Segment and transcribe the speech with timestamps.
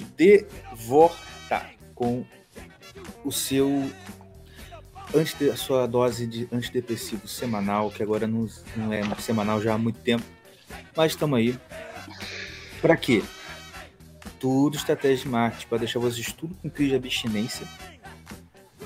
[0.00, 2.24] Muito bem, estamos de volta com
[3.24, 3.90] o seu
[5.14, 9.78] antes a sua dose de antidepressivo semanal, que agora não, não é semanal já há
[9.78, 10.24] muito tempo,
[10.96, 11.56] mas estamos aí.
[12.82, 13.22] Para quê?
[14.40, 17.66] Tudo estratégia de marketing, para deixar vocês tudo com crise de abstinência.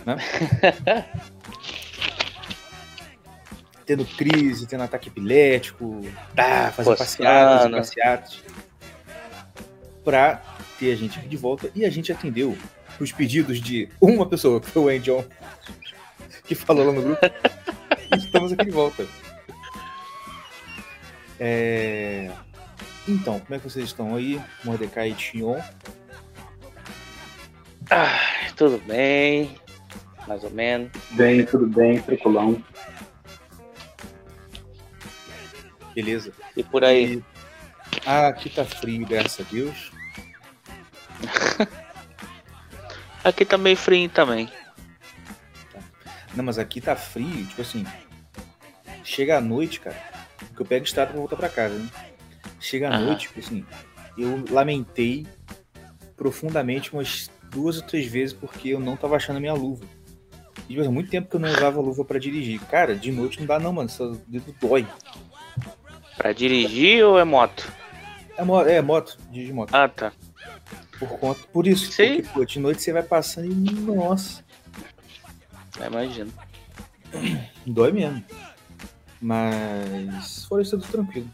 [0.04, 0.16] Né?
[3.86, 6.02] tendo crise, tendo ataque epilético,
[6.36, 8.42] tá, fazendo passeadas passeatas.
[10.04, 10.42] Pra
[10.78, 11.70] ter a gente aqui de volta.
[11.74, 12.56] E a gente atendeu
[13.00, 15.24] os pedidos de uma pessoa, que foi o Angel,
[16.44, 17.20] que falou lá no grupo.
[18.12, 19.06] e estamos aqui de volta.
[21.38, 22.30] É...
[23.06, 25.58] Então, como é que vocês estão aí, Mordecai e Tion?
[27.90, 29.50] Ah, tudo bem,
[30.26, 30.90] mais ou menos.
[31.12, 32.62] Bem, tudo bem, tranquilão.
[35.94, 36.32] Beleza.
[36.54, 37.14] E por aí?
[37.14, 37.24] E...
[38.04, 39.97] Ah, aqui tá frio, graças a Deus.
[43.24, 44.50] aqui tá meio frio também.
[46.34, 47.84] Não, mas aqui tá frio, tipo assim.
[49.02, 49.96] Chega à noite, cara.
[50.38, 51.88] Porque eu pego estrada pra voltar pra casa, né?
[52.60, 53.06] Chega à Aham.
[53.06, 53.64] noite, tipo assim.
[54.16, 55.26] Eu lamentei
[56.16, 59.84] profundamente umas duas ou três vezes porque eu não tava achando a minha luva.
[60.68, 62.60] E, tipo, muito tempo que eu não usava luva para dirigir.
[62.66, 63.88] Cara, de noite não dá não, mano.
[63.88, 64.86] Seu dedo dói.
[66.16, 67.72] Pra dirigir ou é moto?
[68.36, 69.74] É, mo é moto, dirige moto.
[69.74, 70.12] Ah, tá.
[70.98, 72.22] Por conta, por isso, Sim.
[72.22, 74.44] porque pô, de noite você vai passando e nossa.
[75.80, 76.32] É, imagino.
[77.66, 78.24] Dói mesmo.
[79.20, 81.30] Mas fora isso, tudo tranquilo.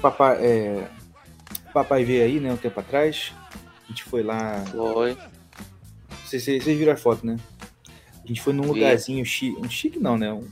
[0.00, 0.88] Papai, é,
[1.72, 3.32] papai veio aí, né, um tempo atrás.
[3.84, 4.64] A gente foi lá.
[4.70, 5.16] Foi.
[6.24, 7.36] Vocês, vocês viram a foto, né?
[8.22, 9.58] A gente foi num lugarzinho chique.
[9.60, 10.32] Um chique não, né?
[10.32, 10.48] Um,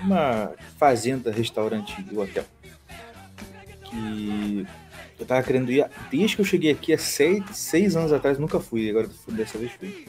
[0.00, 2.44] uma fazenda, restaurante do hotel.
[3.84, 4.66] Que
[5.22, 5.88] eu tava querendo ir.
[6.10, 8.88] Desde que eu cheguei aqui há seis, seis anos atrás, nunca fui.
[8.90, 10.06] Agora dessa vez fui.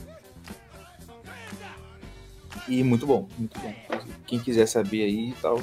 [2.68, 3.74] E muito bom, muito bom.
[4.26, 5.62] Quem quiser saber aí e tal,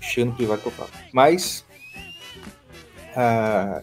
[0.00, 0.90] chega no privado que eu falo.
[1.12, 1.64] Mas.
[3.16, 3.82] Ah,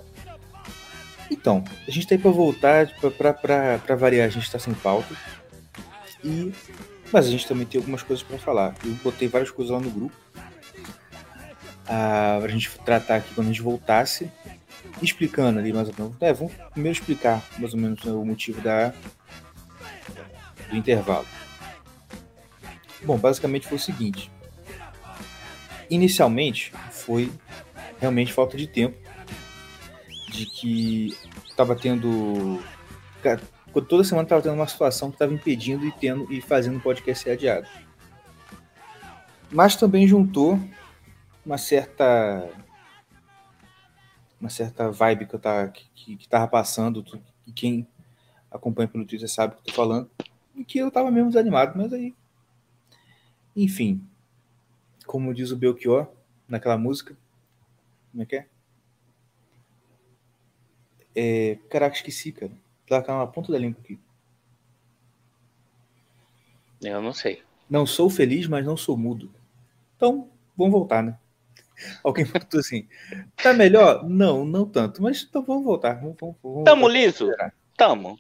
[1.30, 4.74] então, a gente tá aí pra voltar, pra, pra, pra variar, a gente tá sem
[4.74, 5.16] pauta.
[6.24, 6.54] E
[7.12, 8.74] mas a gente também tem algumas coisas para falar.
[8.86, 10.16] Eu botei várias coisas lá no grupo.
[11.84, 14.32] Uh, pra gente tratar aqui quando a gente voltasse.
[15.02, 16.16] Explicando ali mais ou menos.
[16.20, 18.94] É, vamos primeiro explicar mais ou menos o motivo da,
[20.70, 21.26] do intervalo.
[23.04, 24.32] Bom, basicamente foi o seguinte.
[25.90, 27.32] Inicialmente foi
[28.00, 28.98] realmente falta de tempo.
[30.30, 31.16] De que
[31.48, 32.62] estava tendo
[33.88, 37.24] toda semana estava tendo uma situação que estava impedindo e tendo e fazendo o podcast
[37.24, 37.68] ser adiado.
[39.52, 40.60] Mas também juntou
[41.46, 42.48] uma certa
[44.42, 47.06] uma certa vibe que eu tava que, que tava passando,
[47.48, 47.88] e quem
[48.50, 50.10] acompanha pelo Twitter sabe o que eu tô falando,
[50.56, 52.14] e que eu tava mesmo desanimado, mas aí
[53.56, 54.06] enfim,
[55.06, 56.08] como diz o Belchior
[56.48, 57.16] naquela música,
[58.12, 58.48] como é que é?
[61.16, 62.52] é caraca, esqueci, cara.
[62.88, 63.98] Tá na ponta da língua aqui.
[66.82, 67.42] Eu não sei.
[67.70, 69.32] Não sou feliz, mas não sou mudo.
[69.96, 71.18] Então, vamos voltar, né?
[72.04, 72.88] Alguém perguntou assim:
[73.36, 74.08] tá melhor?
[74.08, 75.96] Não, não tanto, mas então vamos voltar.
[75.96, 77.32] Vamos, vamos, vamos Tamo voltar liso?
[77.76, 78.20] Tamo.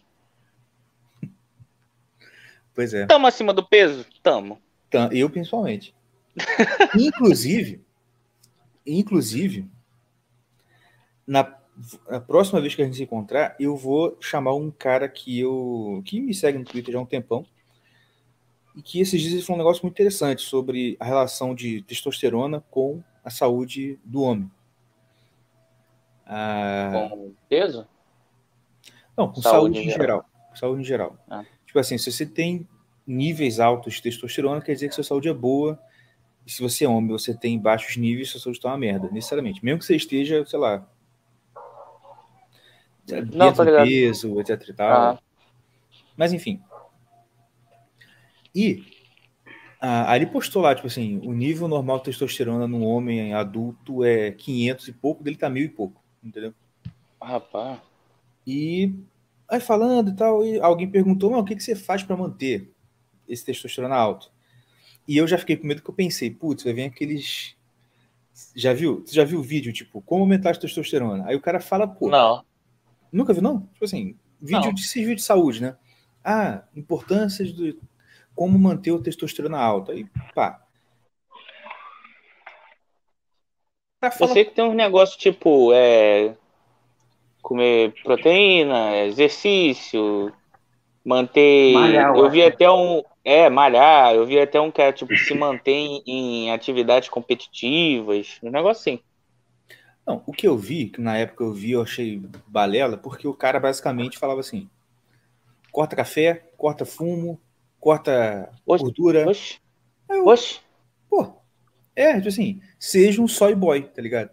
[2.74, 3.06] Pois é.
[3.06, 4.06] Tamo acima do peso?
[4.24, 4.60] Tamo.
[5.12, 5.96] Eu, principalmente.
[6.98, 7.82] inclusive,
[8.86, 9.70] inclusive,
[11.28, 11.58] na
[12.10, 16.02] a próxima vez que a gente se encontrar, eu vou chamar um cara que eu
[16.06, 17.46] que me segue no Twitter já há um tempão
[18.76, 22.64] e que esses dias ele falou um negócio muito interessante sobre a relação de testosterona
[22.70, 24.50] com a saúde do homem.
[26.26, 27.88] Ah, com peso?
[29.18, 29.98] Não, com saúde, saúde em geral.
[30.00, 30.26] geral.
[30.56, 31.18] Saúde em geral.
[31.30, 31.46] Ah.
[31.66, 32.68] Tipo assim, se você tem
[33.06, 35.80] níveis altos de testosterona, quer dizer que sua saúde é boa.
[36.46, 39.64] E se você é homem, você tem baixos níveis, sua saúde está uma merda, necessariamente.
[39.64, 40.88] Mesmo que você esteja, sei lá,
[43.34, 43.86] não, tô ligado.
[43.86, 44.90] peso, etc e tal.
[44.90, 45.20] Ah.
[46.16, 46.62] Mas enfim.
[48.54, 48.84] E
[49.84, 54.30] ah, ali postou lá, tipo assim, o nível normal de testosterona no homem adulto é
[54.30, 56.54] 500 e pouco, dele tá mil e pouco, entendeu?
[57.20, 57.80] Rapaz.
[58.46, 58.94] E
[59.50, 62.72] aí falando e tal, e alguém perguntou, o que, que você faz para manter
[63.28, 64.32] esse testosterona alto?
[65.08, 67.56] E eu já fiquei com medo que eu pensei, putz, vai vir aqueles.
[68.56, 69.02] Já viu?
[69.04, 71.26] Você já viu o vídeo, tipo, como aumentar a testosterona?
[71.26, 72.08] Aí o cara fala, pô.
[72.08, 72.46] Não.
[73.12, 73.62] Nunca viu, não?
[73.74, 74.74] Tipo assim, vídeo não.
[74.74, 75.76] de vídeo de saúde, né?
[76.24, 77.76] Ah, importâncias do
[78.36, 79.92] como manter o testosterona alta.
[79.92, 80.62] Aí, pá.
[84.20, 86.36] Eu sei que tem um negócio tipo, é...
[87.42, 90.34] comer proteína, exercício,
[91.06, 91.74] manter.
[91.74, 92.54] Malhar, eu eu vi acho.
[92.54, 93.04] até um.
[93.24, 98.50] É, malhar, eu vi até um que é, tipo, se mantém em atividades competitivas, um
[98.50, 99.04] negócio assim.
[100.06, 103.34] Não, o que eu vi, que na época eu vi, eu achei balela, porque o
[103.34, 104.68] cara basicamente falava assim:
[105.72, 107.40] corta café, corta fumo,
[107.82, 109.28] corta Oxe, gordura.
[109.28, 109.60] Oxe,
[110.08, 110.62] Eu- oxe,
[111.10, 111.42] Pô,
[111.94, 114.30] é, tipo assim, seja um soy boy, tá ligado?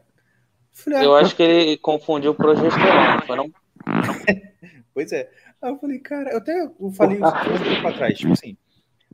[0.72, 3.50] Falei, ah, eu acho que ele confundiu progesterona, não foi não?
[4.94, 5.30] Pois é.
[5.62, 8.56] Aí eu falei, cara, eu até eu falei isso um tempo atrás, tipo assim,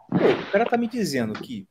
[0.09, 1.67] pô, o cara tá me dizendo que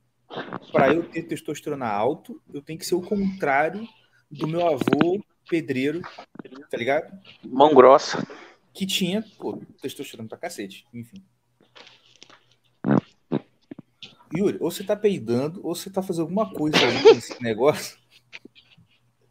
[0.71, 3.87] para eu ter testosterona alto, eu tenho que ser o contrário
[4.29, 6.01] do meu avô pedreiro,
[6.69, 7.11] tá ligado?
[7.43, 8.25] Mão grossa.
[8.71, 11.23] Que tinha, pô, testosterona pra cacete, enfim.
[14.35, 17.97] Yuri, ou você tá peidando, ou você tá fazendo alguma coisa aí nesse negócio.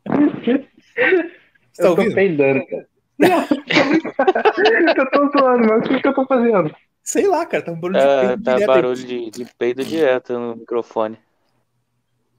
[0.04, 2.14] Você tá eu tô ouvindo?
[2.14, 2.88] peidando, cara.
[3.18, 3.40] Não,
[4.96, 6.74] eu tô zoando, mas o que, que eu tô fazendo?
[7.02, 9.04] Sei lá, cara, tá um barulho de É, peido tá direto barulho aí.
[9.06, 11.18] de, de peido direto no microfone.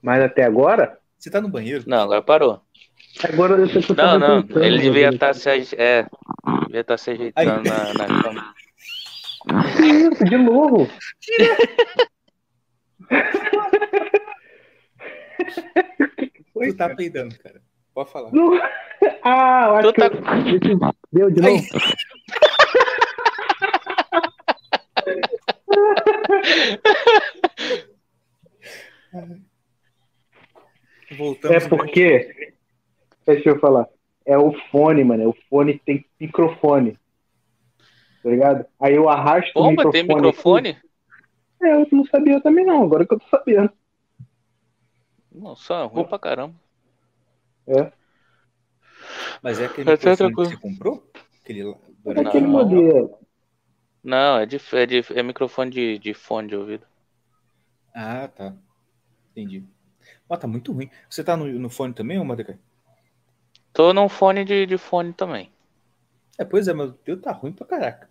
[0.02, 1.00] Mas até agora?
[1.18, 1.84] Você tá no banheiro?
[1.88, 2.62] Não, agora parou.
[3.24, 6.06] Agora eu tô Não, não, ele devia estar se, aj- é,
[6.66, 8.54] devia estar se ajeitando na, na cama.
[9.78, 10.88] Que isso, de novo?
[16.54, 16.96] Foi, Tu tá cara.
[16.96, 17.62] peidando, cara.
[17.94, 18.32] Pode falar.
[18.32, 18.52] Não.
[19.26, 20.56] Ah, eu acho Tu tá- que eu...
[20.56, 21.64] Esse- Deu de novo?
[31.18, 31.64] Voltamos.
[31.64, 32.54] É porque.
[33.26, 33.88] Deixa eu falar.
[34.26, 35.30] É o fone, mano.
[35.30, 36.98] O fone tem microfone.
[38.24, 38.66] Tá ligado?
[38.80, 39.94] Aí eu arrasto o Bomba, microfone.
[39.94, 40.70] tem microfone?
[40.70, 40.82] aqui.
[41.64, 42.84] É, eu não sabia também não.
[42.84, 43.72] Agora que eu tô sabendo.
[45.32, 46.54] Não, só é ruim pra caramba.
[49.42, 51.12] Mas é aquele tá, microfone que você comprou?
[51.42, 51.62] Aquele.
[51.62, 52.28] É Não.
[52.28, 53.18] aquele modelo.
[54.04, 56.86] Não, é, de, é, de, é microfone de, de fone de ouvido.
[57.96, 58.54] Ah, tá.
[59.32, 59.66] Entendi.
[60.28, 60.90] Ó, tá muito ruim.
[61.10, 62.60] Você tá no, no fone também, ô Mordecai?
[63.72, 65.50] Tô num fone de, de fone também.
[66.38, 68.10] É, pois é, mas o teu tá ruim pra caraca.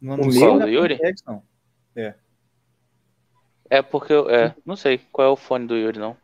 [0.00, 0.58] Não O meu?
[0.60, 0.98] Do Yuri?
[1.26, 1.42] Não.
[1.96, 2.14] É
[3.82, 4.28] porque eu.
[4.30, 6.16] É, não sei qual é o fone do Yuri, não.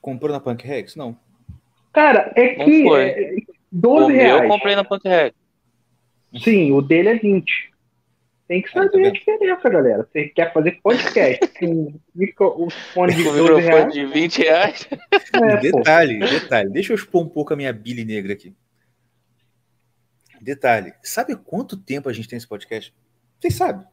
[0.00, 0.96] Comprou na Punk Rex?
[0.96, 1.16] Não.
[1.92, 3.02] Cara, é Não que foi.
[3.10, 4.48] é O 12 meu eu reais.
[4.50, 5.34] comprei na Punk Hack.
[6.42, 7.70] Sim, o dele é 20.
[8.48, 9.12] Tem que Ah, tá saber a vendo?
[9.14, 10.08] diferença, galera.
[10.10, 13.92] Você quer fazer podcast com micro, o fone de Com 12 microfone reais?
[13.92, 14.88] de 20 reais.
[15.34, 15.60] É, pô.
[15.60, 16.70] detalhe, detalhe.
[16.70, 18.54] Deixa eu expor um pouco a minha bile negra aqui.
[20.40, 20.92] Detalhe.
[21.02, 22.92] Sabe quanto tempo a gente tem esse podcast?
[23.40, 23.86] Vocês sabem?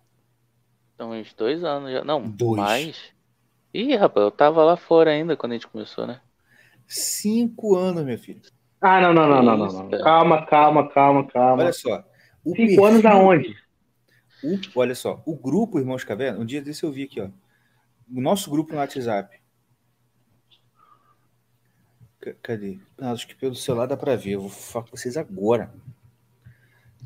[0.99, 2.03] Então, uns dois anos já.
[2.03, 2.57] Não, Dois.
[2.57, 3.01] mais.
[3.73, 6.19] Ih, rapaz, eu tava lá fora ainda quando a gente começou, né?
[6.85, 8.41] Cinco anos, meu filho.
[8.81, 9.89] Ah, não, não, não, não, não, não.
[9.91, 10.03] cara.
[10.03, 11.63] Calma, calma, calma, calma.
[11.63, 12.03] Olha só.
[12.43, 13.55] O Cinco anos perfil- aonde?
[14.43, 17.29] O- olha só, o grupo Irmãos Caverna, um dia desse eu vi aqui, ó.
[18.13, 19.39] O nosso grupo no WhatsApp.
[22.21, 22.77] C- cadê?
[22.99, 24.31] Ah, acho que pelo celular dá pra ver.
[24.31, 25.73] Eu vou falar com vocês agora.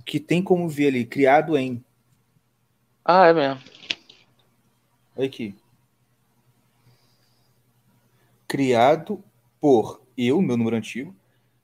[0.03, 1.83] Que tem como ver ali, criado em.
[3.05, 3.61] Ah, é mesmo.
[5.17, 5.55] Aqui.
[8.47, 9.23] Criado
[9.59, 11.15] por eu, meu número antigo,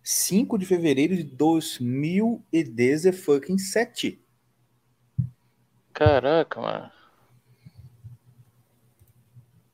[0.03, 4.19] 5 de fevereiro de 2017.
[5.93, 6.91] Caraca, mano.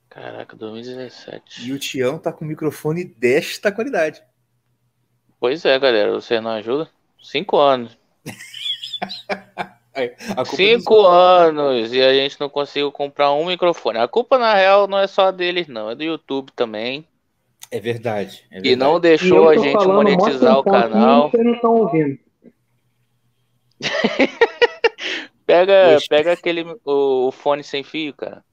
[0.10, 1.68] Caraca, 2017.
[1.68, 4.24] E o Tião tá com o microfone desta qualidade.
[5.40, 6.90] Pois é, galera, você não ajuda?
[7.22, 7.98] Cinco anos.
[9.96, 10.14] É
[10.46, 13.98] Cinco anos e a gente não conseguiu comprar um microfone.
[13.98, 15.90] A culpa, na real, não é só deles, não.
[15.90, 17.08] É do YouTube também.
[17.72, 18.46] É verdade.
[18.52, 18.92] é Que verdade.
[18.92, 21.32] não E deixou eu a gente falando, monetizar o um canal.
[21.32, 22.20] Vocês não estão ouvindo.
[25.46, 28.44] Pega, pega aquele o, o fone sem fio, cara.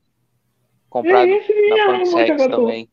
[0.91, 2.89] Comprado É esse na Pantex também.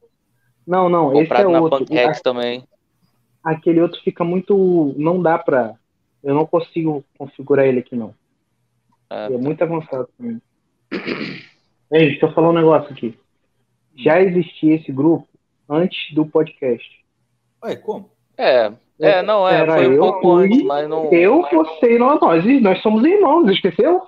[0.66, 1.80] Não, não, esse é Comprado na outro.
[1.80, 2.64] Pantex também.
[3.44, 4.94] Aquele outro fica muito.
[4.98, 5.76] Não dá pra.
[6.24, 8.14] Eu não consigo configurar ele aqui, não.
[9.10, 10.42] Ah, é muito avançado também.
[11.92, 13.18] Ei, deixa eu falar um negócio aqui.
[13.96, 15.28] Já existia esse grupo
[15.68, 16.88] antes do podcast.
[17.64, 18.10] Ué, como?
[18.38, 21.12] É, é, não é, Era foi um eu, pouco antes, mas não.
[21.12, 24.04] Eu, você e nós, nós, nós somos irmãos, esqueceu?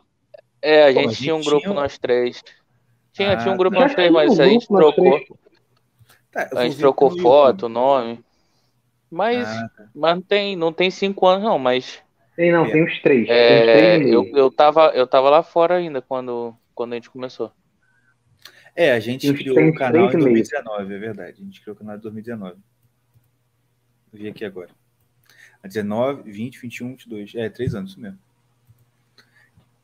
[0.62, 2.44] É, a Pô, gente a gente tinha um grupo tinha- nós três.
[3.12, 4.92] Tinha, Ah, tinha um grupo Já nós três, mas um a gente trocou.
[4.94, 5.28] três.
[6.32, 8.24] Tá, A gente trocou no foto, nome.
[9.10, 9.84] Mas, Ah, tá.
[9.94, 12.02] mas não tem, não tem cinco anos não, mas
[12.36, 12.72] Tem, não, É.
[12.72, 13.28] tem uns três.
[13.28, 16.94] tem uns é, três e eu, eu, tava, eu tava lá fora ainda quando, quando
[16.94, 17.52] a gente começou.
[18.76, 20.44] É, a gente criou o canal em três e meio.
[20.44, 21.42] 2019, é verdade.
[21.42, 22.56] A gente criou o canal em 2019.
[24.12, 24.70] Vou ver aqui agora.
[25.64, 27.36] 19, 20, 21, 22.
[27.36, 28.18] É, três anos, isso mesmo.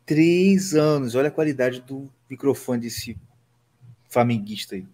[0.05, 1.15] Três anos.
[1.15, 3.17] Olha a qualidade do microfone desse
[4.09, 4.85] flamenguista aí.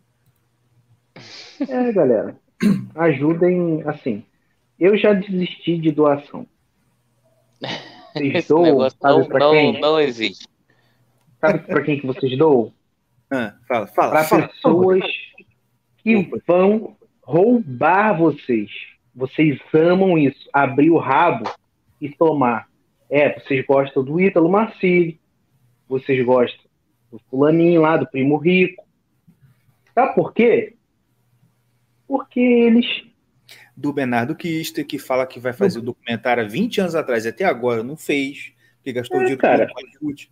[1.62, 2.36] É, galera.
[2.96, 4.26] Ajudem, assim.
[4.80, 6.48] Eu já desisti de doação.
[8.14, 9.82] Vocês doam, sabe não, pra não, quem?
[9.82, 10.48] não existe.
[11.42, 12.72] Sabe pra quem que vocês doam?
[13.32, 14.12] Ah, fala, fala.
[14.12, 14.48] Para fala.
[14.48, 15.04] pessoas
[15.98, 18.70] que vão roubar vocês.
[19.16, 20.48] Vocês amam isso.
[20.54, 21.50] Abrir o rabo
[22.00, 22.70] e tomar.
[23.10, 25.20] É, vocês gostam do Ítalo Marcili.
[25.88, 26.64] Vocês gostam
[27.12, 28.84] do fulaninho lá, do primo rico.
[29.94, 30.76] Sabe por quê?
[32.08, 32.86] Porque eles
[33.76, 37.30] Do Bernardo Kister, que fala que vai fazer o documentário há 20 anos atrás, e
[37.30, 39.68] até agora não fez, porque gastou É, dinheiro cara.
[39.68, 40.30] com Hollywood.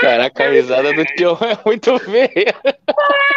[0.00, 2.54] Caraca, a risada do tio é muito feia.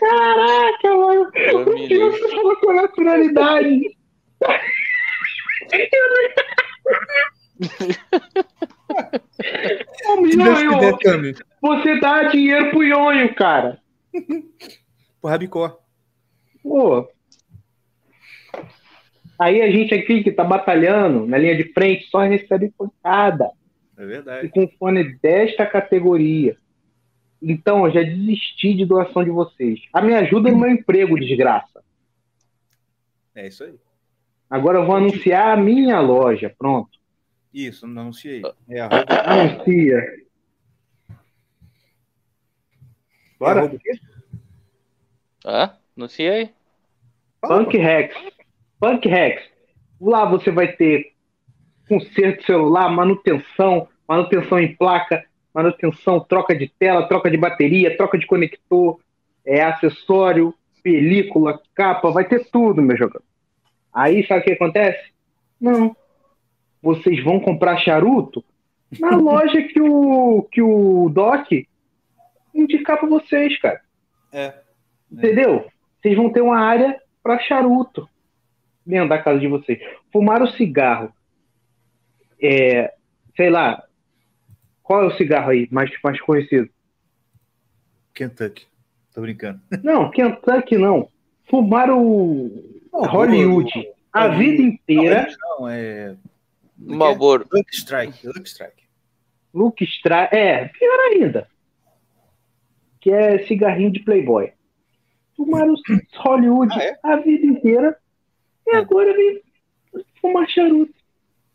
[0.00, 1.30] Caraca, mano.
[1.34, 2.30] Eu me O Tio livre.
[2.30, 3.96] fala com naturalidade.
[10.10, 10.72] Deus Nhonho,
[11.60, 13.78] você dá dinheiro pro Nhonho, cara.
[15.20, 15.78] Pro Rabicó.
[16.62, 17.08] Pô.
[19.38, 23.50] Aí a gente aqui que tá batalhando na linha de frente só recebe pancada.
[23.98, 24.48] É E verdade.
[24.50, 26.56] com fone desta categoria.
[27.42, 29.80] Então, eu já desisti de doação de vocês.
[29.92, 31.82] A minha ajuda no meu emprego, desgraça.
[33.34, 33.74] É isso aí.
[34.48, 36.54] Agora eu vou anunciar a minha loja.
[36.58, 36.98] Pronto.
[37.52, 38.42] Isso, não anunciei.
[38.68, 40.02] É arroba, Anuncia.
[43.38, 43.60] Bora.
[43.60, 43.78] arroba
[46.08, 46.50] sei.
[47.40, 48.14] Fala, Punk Rex.
[48.78, 49.42] Punk Rex.
[50.00, 51.12] Lá você vai ter
[51.88, 55.24] conserto de celular, manutenção, manutenção em placa,
[55.62, 58.98] manutenção, troca de tela, troca de bateria, troca de conector,
[59.44, 63.22] é, acessório, película, capa, vai ter tudo, meu jogador.
[63.92, 65.12] Aí sabe o que acontece?
[65.60, 65.94] Não.
[66.82, 68.44] Vocês vão comprar charuto
[68.98, 71.50] na loja que o, que o Doc
[72.54, 73.80] indicar para vocês, cara.
[74.32, 74.54] É.
[75.10, 75.66] Entendeu?
[76.00, 78.08] Vocês vão ter uma área para charuto
[78.86, 79.78] dentro da casa de vocês.
[80.12, 81.12] Fumar o cigarro.
[82.42, 82.92] É,
[83.36, 83.82] sei lá.
[84.90, 86.68] Qual é o cigarro aí mais, mais conhecido?
[88.12, 88.66] Kentucky.
[89.14, 89.60] Tô brincando.
[89.84, 91.08] Não, Kentucky não.
[91.48, 92.50] Fumar o
[92.92, 93.72] Hollywood
[94.12, 94.38] a Hollywood.
[94.44, 95.28] vida inteira.
[95.40, 96.16] Não, é.
[96.76, 97.46] Malboro.
[97.52, 98.26] Luck Strike.
[98.26, 98.82] Luck Strike.
[99.54, 100.28] Luke Stra...
[100.32, 101.46] É, pior ainda.
[103.00, 104.52] Que é cigarrinho de Playboy.
[105.36, 105.74] Fumaram
[106.18, 106.98] Hollywood Ah, é?
[107.04, 107.96] a vida inteira
[108.66, 108.76] e É.
[108.78, 109.40] agora vem
[110.20, 110.92] fumar charuto.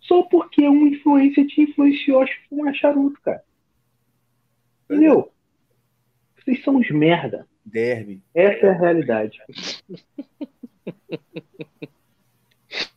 [0.07, 3.43] Só porque um influencer te influenciou a fumar charuto, cara.
[4.85, 5.31] Entendeu?
[6.37, 7.47] Vocês são uns merda.
[7.65, 8.21] Derby.
[8.33, 9.39] Essa é a realidade.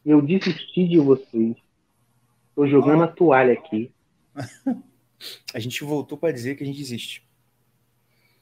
[0.05, 1.57] Eu desisti de vocês.
[2.55, 3.91] Tô jogando a toalha aqui.
[5.53, 7.27] A gente voltou pra dizer que a gente existe.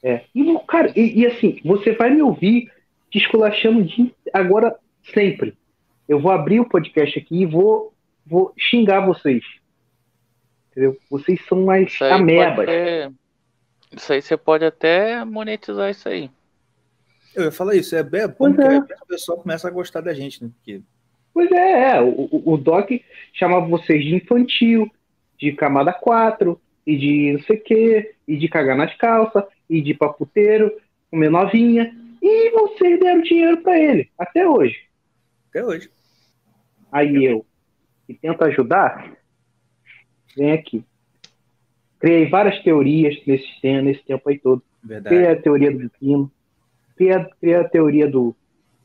[0.03, 0.25] É.
[0.35, 2.71] E, cara, e, e assim, você vai me ouvir
[3.09, 4.77] te esculachando de agora
[5.13, 5.57] sempre.
[6.07, 7.93] Eu vou abrir o podcast aqui e vou,
[8.27, 9.43] vou xingar vocês.
[10.71, 10.97] Entendeu?
[11.09, 12.65] Vocês são mais amebas.
[12.65, 13.11] ter-
[13.95, 16.29] isso aí você pode até monetizar isso aí.
[17.35, 18.77] Eu ia falar isso, é bem bom é.
[18.79, 20.49] o pessoal começa a gostar da gente, né?
[20.57, 20.81] Porque
[21.33, 22.01] Pois é, é.
[22.01, 22.89] O, o- o Doc
[23.33, 24.89] chamava vocês de infantil,
[25.37, 29.79] de camada 4, e de não sei o quê, e de cagar nas calças, e
[29.81, 30.71] de paputeiro,
[31.11, 31.95] comer novinha.
[32.23, 34.75] E vocês deram dinheiro pra ele, até hoje.
[35.49, 35.89] até hoje.
[36.91, 37.45] Aí eu,
[38.07, 39.15] que tento ajudar,
[40.35, 40.83] vem aqui.
[41.99, 44.63] Criei várias teorias nesse, tempo- nesse tempo aí todo.
[44.83, 45.15] Verdade.
[45.15, 46.31] Criei a teoria do pepino,
[46.95, 48.35] criei a, criei a teoria do,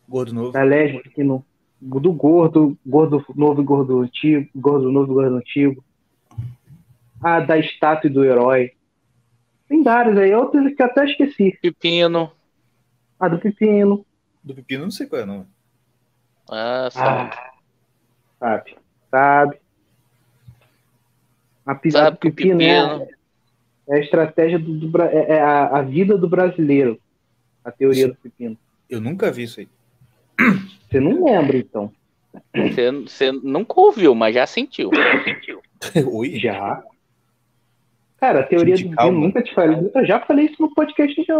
[0.09, 0.51] Gordo novo.
[0.53, 1.45] da lésbica, que no-
[1.81, 5.85] do gordo, gordo novo e gordo antigo, gordo novo e gordo antigo.
[7.23, 8.73] A da estátua e do herói.
[9.69, 11.57] Tem várias aí, outras que eu até esqueci.
[11.63, 12.33] Pepino.
[13.19, 14.05] A do pepino.
[14.43, 15.47] Do pepino, não sei qual é, não.
[16.51, 17.31] Ah, sabe.
[17.35, 17.53] Ah,
[18.41, 18.77] sabe,
[19.13, 19.57] sabe.
[21.65, 23.09] A pisada Sabe pepino, pepino- é,
[23.89, 26.99] é a estratégia do, do é, é a, a vida do brasileiro.
[27.65, 28.57] A teoria do pepino.
[28.91, 29.69] Eu nunca vi isso aí.
[30.91, 31.93] Você não lembra, então?
[32.55, 34.91] Você, você nunca ouviu, mas já sentiu.
[36.13, 36.39] Oi?
[36.41, 36.83] Já.
[38.19, 39.11] Cara, a teoria Gente, do calma.
[39.13, 39.91] pepino, nunca te falei.
[39.95, 41.35] Eu já falei isso no podcast já.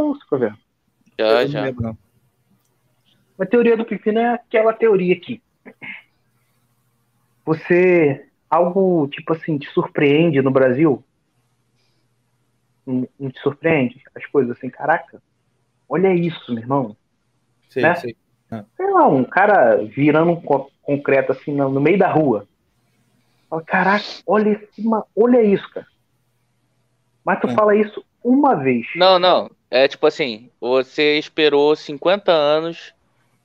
[1.19, 1.59] Já, Eu já.
[1.61, 1.99] Não lembro.
[3.39, 5.43] A teoria do pepino é aquela teoria aqui.
[7.45, 8.27] Você.
[8.51, 11.03] Algo, tipo assim, te surpreende no Brasil?
[12.87, 14.03] Não, não te surpreende?
[14.15, 15.23] As coisas assim, caraca,
[15.89, 16.97] olha isso, meu irmão.
[17.71, 17.95] Sei, Né?
[17.95, 18.17] sei.
[18.77, 22.47] sei lá, um cara virando um co- concreto assim no, no meio da rua.
[23.49, 24.83] Fala, caraca, olha, esse
[25.17, 25.87] olha isso, cara.
[27.25, 27.55] Mas tu É.
[27.55, 28.87] fala isso uma vez.
[28.97, 29.51] Não, não.
[29.71, 32.93] É tipo assim, você esperou 50 anos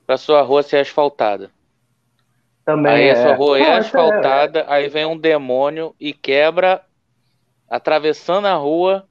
[0.05, 1.49] pra sua rua ser asfaltada.
[2.67, 3.11] Também Aí é.
[3.11, 6.81] a sua rua é essa asfaltada, aí vem um demônio e quebra,
[7.69, 9.05] atravessando a rua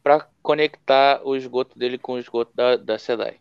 [0.00, 3.38] pra conectar o esgoto dele com o esgoto da, da SEDAI.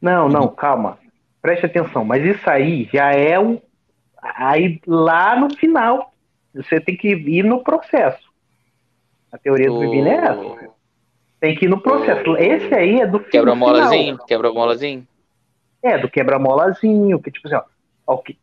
[0.00, 0.96] Não, não, calma.
[1.42, 2.04] Preste atenção.
[2.04, 3.60] Mas isso aí já é um.
[4.22, 6.14] Aí lá no final.
[6.54, 8.30] Você tem que ir no processo.
[9.32, 10.70] A teoria do Vivino é essa.
[11.40, 12.36] Tem que ir no processo.
[12.36, 14.18] Esse aí é do Quebra-molazinho?
[14.18, 15.04] Quebra-molazinho?
[15.82, 17.62] É, do quebra-molazinho, que tipo assim, ó,
[18.10, 18.38] ó, que,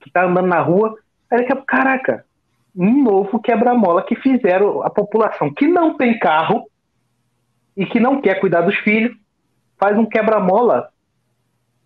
[0.00, 0.98] tu tá andando na rua,
[1.30, 2.24] aí daqui a pouco, caraca,
[2.76, 6.68] um novo quebra-mola que fizeram a população que não tem carro
[7.76, 9.16] e que não quer cuidar dos filhos,
[9.78, 10.90] faz um quebra-mola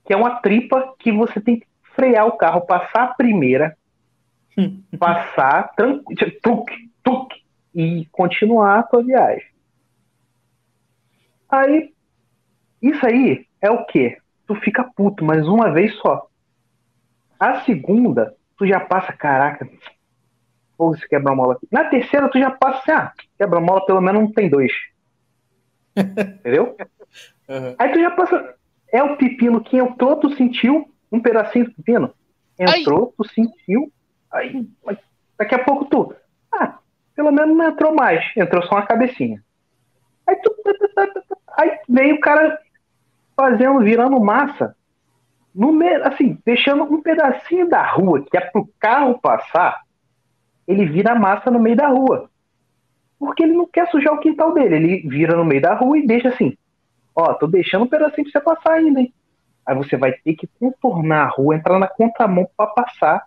[0.04, 3.76] que é uma tripa que você tem que frear o carro, passar a primeira,
[4.98, 6.70] passar, tranquilo, tuc,
[7.02, 7.34] tuc,
[7.74, 9.46] e continuar a tua viagem.
[11.50, 11.92] Aí,
[12.80, 14.18] isso aí é o quê?
[14.46, 16.27] Tu fica puto, mas uma vez só.
[17.38, 19.68] A segunda, tu já passa, caraca,
[20.76, 21.66] pô, esse quebra-mola aqui.
[21.70, 24.72] Na terceira, tu já passa assim, ah, quebra-mola pelo menos não tem dois.
[25.96, 26.76] Entendeu?
[27.48, 27.74] Aham.
[27.78, 28.54] Aí tu já passa.
[28.90, 32.14] É o pepino que entrou, tu sentiu um pedacinho do pepino.
[32.58, 33.92] Entrou, tu sentiu.
[34.32, 34.66] Aí,
[35.36, 36.14] daqui a pouco tu.
[36.52, 36.78] Ah,
[37.14, 38.24] pelo menos não entrou mais.
[38.36, 39.42] Entrou só uma cabecinha.
[40.26, 40.54] Aí tu.
[41.56, 42.58] Aí veio o cara
[43.36, 44.76] fazendo, virando massa.
[45.58, 49.80] No assim, deixando um pedacinho da rua que é pro carro passar,
[50.68, 52.30] ele vira massa no meio da rua.
[53.18, 54.76] Porque ele não quer sujar o quintal dele.
[54.76, 56.56] Ele vira no meio da rua e deixa assim.
[57.12, 59.12] Ó, tô deixando um pedacinho pra você passar ainda, hein?
[59.66, 63.24] Aí você vai ter que contornar a rua, entrar na contramão pra passar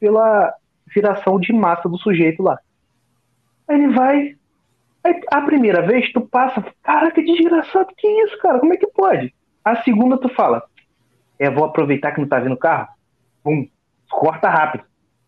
[0.00, 0.52] pela
[0.92, 2.58] viração de massa do sujeito lá.
[3.68, 4.36] Aí ele vai.
[5.04, 8.58] Aí, a primeira vez tu passa, caraca, que desgraçado, que isso, cara?
[8.58, 9.32] Como é que pode?
[9.64, 10.64] A segunda tu fala,
[11.42, 12.88] é, vou aproveitar que não tá vindo carro,
[13.42, 13.68] pum,
[14.08, 14.84] corta rápido.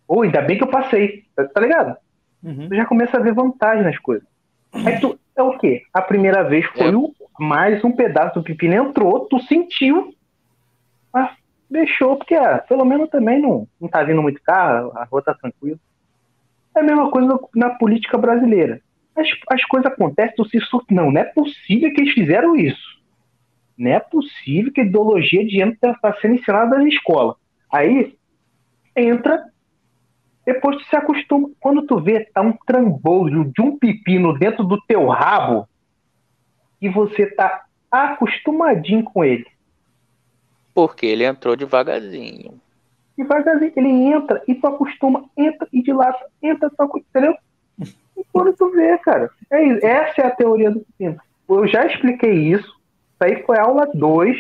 [0.07, 1.96] Ou ainda bem que eu passei, tá, ligado?
[2.40, 2.68] Uhum.
[2.68, 4.29] tu já começa a ver vantagem nas coisas.
[4.72, 5.83] Aí tu, é o quê?
[5.92, 6.96] A primeira vez foi É.
[6.96, 10.14] o, mais um pedaço do pepino entrou, tu sentiu,
[11.12, 11.33] mas
[11.68, 15.35] deixou, porque ah, pelo menos também não, não tá vindo muito carro, a rua tá
[15.35, 15.79] tranquila.
[16.77, 18.81] É a mesma coisa na política brasileira.
[19.16, 20.85] As, as coisas acontecem, tu se sur...
[20.90, 22.93] Não, não é possível que eles fizeram isso.
[23.76, 27.37] Não é possível que a ideologia de gênero está sendo ensinada na escola.
[27.72, 28.16] Aí
[28.96, 29.44] entra
[30.44, 31.50] depois tu se acostuma.
[31.58, 35.66] Quando tu vê tá um trambolho de um pepino dentro do teu rabo
[36.80, 39.46] e você tá acostumadinho com ele.
[40.74, 42.60] Porque ele entrou devagarzinho.
[43.16, 47.37] Devagarzinho, ele entra e tu acostuma, entra e dilata, entra, tu acostuma, entendeu?
[48.16, 49.87] E quando tu vê, cara, é isso.
[49.87, 51.20] essa é a teoria do pepino.
[51.48, 52.74] Eu já expliquei isso.
[53.24, 54.37] Isso aí foi aula 2.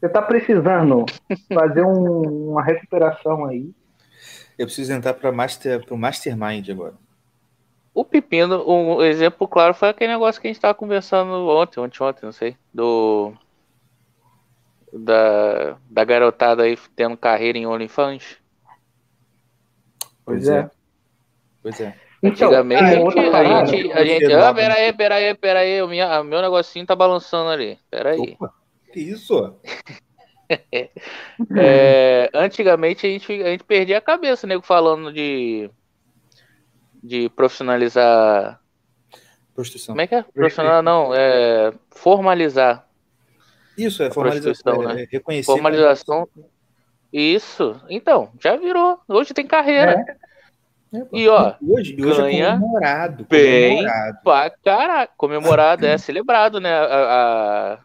[0.00, 1.04] Você tá precisando
[1.52, 3.70] fazer um- uma recuperação aí.
[4.58, 6.94] Eu preciso entrar para master, pro Mastermind agora.
[7.92, 12.02] O pepino, um exemplo claro foi aquele negócio que a gente tava conversando ontem, ontem,
[12.02, 13.32] ontem, não sei, do
[14.92, 18.36] da, da garotada aí tendo carreira em OnlyFans.
[20.24, 20.70] Pois é.
[21.62, 21.96] Pois é.
[22.24, 25.58] Então, Antigamente a gente, outra a gente, a gente, ah, pera aí, pera aí, pera
[25.60, 28.18] aí, o minha, meu negocinho tá balançando ali, pera aí.
[28.40, 28.52] Opa,
[28.92, 29.54] que isso?
[31.56, 35.70] É, antigamente a gente, a gente perdia a cabeça, nego, falando de
[37.02, 38.60] de profissionalizar,
[39.54, 39.94] Prostituição.
[39.94, 40.22] como é que é?
[40.22, 42.86] Profissional não, é formalizar.
[43.76, 44.90] Isso, é formalização.
[44.90, 45.06] É, né?
[45.10, 45.50] reconhecer.
[45.50, 46.28] Formalização.
[47.12, 47.80] Isso.
[47.88, 49.00] Então, já virou.
[49.08, 50.04] Hoje tem carreira.
[50.08, 50.16] É,
[51.02, 51.16] pô.
[51.16, 53.26] E, ó, hoje, hoje ganha é comemorado.
[53.28, 54.18] bem comemorado.
[54.22, 55.10] Pra caralho.
[55.16, 56.72] Comemorado, é celebrado, né?
[56.72, 57.78] A,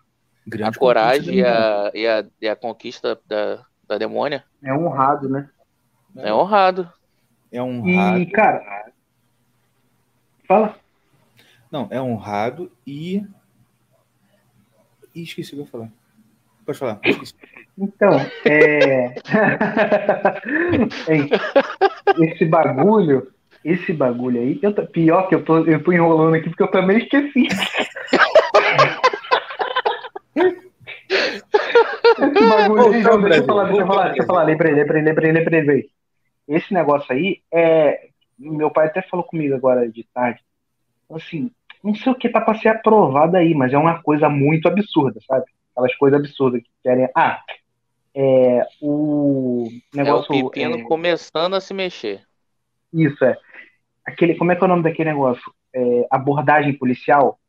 [0.64, 4.44] a, a coragem e a, e, a, e a conquista da, da demônia.
[4.64, 5.50] É honrado, né?
[6.18, 6.92] É honrado.
[7.52, 8.20] É honrado.
[8.20, 8.92] E, cara,
[10.48, 10.76] fala.
[11.72, 13.26] Não, é honrado e.
[15.16, 15.92] Ih, esqueci o que eu ia falar.
[16.66, 17.00] Pode falar.
[17.04, 17.36] esqueci.
[17.80, 19.16] Então, é.
[22.20, 23.32] Esse bagulho,
[23.64, 26.98] esse bagulho aí, eu pior que eu tô, eu tô enrolando aqui porque eu também
[26.98, 27.48] esqueci.
[33.02, 35.90] João, deixa eu falar, deixa eu falar, deixa eu falar, lembrei, lembrei, lembrei, lembrei, lembrei.
[36.48, 38.10] Esse negócio aí é.
[38.38, 40.42] Meu pai até falou comigo agora de tarde.
[41.12, 41.52] Assim,
[41.84, 45.20] não sei o que tá pra ser aprovado aí, mas é uma coisa muito absurda,
[45.28, 45.46] sabe?
[45.72, 47.10] Aquelas coisas absurdas que querem.
[47.16, 47.42] Ah,
[48.16, 48.62] é.
[48.82, 50.34] O negócio.
[50.34, 50.84] É o pepino é...
[50.84, 52.22] começando a se mexer.
[52.94, 53.38] Isso, é.
[54.06, 55.54] Aquele, como é que é o nome daquele negócio?
[55.74, 57.40] É, abordagem policial.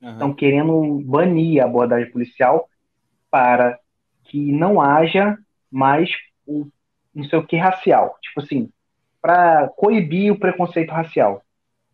[0.00, 0.34] Estão uhum.
[0.34, 2.68] querendo banir a abordagem policial
[3.28, 3.78] para
[4.24, 5.36] que não haja
[5.70, 6.08] mais
[6.46, 6.68] o
[7.14, 8.16] não sei o que racial.
[8.22, 8.70] Tipo assim,
[9.20, 11.42] para coibir o preconceito racial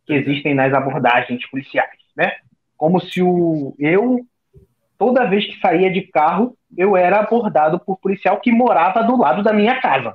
[0.07, 2.33] que existem nas abordagens policiais, né?
[2.77, 4.27] Como se o eu
[5.05, 9.43] toda vez que saía de carro, eu era abordado por policial que morava do lado
[9.43, 10.15] da minha casa.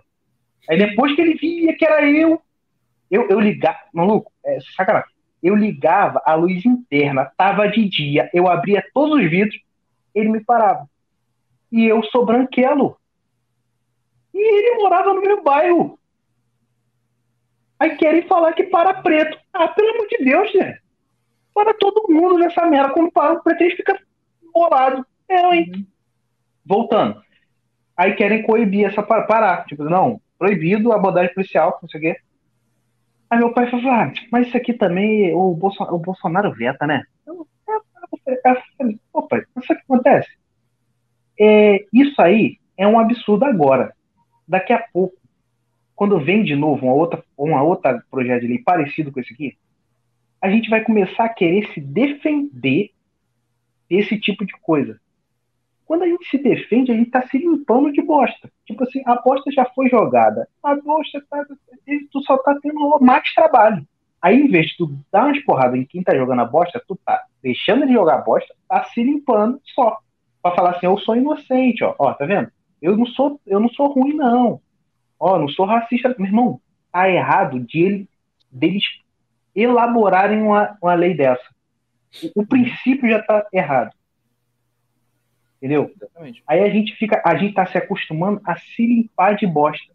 [0.67, 2.41] Aí depois que ele via que era eu,
[3.11, 5.11] eu, eu ligava, maluco, é sacanagem.
[5.43, 9.61] Eu ligava a luz interna, tava de dia, eu abria todos os vidros,
[10.15, 10.89] ele me parava.
[11.71, 12.97] E eu sou branquelo.
[14.33, 15.99] E ele morava no meu bairro.
[17.79, 19.37] Aí querem falar que para preto.
[19.53, 20.79] Ah, pelo amor de Deus, né?
[21.53, 22.91] Para todo mundo nessa merda.
[22.91, 23.95] Quando para o preto, eles ficam
[25.29, 25.87] É, hein?
[26.65, 27.21] Voltando.
[27.95, 29.65] Aí querem coibir essa parar.
[29.65, 32.17] Tipo, não, proibido a abordagem policial, não sei o quê.
[33.29, 37.03] Aí meu pai falou, ah, mas isso aqui também o Bolsonaro, o Bolsonaro veta, né?
[37.27, 40.29] Eu, é, opa, isso que acontece?
[41.39, 43.93] É, isso aí é um absurdo agora.
[44.47, 45.15] Daqui a pouco,
[45.95, 49.57] quando vem de novo uma outra, uma outra projeto de lei parecido com esse aqui,
[50.41, 52.91] a gente vai começar a querer se defender
[53.89, 54.99] desse tipo de coisa.
[55.85, 58.49] Quando a gente se defende, a gente está se limpando de bosta.
[58.65, 60.47] Tipo assim, a bosta já foi jogada.
[60.61, 61.43] A bosta tá.
[62.11, 63.83] Tu só tá tendo mais trabalho.
[64.21, 66.95] Aí, em vez de tu dar umas porradas em quem tá jogando a bosta, tu
[67.03, 69.97] tá deixando de jogar a bosta, tá se limpando só.
[70.43, 71.95] Pra falar assim, eu sou inocente, ó.
[71.97, 72.51] Ó, tá vendo?
[72.81, 74.61] Eu não sou, eu não sou ruim, não.
[75.19, 76.13] Ó, não sou racista.
[76.19, 78.09] Meu irmão, tá errado de ele,
[78.51, 78.83] deles
[79.55, 81.43] elaborarem uma, uma lei dessa.
[82.35, 83.95] O, o princípio já tá errado.
[85.57, 85.91] Entendeu?
[85.95, 86.43] Exatamente.
[86.47, 89.93] Aí a gente fica, a gente tá se acostumando a se limpar de bosta.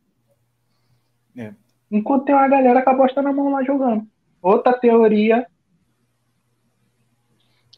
[1.37, 1.55] É.
[1.90, 4.07] Enquanto tem uma galera com a bosta na mão lá jogando.
[4.42, 5.46] Outra teoria.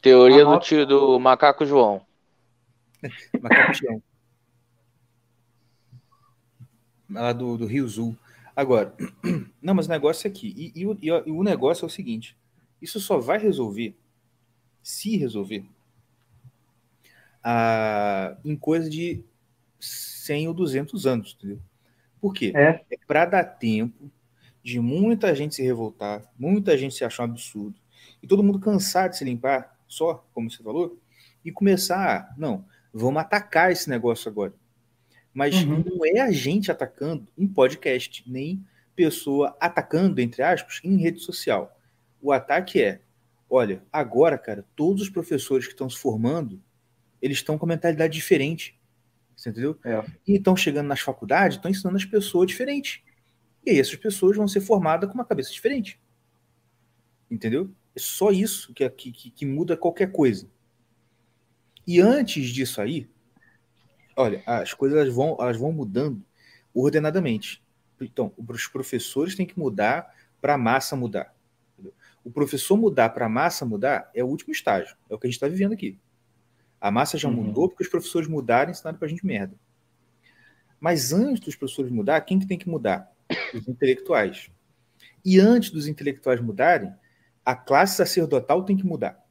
[0.01, 2.01] Teoria do tio do Macaco João.
[3.41, 4.03] Macaco João.
[7.09, 8.17] Lá do, do Rio Zul.
[8.53, 8.93] Agora,
[9.61, 10.53] não, mas o negócio é aqui.
[10.57, 12.37] E, e, e, e o negócio é o seguinte:
[12.81, 13.95] isso só vai resolver,
[14.87, 15.65] se resolver,
[17.43, 19.21] a, em coisa de
[19.81, 21.59] 100 ou 200 anos, entendeu?
[22.21, 22.53] Por quê?
[22.55, 24.09] É, é para dar tempo
[24.63, 27.77] de muita gente se revoltar, muita gente se achar um absurdo,
[28.23, 30.97] e todo mundo cansar de se limpar só, como você falou,
[31.43, 34.53] e começar, não, vamos atacar esse negócio agora.
[35.33, 35.83] Mas uhum.
[35.85, 41.77] não é a gente atacando um podcast, nem pessoa atacando, entre aspas, em rede social.
[42.21, 43.01] O ataque é,
[43.49, 46.61] olha, agora, cara, todos os professores que estão se formando
[47.21, 48.79] eles estão com uma mentalidade diferente.
[49.35, 49.77] Você entendeu?
[49.83, 50.03] É.
[50.27, 53.01] E estão chegando nas faculdades, estão ensinando as pessoas diferentes.
[53.65, 55.99] E aí essas pessoas vão ser formadas com uma cabeça diferente.
[57.29, 57.71] Entendeu?
[57.95, 60.49] É só isso que, que, que muda qualquer coisa.
[61.85, 63.09] E antes disso aí,
[64.15, 66.23] olha, as coisas elas vão, elas vão mudando
[66.73, 67.63] ordenadamente.
[67.99, 71.35] Então, os professores têm que mudar para a massa mudar.
[72.27, 74.97] O professor mudar para a massa mudar é o último estágio.
[75.09, 75.97] É o que a gente está vivendo aqui.
[76.79, 77.35] A massa já uhum.
[77.35, 79.55] mudou porque os professores mudaram e ensinaram pra gente merda.
[80.77, 83.09] Mas antes dos professores mudar, quem que tem que mudar?
[83.53, 84.51] Os intelectuais.
[85.23, 86.93] E antes dos intelectuais mudarem,
[87.45, 89.25] a classe sacerdotal tem que mudar.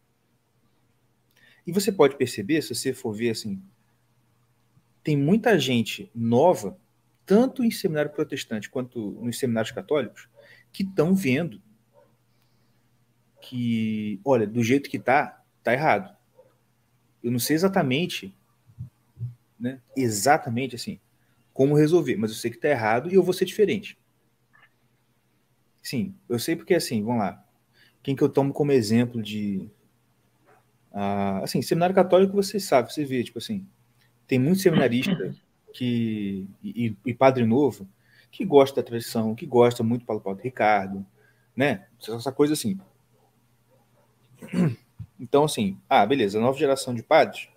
[1.67, 3.63] E você pode perceber, se você for ver assim,
[5.05, 6.79] tem muita gente nova,
[7.27, 10.31] tanto em seminário protestante quanto nos seminários católicos,
[10.73, 11.61] que estão vendo
[13.49, 16.15] que, olha, do jeito que tá, tá errado.
[17.23, 18.35] Eu não sei exatamente,
[19.59, 19.81] né?
[19.97, 20.99] Exatamente assim,
[21.55, 23.97] como resolver, mas eu sei que tá errado e eu vou ser diferente.
[25.81, 27.45] Sim, eu sei porque assim, vamos lá.
[28.03, 29.71] Quem que eu tomo como exemplo de
[30.93, 33.67] ah, assim, seminário católico você sabe, você vê, tipo assim,
[34.27, 35.35] tem muito seminarista
[35.73, 37.89] que e, e padre novo
[38.31, 41.07] que gosta da tradição, que gosta muito do Paulo Paulo Ricardo,
[41.55, 41.87] né?
[42.01, 42.79] Essa coisa assim.
[45.19, 47.49] Então, assim, ah, beleza, a nova geração de padres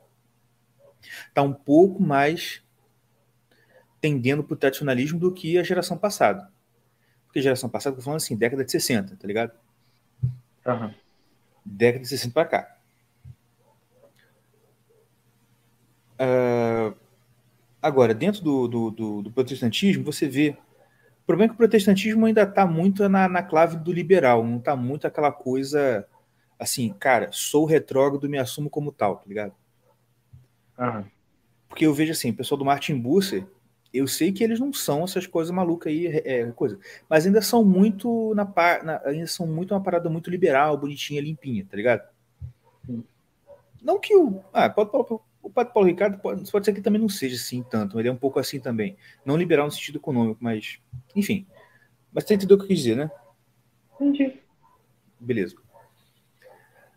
[1.28, 2.64] está um pouco mais
[4.00, 6.50] tendendo para o tradicionalismo do que a geração passada.
[7.26, 9.52] Porque a geração passada, estou falando assim, década de 60, tá ligado?
[10.66, 10.94] Uhum.
[11.66, 12.78] Década de 60 para cá.
[16.16, 16.96] Uh,
[17.82, 20.58] Agora, dentro do, do, do, do protestantismo, você vê.
[21.24, 24.58] O problema é que o protestantismo ainda está muito na, na clave do liberal, não
[24.58, 26.06] está muito aquela coisa
[26.60, 29.54] assim, cara, sou retrógrado, me assumo como tal, tá ligado?
[30.78, 31.06] Aham.
[31.70, 33.48] Porque eu vejo assim, o pessoal do Martin Busser,
[33.94, 37.64] eu sei que eles não são essas coisas malucas aí, é, coisa, mas ainda são
[37.64, 38.44] muito na,
[38.84, 42.08] na ainda são muito uma parada muito liberal, bonitinha, limpinha, tá ligado?
[42.86, 43.04] Sim.
[43.82, 47.00] Não que o ah, pode, pode, o Padre Paulo Ricardo pode, pode ser que também
[47.00, 50.40] não seja assim tanto, ele é um pouco assim também, não liberal no sentido econômico,
[50.44, 50.80] mas
[51.16, 51.48] enfim.
[52.12, 53.12] Mas você entendeu o que eu quis dizer, né?
[53.96, 54.40] Entendi.
[55.20, 55.56] Beleza.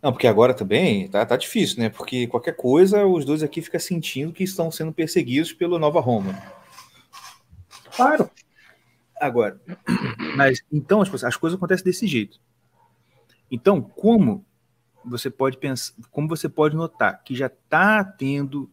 [0.03, 1.89] Não, porque agora também tá, tá difícil, né?
[1.89, 6.37] Porque qualquer coisa, os dois aqui ficam sentindo que estão sendo perseguidos pelo Nova Roma.
[7.95, 8.29] Claro.
[9.21, 9.61] Agora,
[10.37, 12.41] mas então as, as coisas acontecem desse jeito.
[13.49, 14.45] Então, como
[15.05, 18.69] você pode pensar, como você pode notar que já está tendo,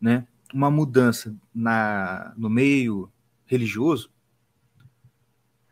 [0.00, 3.12] né, uma mudança na, no meio
[3.44, 4.10] religioso,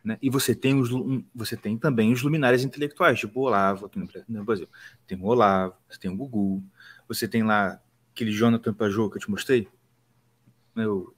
[0.05, 0.19] né?
[0.21, 0.91] E você tem, os,
[1.35, 4.69] você tem também os luminares intelectuais, tipo o Olavo aqui no Brasil.
[5.07, 6.63] Tem o Olavo, você tem o Gugu,
[7.07, 7.81] você tem lá
[8.13, 9.69] aquele Jonathan Pajot que eu te mostrei,
[10.75, 11.15] meu,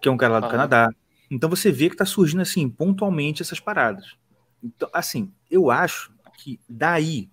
[0.00, 0.50] que é um cara lá do ah.
[0.50, 0.90] Canadá.
[1.30, 4.16] Então você vê que está surgindo assim pontualmente essas paradas.
[4.62, 7.30] Então, assim, eu acho que daí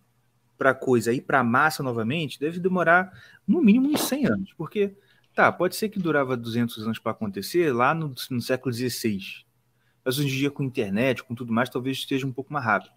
[0.58, 3.12] para coisa ir para massa novamente deve demorar
[3.48, 4.96] no mínimo uns 100 anos, porque
[5.38, 9.20] Tá, pode ser que durava 200 anos para acontecer lá no, no século XVI.
[10.04, 12.96] Mas hoje em dia, com internet, com tudo mais, talvez esteja um pouco mais rápido.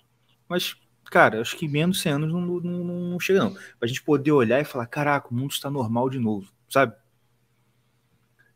[0.48, 0.74] Mas,
[1.11, 3.55] cara, acho que menos de 100 anos não, não, não chega, não.
[3.79, 6.94] Pra gente poder olhar e falar: caraca, o mundo está normal de novo, sabe?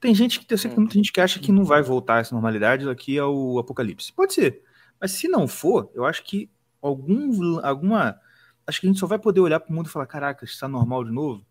[0.00, 2.34] Tem gente que, eu sei que muita gente que acha que não vai voltar essa
[2.34, 4.14] normalidade daqui ao apocalipse.
[4.14, 4.62] Pode ser.
[4.98, 8.18] Mas se não for, eu acho que algum, alguma.
[8.66, 10.66] Acho que a gente só vai poder olhar para o mundo e falar: caraca, está
[10.66, 11.44] normal de novo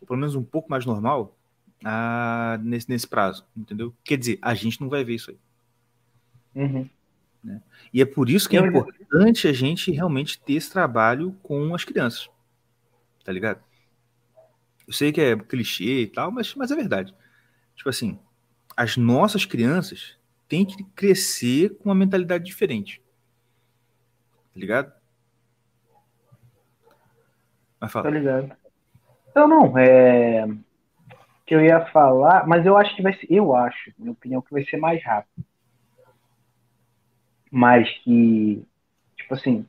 [0.00, 1.36] ou pelo menos um pouco mais normal,
[1.84, 3.94] ah, nesse, nesse prazo, entendeu?
[4.04, 5.38] Quer dizer, a gente não vai ver isso aí.
[6.54, 6.88] Uhum.
[7.42, 7.62] Né?
[7.92, 11.84] E é por isso que é importante a gente realmente ter esse trabalho com as
[11.84, 12.28] crianças.
[13.24, 13.62] Tá ligado?
[14.86, 17.14] Eu sei que é clichê e tal, mas, mas é verdade.
[17.74, 18.18] Tipo assim,
[18.76, 23.00] as nossas crianças têm que crescer com uma mentalidade diferente.
[24.52, 24.92] Tá ligado?
[27.78, 28.04] Vai falar.
[28.04, 28.59] Tá ligado.
[29.30, 30.46] Então, não, é.
[31.46, 33.26] Que eu ia falar, mas eu acho que vai ser.
[33.30, 35.44] Eu acho, minha opinião, que vai ser mais rápido.
[37.50, 38.64] Mas que.
[39.16, 39.66] Tipo assim.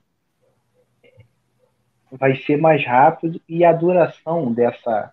[2.12, 5.12] Vai ser mais rápido e a duração dessa.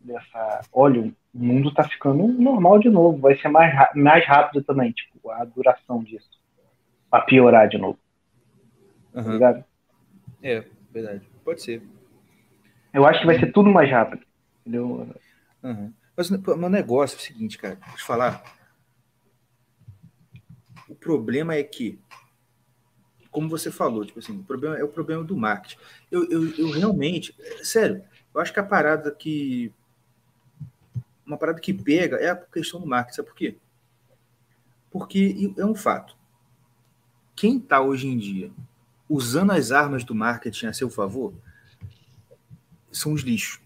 [0.00, 0.60] Dessa.
[0.72, 3.18] Olha, o mundo tá ficando normal de novo.
[3.18, 6.30] Vai ser mais, mais rápido também, tipo, a duração disso.
[7.10, 7.98] Pra piorar de novo.
[9.14, 9.38] Uhum.
[9.38, 9.64] Tá
[10.42, 11.22] é, verdade.
[11.44, 11.82] Pode ser.
[12.94, 14.24] Eu acho que vai ser tudo mais rápido.
[14.60, 15.12] Entendeu?
[15.64, 15.92] Uhum.
[16.16, 18.42] Mas o meu negócio é o seguinte, cara, vou te falar.
[20.88, 21.98] O problema é que,
[23.32, 25.76] como você falou, tipo assim, o problema é o problema do marketing.
[26.08, 29.72] Eu, eu, eu realmente, sério, eu acho que a parada que.
[31.26, 33.16] Uma parada que pega é a questão do marketing.
[33.16, 33.56] Sabe por quê?
[34.90, 36.16] Porque é um fato.
[37.34, 38.52] Quem está hoje em dia
[39.08, 41.34] usando as armas do marketing a seu favor
[42.94, 43.60] são os lixos.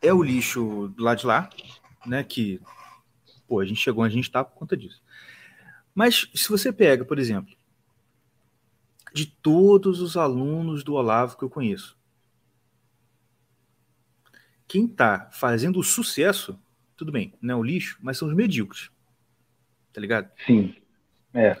[0.00, 1.50] É o lixo do lado de lá,
[2.06, 2.24] né?
[2.24, 2.60] Que,
[3.46, 5.02] pô, a gente chegou a gente está por conta disso.
[5.94, 7.54] Mas se você pega, por exemplo,
[9.12, 11.98] de todos os alunos do Olavo que eu conheço,
[14.66, 16.58] quem está fazendo o sucesso,
[16.96, 18.90] tudo bem, não é o lixo, mas são os medíocres.
[19.92, 20.30] Tá ligado?
[20.46, 20.76] Sim.
[21.34, 21.60] É.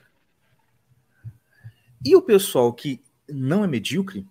[2.04, 4.26] E o pessoal que não é medíocre,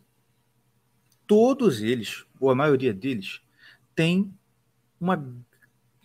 [1.28, 3.42] todos eles, ou a maioria deles,
[3.96, 4.34] tem
[5.00, 5.24] uma,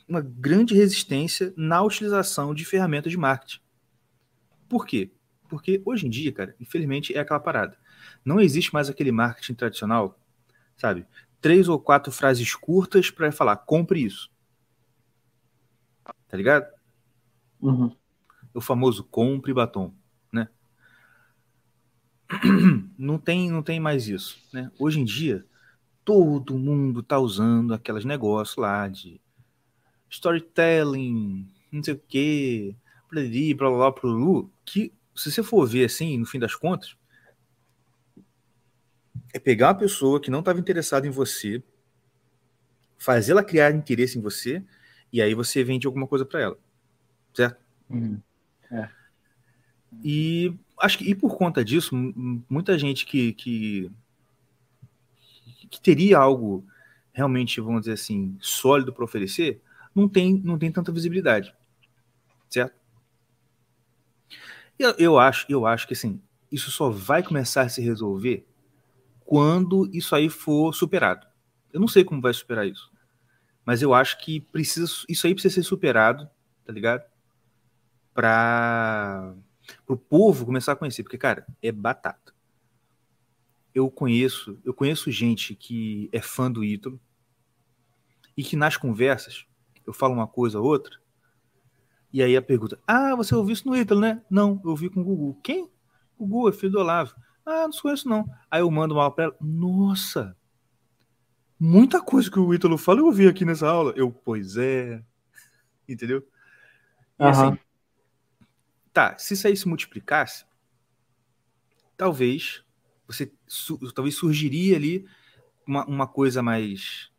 [0.06, 3.60] uma grande resistência na utilização de ferramentas de marketing.
[4.68, 5.10] Por quê?
[5.48, 7.78] Porque hoje em dia, cara, infelizmente é aquela parada.
[8.24, 10.18] Não existe mais aquele marketing tradicional,
[10.76, 11.06] sabe?
[11.40, 14.30] Três ou quatro frases curtas para falar, compre isso.
[16.28, 16.72] Tá ligado?
[17.60, 17.94] Uhum.
[18.52, 19.94] O famoso compre batom.
[22.98, 24.70] não tem, não tem mais isso, né?
[24.78, 25.44] Hoje em dia,
[26.04, 29.20] todo mundo tá usando aqueles negócios lá de
[30.10, 32.76] storytelling, não sei o quê,
[33.10, 33.22] blá
[33.56, 36.96] blá blá, blá, que se você for ver assim, no fim das contas,
[39.32, 41.62] é pegar uma pessoa que não estava interessada em você,
[42.98, 44.62] fazer ela criar interesse em você,
[45.12, 46.58] e aí você vende alguma coisa para ela,
[47.32, 47.62] certo?
[47.88, 48.20] Uhum.
[48.70, 48.88] É.
[50.02, 51.94] E acho que e por conta disso,
[52.48, 53.90] muita gente que, que
[55.74, 56.64] que teria algo
[57.12, 59.60] realmente, vamos dizer assim, sólido para oferecer,
[59.94, 61.54] não tem, não tem tanta visibilidade.
[62.48, 62.74] Certo?
[64.78, 66.20] Eu, eu, acho, eu acho que assim,
[66.50, 68.46] isso só vai começar a se resolver
[69.24, 71.26] quando isso aí for superado.
[71.72, 72.92] Eu não sei como vai superar isso.
[73.64, 76.28] Mas eu acho que precisa, isso aí precisa ser superado,
[76.64, 77.04] tá ligado?
[78.12, 79.34] Para
[79.86, 82.32] o povo começar a conhecer, porque cara, é batata.
[83.74, 87.00] Eu conheço, eu conheço gente que é fã do Ítalo
[88.36, 89.46] e que nas conversas
[89.86, 90.98] eu falo uma coisa ou outra
[92.14, 95.00] e aí a pergunta: "Ah, você ouviu isso no Ítalo, né?" "Não, eu ouvi com
[95.00, 95.68] o Gugu." "Quem?"
[96.16, 97.12] "O Gugu, é filho do Olavo."
[97.44, 100.36] "Ah, não conheço não." Aí eu mando uma para ela: "Nossa,
[101.58, 103.92] muita coisa que o Ítalo fala eu ouvi aqui nessa aula.
[103.96, 105.02] Eu, pois é.
[105.88, 106.24] Entendeu?
[107.18, 107.28] E uhum.
[107.28, 107.58] assim,
[108.94, 110.46] tá, se isso aí se multiplicasse,
[111.96, 112.64] talvez
[113.06, 115.04] você su, talvez surgiria ali
[115.66, 117.10] uma, uma coisa mais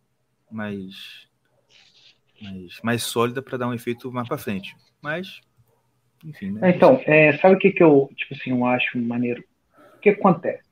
[0.49, 1.27] mais
[2.41, 4.75] mais, mais sólida para dar um efeito mais para frente.
[5.01, 5.41] Mas
[6.23, 6.71] enfim, né?
[6.71, 9.43] Então, é, sabe o que que eu, tipo assim, eu acho maneiro?
[9.95, 10.63] O que acontece?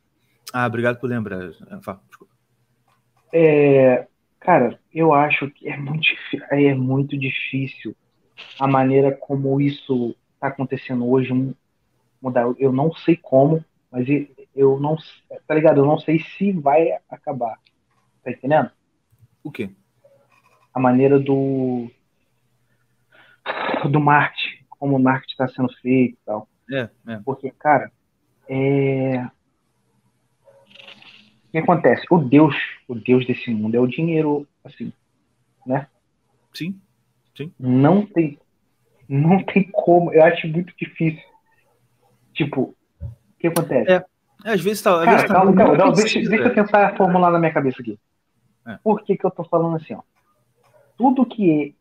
[0.51, 1.49] Ah, obrigado por lembrar.
[1.49, 2.33] Desculpa.
[3.31, 4.07] É,
[4.39, 6.07] cara, eu acho que é muito,
[6.49, 7.95] é muito difícil
[8.59, 11.33] a maneira como isso está acontecendo hoje
[12.21, 12.45] mudar.
[12.57, 14.05] Eu não sei como, mas
[14.53, 14.97] eu não,
[15.47, 15.79] tá ligado?
[15.79, 17.57] Eu não sei se vai acabar.
[18.23, 18.69] Tá entendendo?
[19.43, 19.69] O quê?
[20.73, 21.89] A maneira do
[23.89, 26.47] do marketing, como o marketing está sendo feito e tal.
[26.71, 27.19] É, é.
[27.25, 27.91] Porque, cara,
[28.49, 29.27] é,
[31.51, 32.05] que acontece?
[32.09, 32.55] O Deus,
[32.87, 34.91] o Deus desse mundo é o dinheiro, assim,
[35.65, 35.87] né?
[36.53, 36.79] Sim,
[37.37, 37.53] sim.
[37.59, 38.39] Não tem,
[39.07, 40.13] não tem como.
[40.13, 41.23] Eu acho muito difícil.
[42.33, 43.91] Tipo, o que acontece?
[43.91, 44.05] É,
[44.45, 44.99] às vezes tá.
[44.99, 47.81] Às Cara, vezes tá calma, calma, calma, deixa, deixa eu tentar formular na minha cabeça
[47.81, 47.99] aqui.
[48.67, 48.77] É.
[48.83, 50.01] Por que, que eu tô falando assim, ó?
[50.97, 51.75] Tudo que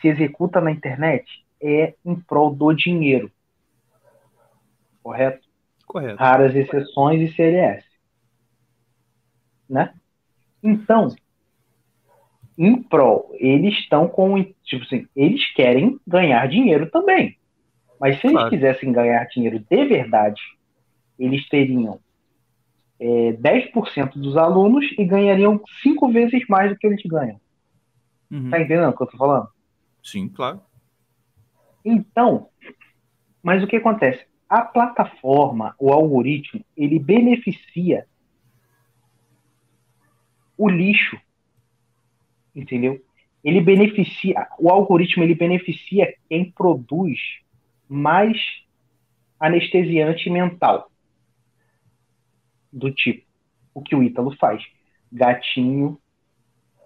[0.00, 3.30] se executa na internet é em prol do dinheiro.
[5.02, 5.46] Correto?
[5.86, 6.16] Correto.
[6.16, 7.90] Raras exceções e CLS
[9.70, 9.94] né?
[10.60, 11.14] Então,
[12.62, 17.38] em prol, eles estão com, tipo assim, eles querem ganhar dinheiro também.
[17.98, 18.38] Mas se claro.
[18.38, 20.42] eles quisessem ganhar dinheiro de verdade,
[21.18, 21.98] eles teriam
[23.00, 27.40] é, 10% dos alunos e ganhariam cinco vezes mais do que eles ganham.
[28.30, 28.50] Uhum.
[28.50, 29.48] Tá entendendo o que eu tô falando?
[30.02, 30.60] Sim, claro.
[31.82, 32.50] Então,
[33.42, 34.22] mas o que acontece?
[34.46, 38.04] A plataforma, o algoritmo, ele beneficia
[40.58, 41.18] o lixo.
[42.54, 43.02] Entendeu?
[43.42, 47.18] Ele beneficia, o algoritmo ele beneficia quem produz
[47.88, 48.38] mais
[49.38, 50.90] anestesiante mental.
[52.72, 53.24] Do tipo,
[53.74, 54.62] o que o Ítalo faz.
[55.10, 55.98] Gatinho,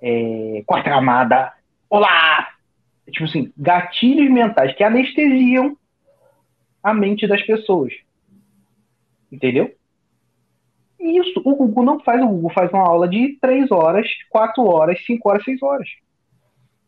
[0.00, 1.52] é, quarta camada,
[1.90, 2.54] olá!
[3.10, 5.76] Tipo assim, gatilhos mentais que anestesiam
[6.82, 7.92] a mente das pessoas.
[9.30, 9.74] Entendeu?
[11.04, 15.04] Isso, o Google não faz, o Google faz uma aula de 3 horas, 4 horas,
[15.04, 15.88] 5 horas, 6 horas.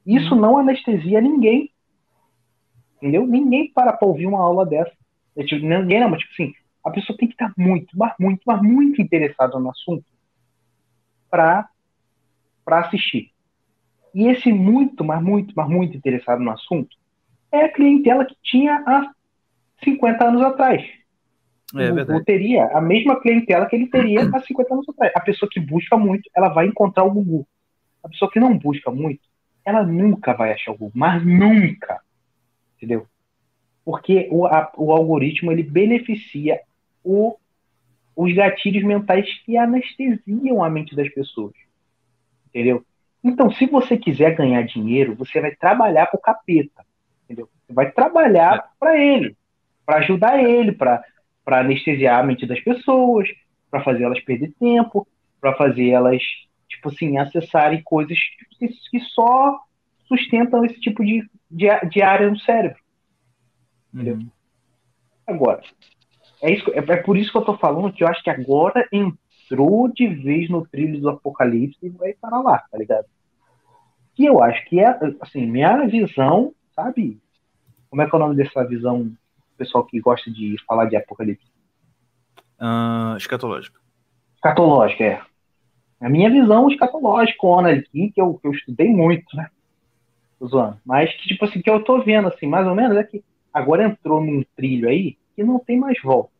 [0.06, 0.40] Isso hum.
[0.40, 1.70] não anestesia ninguém.
[2.96, 3.26] Entendeu?
[3.26, 4.92] Ninguém para para ouvir uma aula dessa.
[5.36, 8.40] É, tipo, ninguém não, mas tipo assim, a pessoa tem que estar muito, mas muito,
[8.46, 10.06] mas muito interessada no assunto
[11.28, 11.68] para
[12.66, 13.30] assistir.
[14.14, 16.96] E esse muito, mas muito, mas muito interessado no assunto
[17.52, 19.12] é a clientela que tinha há
[19.84, 20.82] 50 anos atrás.
[21.74, 25.12] É, o Gugu teria a mesma clientela que ele teria há 50 anos atrás.
[25.16, 27.46] A pessoa que busca muito, ela vai encontrar o Gugu.
[28.04, 29.22] A pessoa que não busca muito,
[29.64, 32.00] ela nunca vai achar o Gugu, mas nunca.
[32.76, 33.06] Entendeu?
[33.84, 36.60] Porque o, a, o algoritmo ele beneficia
[37.02, 37.36] o,
[38.14, 41.54] os gatilhos mentais que anestesiam a mente das pessoas.
[42.48, 42.84] Entendeu?
[43.22, 46.84] Então, se você quiser ganhar dinheiro, você vai trabalhar para o capeta.
[47.24, 47.48] Entendeu?
[47.66, 48.64] Você vai trabalhar é.
[48.78, 49.36] para ele,
[49.84, 51.04] para ajudar ele, para
[51.46, 53.28] para anestesiar a mente das pessoas,
[53.70, 55.06] para fazer elas perder tempo,
[55.40, 56.20] para fazer elas,
[56.68, 58.18] tipo assim, acessarem coisas
[58.58, 59.60] que, só
[60.08, 62.80] sustentam esse tipo de, de, de área no cérebro.
[63.94, 64.28] Uhum.
[65.24, 65.62] Agora,
[66.42, 68.88] é, isso, é, é, por isso que eu tô falando que eu acho que agora
[68.90, 73.06] entrou de vez no trilho do apocalipse e vai parar lá, tá ligado?
[74.16, 77.20] Que eu acho que é, assim, minha visão, sabe?
[77.88, 79.12] Como é que é o nome dessa visão
[79.56, 81.46] pessoal que gosta de falar de apocalipse?
[82.60, 83.78] Uh, escatológico.
[84.34, 85.20] Escatológico, é.
[86.00, 87.38] A minha visão escatológica,
[87.70, 89.48] aqui, que eu, que eu estudei muito, né?
[90.38, 90.78] Tô zoando.
[90.84, 93.84] Mas que, tipo assim, que eu tô vendo, assim, mais ou menos, é que agora
[93.84, 96.30] entrou num trilho aí que não tem mais volta.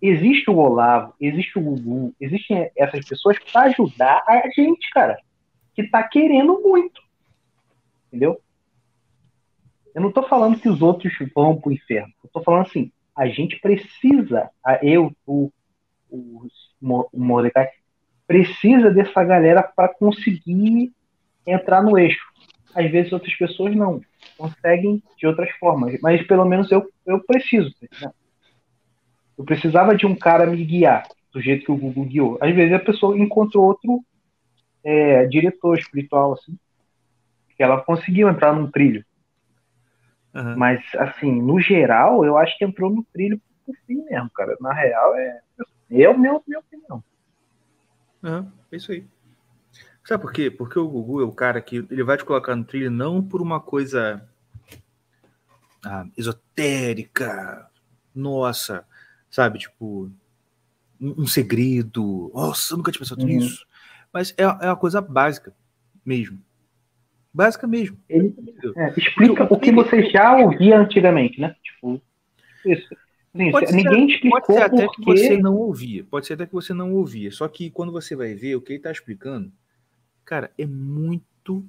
[0.00, 5.18] existe o Olavo, existe o Gugu, existem essas pessoas para ajudar a gente, cara,
[5.74, 7.02] que tá querendo muito.
[8.08, 8.40] Entendeu?
[9.94, 12.12] Eu não tô falando que os outros vão pro inferno.
[12.22, 14.50] Eu tô falando assim, a gente precisa,
[14.82, 15.50] eu, o,
[16.10, 16.46] o,
[16.82, 17.68] o Mordecai,
[18.26, 20.92] precisa dessa galera para conseguir
[21.46, 22.24] entrar no eixo.
[22.74, 24.00] Às vezes outras pessoas não
[24.36, 27.72] conseguem de outras formas, mas pelo menos eu, eu preciso.
[28.00, 28.10] Né?
[29.38, 32.38] Eu precisava de um cara me guiar do jeito que o Google guiou.
[32.40, 34.04] Às vezes a pessoa encontrou outro
[34.82, 36.56] é, diretor espiritual, assim,
[37.56, 39.04] que ela conseguiu entrar num trilho.
[40.34, 40.56] Uhum.
[40.56, 44.56] Mas, assim, no geral, eu acho que entrou no trilho por fim mesmo, cara.
[44.60, 45.40] Na real, é,
[45.90, 47.02] é o meu, minha opinião.
[48.22, 49.06] Uhum, é isso aí.
[50.04, 50.50] Sabe por quê?
[50.50, 53.40] Porque o Gugu é o cara que ele vai te colocar no trilho não por
[53.40, 54.26] uma coisa
[55.84, 57.70] ah, esotérica,
[58.14, 58.84] nossa,
[59.30, 59.60] sabe?
[59.60, 60.10] Tipo,
[61.00, 62.30] um, um segredo.
[62.34, 63.28] Nossa, eu nunca tinha pensado uhum.
[63.28, 63.66] nisso.
[64.12, 65.54] Mas é, é uma coisa básica
[66.04, 66.38] mesmo.
[67.34, 67.98] Básica mesmo.
[68.08, 68.32] Ele,
[68.76, 71.56] é, explica o que você já ouvia antigamente, né?
[71.64, 72.00] Tipo,
[72.64, 72.96] isso.
[73.34, 76.04] Assim, pode ninguém ser, explicou pode ser até que você não ouvia.
[76.04, 77.32] Pode ser até que você não ouvia.
[77.32, 79.52] Só que quando você vai ver o que ele está explicando,
[80.24, 81.66] cara, é muito.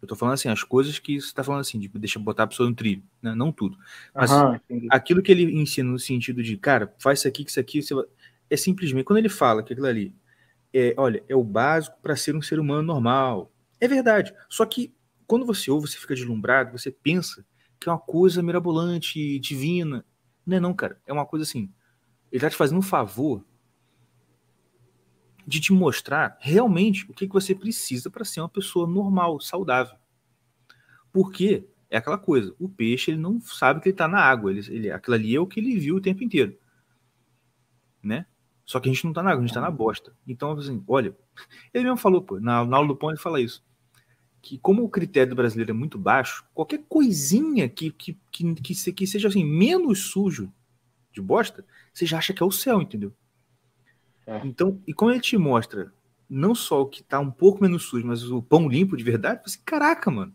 [0.00, 2.46] Eu tô falando assim, as coisas que você tá falando assim, de deixa botar a
[2.46, 3.34] pessoa no trilho, né?
[3.34, 3.76] Não tudo.
[4.14, 4.60] Mas Aham,
[4.90, 7.94] aquilo que ele ensina no sentido de, cara, faz isso aqui, que isso aqui, você
[7.94, 8.04] vai...
[8.48, 9.04] é simplesmente.
[9.04, 10.14] Quando ele fala que aquilo ali
[10.72, 13.50] é, olha, é o básico para ser um ser humano normal.
[13.80, 14.34] É verdade.
[14.48, 14.94] Só que
[15.26, 17.44] quando você ouve, você fica deslumbrado, você pensa
[17.78, 20.04] que é uma coisa mirabolante, divina.
[20.44, 21.00] Não é não, cara.
[21.06, 21.72] É uma coisa assim.
[22.32, 23.44] Ele tá te fazendo um favor
[25.46, 29.96] de te mostrar realmente o que, que você precisa para ser uma pessoa normal, saudável.
[31.10, 34.60] Porque é aquela coisa, o peixe ele não sabe que ele está na água, ele,
[34.68, 36.58] ele, aquilo ali é o que ele viu o tempo inteiro.
[38.02, 38.26] Né?
[38.64, 40.14] Só que a gente não está na água, a gente está na bosta.
[40.26, 41.16] Então, assim, olha,
[41.72, 43.64] ele mesmo falou, pô, na, na aula do pão ele fala isso.
[44.48, 48.92] Que como o critério do brasileiro é muito baixo, qualquer coisinha que, que, que, que,
[48.92, 50.50] que seja assim, menos sujo
[51.12, 53.12] de bosta, você já acha que é o céu, entendeu?
[54.26, 54.40] É.
[54.46, 55.92] Então, e como ele te mostra
[56.30, 59.42] não só o que tá um pouco menos sujo, mas o pão limpo de verdade,
[59.44, 60.34] você, caraca, mano.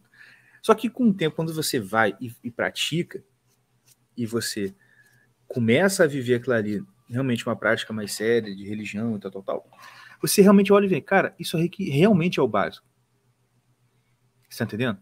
[0.61, 3.23] Só que com o tempo, quando você vai e, e pratica,
[4.15, 4.75] e você
[5.47, 9.41] começa a viver aquilo ali, realmente uma prática mais séria de religião e tal, tal,
[9.41, 9.69] tal,
[10.21, 12.92] você realmente olha e vê, cara, isso aqui realmente é o básico.
[14.53, 14.99] Você tá entendendo?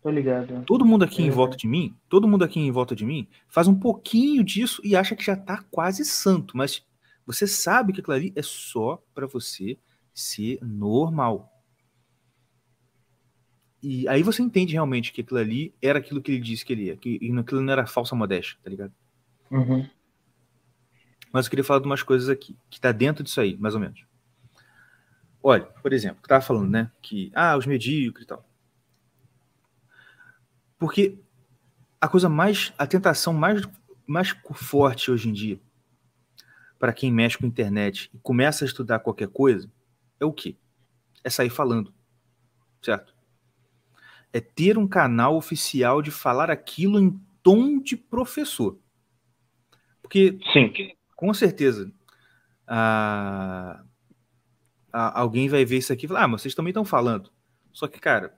[0.00, 0.62] Tô ligado.
[0.64, 1.26] Todo mundo aqui é.
[1.26, 4.80] em volta de mim, todo mundo aqui em volta de mim, faz um pouquinho disso
[4.84, 6.86] e acha que já tá quase santo, mas
[7.26, 9.76] você sabe que aquilo ali é só para você
[10.14, 11.52] ser normal.
[13.82, 16.84] E aí você entende realmente que aquilo ali era aquilo que ele disse que ele
[16.84, 18.92] ia, que aquilo não era falsa modéstia, tá ligado?
[19.50, 19.88] Uhum.
[21.32, 23.80] Mas eu queria falar de umas coisas aqui, que tá dentro disso aí, mais ou
[23.80, 24.04] menos.
[25.42, 26.92] Olha, por exemplo, que tava falando, né?
[27.02, 28.51] Que, ah, os medíocres e tal.
[30.82, 31.16] Porque
[32.00, 33.62] a coisa mais, a tentação mais,
[34.04, 35.60] mais forte hoje em dia
[36.76, 39.70] para quem mexe com internet e começa a estudar qualquer coisa
[40.18, 40.56] é o quê?
[41.22, 41.94] É sair falando,
[42.82, 43.14] certo?
[44.32, 48.76] É ter um canal oficial de falar aquilo em tom de professor.
[50.02, 50.72] Porque, Sim.
[51.14, 51.92] com certeza,
[52.66, 53.84] a,
[54.92, 57.30] a, alguém vai ver isso aqui e falar: ah, mas vocês também estão falando.
[57.72, 58.36] Só que, cara,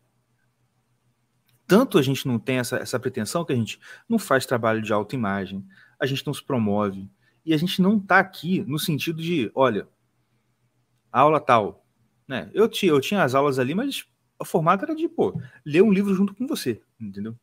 [1.66, 4.92] tanto a gente não tem essa, essa pretensão que a gente não faz trabalho de
[4.92, 5.64] autoimagem,
[5.98, 7.08] a gente não se promove,
[7.44, 9.86] e a gente não está aqui no sentido de, olha,
[11.12, 11.84] aula tal.
[12.26, 12.50] Né?
[12.54, 14.06] Eu, tinha, eu tinha as aulas ali, mas
[14.38, 17.34] o formato era de, pô, ler um livro junto com você, entendeu?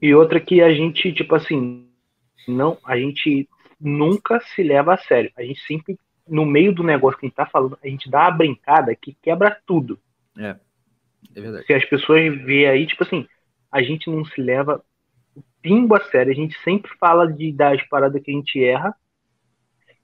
[0.00, 1.88] E outra que a gente, tipo assim,
[2.48, 3.48] não, a gente
[3.80, 5.30] nunca se leva a sério.
[5.36, 5.96] A gente sempre,
[6.28, 9.16] no meio do negócio que a gente tá falando, a gente dá uma brincada que
[9.22, 9.98] quebra tudo.
[10.36, 10.56] É,
[11.34, 11.66] é verdade.
[11.66, 13.26] Se as pessoas vê aí, tipo assim,
[13.72, 14.84] a gente não se leva
[15.62, 18.94] pingo a sério, a gente sempre fala de das paradas que a gente erra,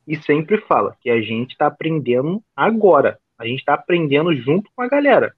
[0.06, 3.20] e sempre fala que a gente está aprendendo agora.
[3.36, 5.36] A gente está aprendendo junto com a galera.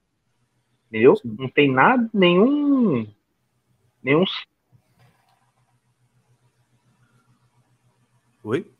[0.87, 1.17] Entendeu?
[1.17, 1.35] Sim.
[1.37, 3.05] Não tem nada, nenhum.
[4.01, 4.23] Nenhum.
[8.43, 8.71] Oi?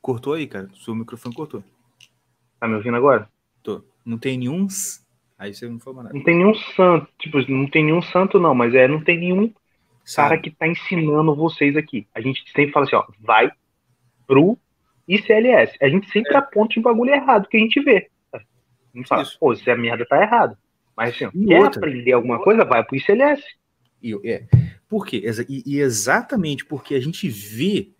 [0.00, 0.70] Cortou aí, cara.
[0.74, 1.62] Seu microfone cortou.
[2.58, 3.30] Tá me ouvindo agora?
[3.62, 3.84] Tô.
[4.04, 4.66] Não tem nenhum.
[5.38, 6.14] Aí você não falou nada.
[6.14, 7.08] Não tem nenhum santo.
[7.18, 9.52] Tipo, não tem nenhum santo, não, mas é, não tem nenhum
[10.04, 10.28] Sabe.
[10.28, 12.06] cara que está ensinando vocês aqui.
[12.14, 13.50] A gente sempre fala assim, ó, vai
[14.26, 14.58] pro
[15.06, 15.76] ICLS.
[15.80, 16.38] A gente sempre é.
[16.38, 18.10] aponta o bagulho errado que a gente vê.
[18.94, 19.38] Gente fala, Isso.
[19.38, 20.58] pô, se a merda tá errada.
[20.96, 21.78] Mas assim, ó, quer outra?
[21.78, 23.42] aprender alguma coisa, vai pro ICLS.
[24.02, 24.46] E, é.
[24.88, 25.22] Por quê?
[25.48, 27.92] E, e exatamente porque a gente vê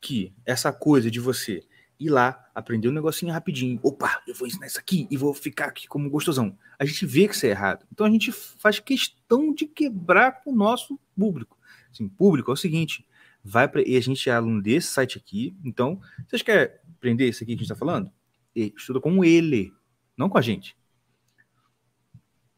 [0.00, 1.62] que essa coisa de você
[1.98, 5.66] ir lá, aprender um negocinho rapidinho, opa, eu vou ensinar isso aqui e vou ficar
[5.66, 6.58] aqui como gostosão.
[6.78, 7.86] A gente vê que isso é errado.
[7.92, 11.58] Então a gente faz questão de quebrar com o nosso público.
[11.90, 13.06] Assim, público é o seguinte,
[13.42, 17.44] vai para e a gente é aluno desse site aqui, então, vocês querem aprender isso
[17.44, 18.10] aqui que a gente está falando?
[18.54, 19.72] E estuda com ele,
[20.16, 20.76] não com a gente.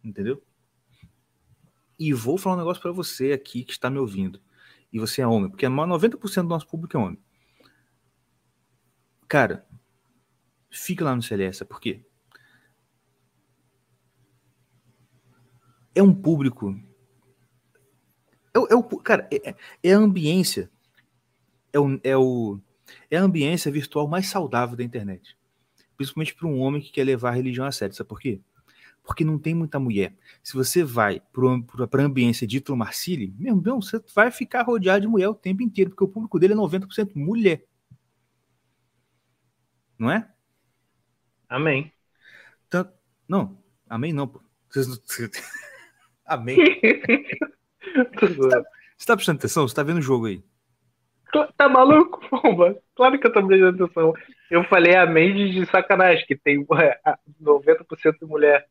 [0.03, 0.43] Entendeu?
[1.99, 4.41] E vou falar um negócio para você aqui que está me ouvindo.
[4.93, 7.19] E você é homem, porque 90% do nosso público é homem.
[9.29, 9.67] Cara,
[10.71, 12.05] fica lá no CLS, por quê?
[15.95, 16.79] É um público.
[18.55, 20.71] É, é o, cara, é, é, a ambiência.
[21.73, 22.61] É, o, é, o,
[23.11, 25.37] é a ambiência virtual mais saudável da internet.
[25.97, 27.95] Principalmente para um homem que quer levar a religião a sério.
[27.95, 28.41] Sabe por quê?
[29.03, 30.15] Porque não tem muita mulher.
[30.43, 35.01] Se você vai para a ambiência de Ítalo Marcilli, meu irmão, você vai ficar rodeado
[35.01, 37.65] de mulher o tempo inteiro, porque o público dele é 90% mulher.
[39.99, 40.29] Não é?
[41.49, 41.93] Amém.
[42.69, 42.93] Tanto,
[43.29, 44.41] não, amém não, pô.
[46.27, 46.57] amém.
[48.19, 48.63] você, tá,
[48.97, 49.67] você tá prestando atenção?
[49.67, 50.43] Você tá vendo o jogo aí?
[51.57, 52.81] Tá maluco, pomba?
[52.95, 54.15] Claro que eu tô prestando atenção.
[54.51, 58.69] Eu falei amém de sacanagem, que tem 90% de mulher.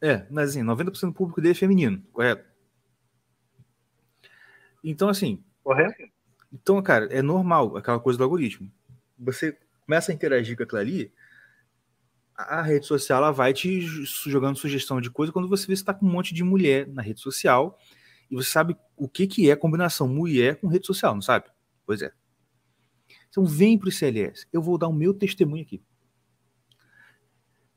[0.00, 2.48] É, mas assim, 90% do público dele é feminino, correto?
[4.82, 5.44] Então, assim.
[5.62, 6.10] Correto?
[6.52, 8.70] Então, cara, é normal aquela coisa do algoritmo.
[9.18, 9.58] Você
[9.90, 11.12] começa a interagir com aquilo ali,
[12.36, 15.92] a rede social ela vai te jogando sugestão de coisa quando você vê que está
[15.92, 17.76] com um monte de mulher na rede social
[18.30, 21.46] e você sabe o que, que é combinação mulher com rede social, não sabe?
[21.84, 22.12] Pois é.
[23.28, 24.46] Então vem para o CLS.
[24.52, 25.82] Eu vou dar o meu testemunho aqui.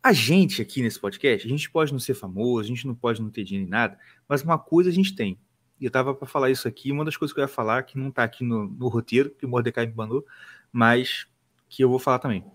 [0.03, 3.23] A gente aqui nesse podcast, a gente pode não ser famoso, a gente não pode
[3.23, 3.97] não ter dinheiro em nada,
[4.29, 5.39] mas uma coisa a gente tem.
[5.79, 7.97] E eu tava para falar isso aqui, uma das coisas que eu ia falar, que
[7.97, 10.23] não está aqui no, no roteiro, que o Mordecai me mandou,
[10.71, 11.25] mas
[11.73, 12.45] que eu vou falar também.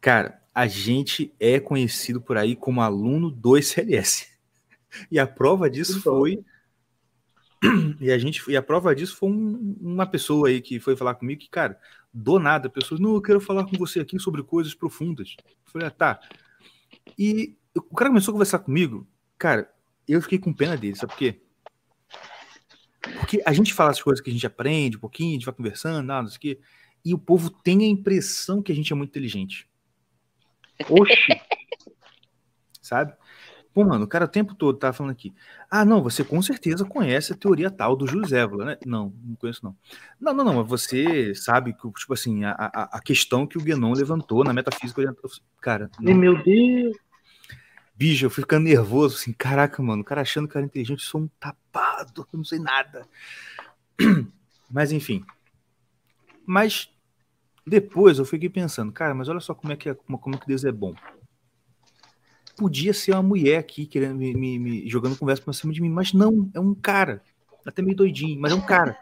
[0.00, 4.34] Cara, a gente é conhecido por aí como aluno do ICLS.
[5.10, 6.42] E a prova disso foi.
[8.00, 11.16] E a gente e a prova disso foi um, uma pessoa aí que foi falar
[11.16, 11.78] comigo que, cara,
[12.12, 15.36] do nada, a pessoa, não, eu quero falar com você aqui sobre coisas profundas.
[15.44, 16.20] Eu falei, ah, tá.
[17.18, 19.06] E o cara começou a conversar comigo,
[19.36, 19.70] cara,
[20.08, 21.42] eu fiquei com pena dele, sabe por quê?
[23.18, 25.54] Porque a gente fala as coisas que a gente aprende um pouquinho, a gente vai
[25.54, 26.60] conversando, nada, não sei o quê
[27.06, 29.68] e o povo tem a impressão que a gente é muito inteligente.
[30.90, 31.14] Oxi!
[32.82, 33.14] Sabe?
[33.72, 35.32] Pô, mano, o cara o tempo todo tá falando aqui.
[35.70, 38.78] Ah, não, você com certeza conhece a teoria tal do Júlio Zévola, né?
[38.84, 39.76] Não, não conheço, não.
[40.20, 43.60] Não, não, não, mas você sabe que, tipo assim, a, a, a questão que o
[43.60, 45.14] Guénon levantou na metafísica.
[45.60, 45.88] Cara.
[46.00, 46.12] Não.
[46.12, 46.96] Meu Deus!
[47.94, 51.06] Bicho, eu fui ficando nervoso, assim, caraca, mano, o cara achando que era inteligente, eu
[51.06, 53.06] sou um tapado, eu não sei nada.
[54.68, 55.24] Mas enfim.
[56.44, 56.90] Mas
[57.66, 60.38] depois eu fiquei pensando, cara, mas olha só como é que, é, como, como é
[60.38, 60.94] que Deus é bom.
[62.56, 65.90] Podia ser uma mulher aqui querendo me, me, me jogando conversa pra cima de mim,
[65.90, 67.20] mas não, é um cara.
[67.66, 68.96] Até meio doidinho, mas é um cara.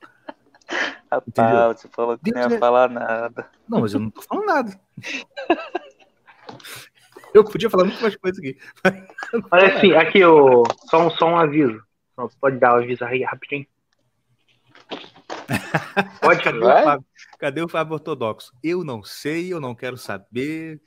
[1.10, 2.58] Rapaz, você falou que Deus não ia é...
[2.58, 3.48] falar nada.
[3.68, 4.80] Não, mas eu não tô falando nada.
[7.32, 8.58] eu podia falar muito mais coisa aqui.
[9.52, 11.80] Olha assim, aqui, oh, só, um, só um aviso.
[12.40, 13.66] Pode dar o um aviso aí rapidinho.
[16.20, 17.06] Pode, cadê, o Fábio,
[17.38, 18.52] cadê o Fábio ortodoxo?
[18.62, 20.80] Eu não sei, eu não quero saber.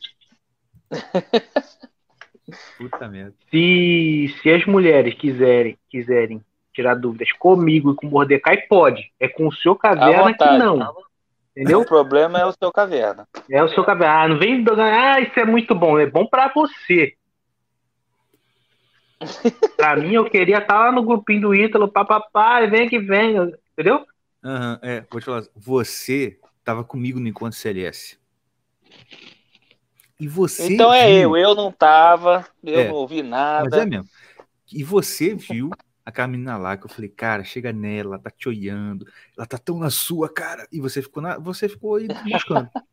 [2.77, 3.33] Puta merda.
[3.51, 6.41] Se, se as mulheres quiserem, quiserem
[6.73, 9.11] tirar dúvidas comigo e com o Mordecai, pode.
[9.19, 10.95] É com o seu caverna que não.
[11.55, 11.81] Entendeu?
[11.81, 13.27] O problema é o seu caverna.
[13.49, 14.23] É o seu caverna.
[14.23, 14.63] Ah, não vem.
[14.79, 15.97] Ah, isso é muito bom.
[15.97, 17.15] É bom para você.
[19.75, 23.35] pra mim, eu queria estar lá no grupinho do Ítalo, papapá, vem que vem.
[23.73, 24.05] Entendeu?
[24.47, 28.17] Uhum, é, vou te falar, você estava comigo no encontro CLS.
[30.17, 30.73] E você.
[30.73, 31.35] Então é viu...
[31.35, 33.67] eu, eu não tava, eu é, não ouvi nada.
[33.69, 34.07] Mas é mesmo.
[34.71, 35.69] E você viu
[36.05, 39.05] aquela menina lá que eu falei, cara, chega nela, ela tá te olhando,
[39.37, 42.69] ela tá tão na sua cara, e você ficou na, você ficou aí buscando.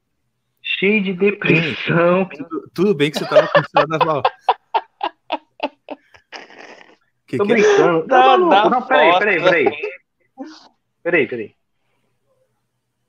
[0.61, 2.29] Cheio de depressão.
[2.29, 4.23] Tudo, tudo, bem que você tava com o da mal.
[7.27, 7.55] Que Tô que é?
[7.55, 8.05] brincando.
[8.05, 8.07] É?
[8.09, 9.79] Não, não, não, peraí, peraí, peraí.
[11.05, 11.55] Peraí, peraí.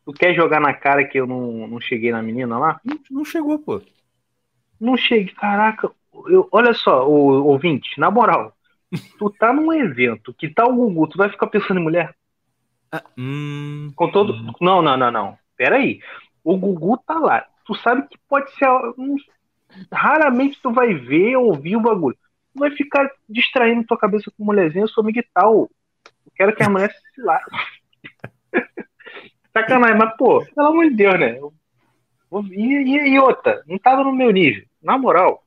[0.06, 2.80] Tu quer jogar na cara que eu não, não cheguei na menina lá?
[2.84, 3.82] Não, não chegou, pô.
[4.80, 5.90] Não cheguei, caraca.
[6.28, 8.54] Eu, olha só, o ouvinte, na moral.
[9.18, 12.14] tu tá num evento que tá o Gugu, tu vai ficar pensando em mulher?
[12.92, 14.34] Ah, hum, Com todo.
[14.34, 14.52] Hum.
[14.62, 15.38] Não, não, não, não.
[15.58, 16.02] Peraí.
[16.44, 17.46] O Gugu tá lá.
[17.66, 18.68] Tu sabe que pode ser.
[19.92, 22.18] Raramente tu vai ver ou ouvir o bagulho.
[22.54, 25.70] Tu vai ficar distraindo tua cabeça com mulherzinha, eu sou miguital.
[26.26, 27.42] Eu quero que a mulher se lá.
[29.54, 31.40] Sacanagem, mas, pô, pelo amor de Deus, né?
[32.52, 34.66] E, e, e, outra, não tava no meu nível.
[34.82, 35.46] Na moral,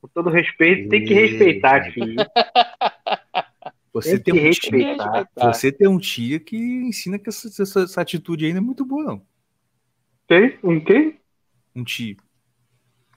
[0.00, 2.16] com todo respeito, tem que respeitar, filho.
[3.92, 8.00] Você tem, tem um tia, você tem um tia que ensina que essa, essa, essa
[8.00, 9.26] atitude ainda é muito boa, não.
[10.26, 10.58] Tem?
[10.64, 11.16] Um quê?
[11.76, 12.16] Um tio.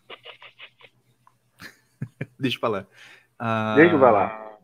[2.40, 2.88] Deixa eu falar.
[3.40, 4.60] Ah, Deixa eu falar.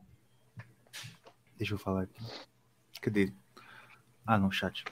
[1.57, 2.23] Deixa eu falar aqui.
[3.01, 3.33] Cadê?
[4.25, 4.83] Ah, não, chat.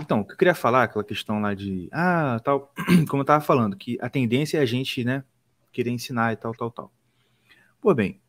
[0.00, 1.88] Então, o que eu queria falar, aquela questão lá de.
[1.92, 2.72] Ah, tal.
[3.08, 5.24] Como eu tava falando, que a tendência é a gente, né?
[5.72, 6.92] Querer ensinar e tal, tal, tal.
[7.80, 8.20] Pô, bem.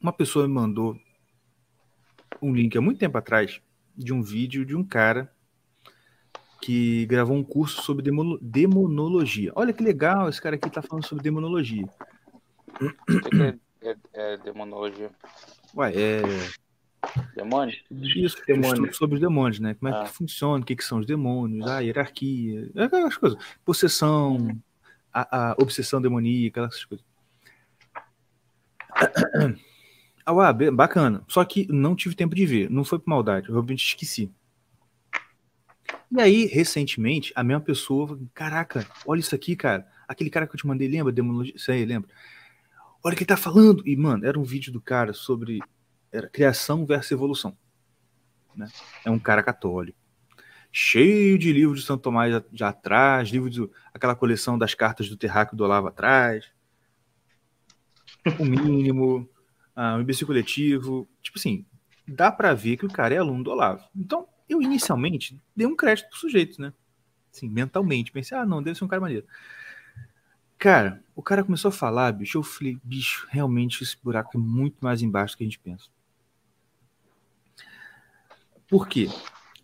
[0.00, 0.98] Uma pessoa me mandou
[2.40, 3.60] um link há muito tempo atrás
[3.96, 5.32] de um vídeo de um cara
[6.60, 8.10] que gravou um curso sobre
[8.40, 9.52] demonologia.
[9.54, 11.86] Olha que legal, esse cara aqui tá falando sobre demonologia.
[12.80, 15.10] O que é, é, é demonologia?
[15.74, 16.63] Ué, é.
[17.36, 17.76] Demônio?
[17.90, 18.94] Isso, demônio.
[18.94, 19.74] sobre os demônios, né?
[19.74, 20.04] Como é ah.
[20.04, 23.38] que funciona, o que, que são os demônios, a hierarquia, aquelas coisas.
[23.64, 24.60] Possessão,
[25.12, 27.06] a, a obsessão demoníaca, essas coisas.
[30.26, 31.22] Ah, bacana.
[31.28, 32.70] Só que não tive tempo de ver.
[32.70, 33.48] Não foi por maldade.
[33.48, 34.32] Eu realmente esqueci.
[36.10, 39.86] E aí, recentemente, a mesma pessoa, caraca, olha isso aqui, cara.
[40.08, 41.12] Aquele cara que eu te mandei, lembra?
[41.12, 41.54] Demonologia?
[41.54, 42.08] Isso aí, lembra?
[43.02, 43.86] Olha o que ele tá falando.
[43.86, 45.60] E, mano, era um vídeo do cara sobre
[46.14, 47.56] era criação versus evolução.
[48.54, 48.68] Né?
[49.04, 49.98] É um cara católico.
[50.70, 55.16] Cheio de livros de Santo Tomás já, atrás, livros de aquela coleção das cartas do
[55.16, 56.50] Terráqueo do Olavo atrás.
[58.38, 59.28] O mínimo,
[59.74, 61.08] ah, o imbecil coletivo.
[61.20, 61.66] Tipo assim,
[62.06, 63.84] dá para ver que o cara é aluno do Olavo.
[63.94, 66.72] Então, eu inicialmente dei um crédito pro sujeito, né?
[67.32, 68.12] Assim, mentalmente.
[68.12, 69.26] Pensei, ah, não, deve ser um cara maneiro.
[70.58, 74.76] Cara, o cara começou a falar, bicho, eu falei, bicho, realmente esse buraco é muito
[74.80, 75.93] mais embaixo do que a gente pensa.
[78.68, 79.08] Por quê?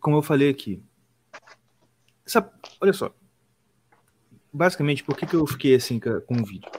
[0.01, 0.83] Como eu falei aqui.
[2.27, 3.15] Essa, olha só.
[4.53, 6.71] Basicamente, por que, que eu fiquei assim com o vídeo?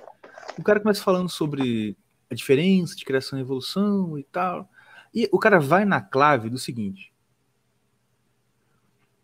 [0.58, 1.98] O cara começa falando sobre
[2.30, 4.70] a diferença de criação e evolução e tal.
[5.14, 7.12] E o cara vai na clave do seguinte: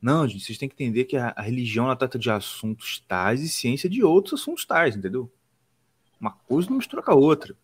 [0.02, 3.42] não, gente, vocês têm que entender que a, a religião ela trata de assuntos tais
[3.42, 5.32] e ciência de outros assuntos tais, entendeu?
[6.20, 7.56] Uma coisa não mistura com a outra.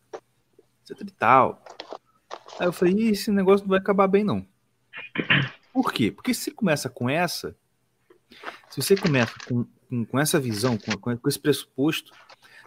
[0.83, 1.63] Etc e tal.
[2.59, 4.45] Aí eu falei, esse negócio não vai acabar bem, não.
[5.71, 6.11] Por quê?
[6.11, 7.55] Porque se começa com essa,
[8.69, 12.11] se você começa com, com, com essa visão, com, com esse pressuposto,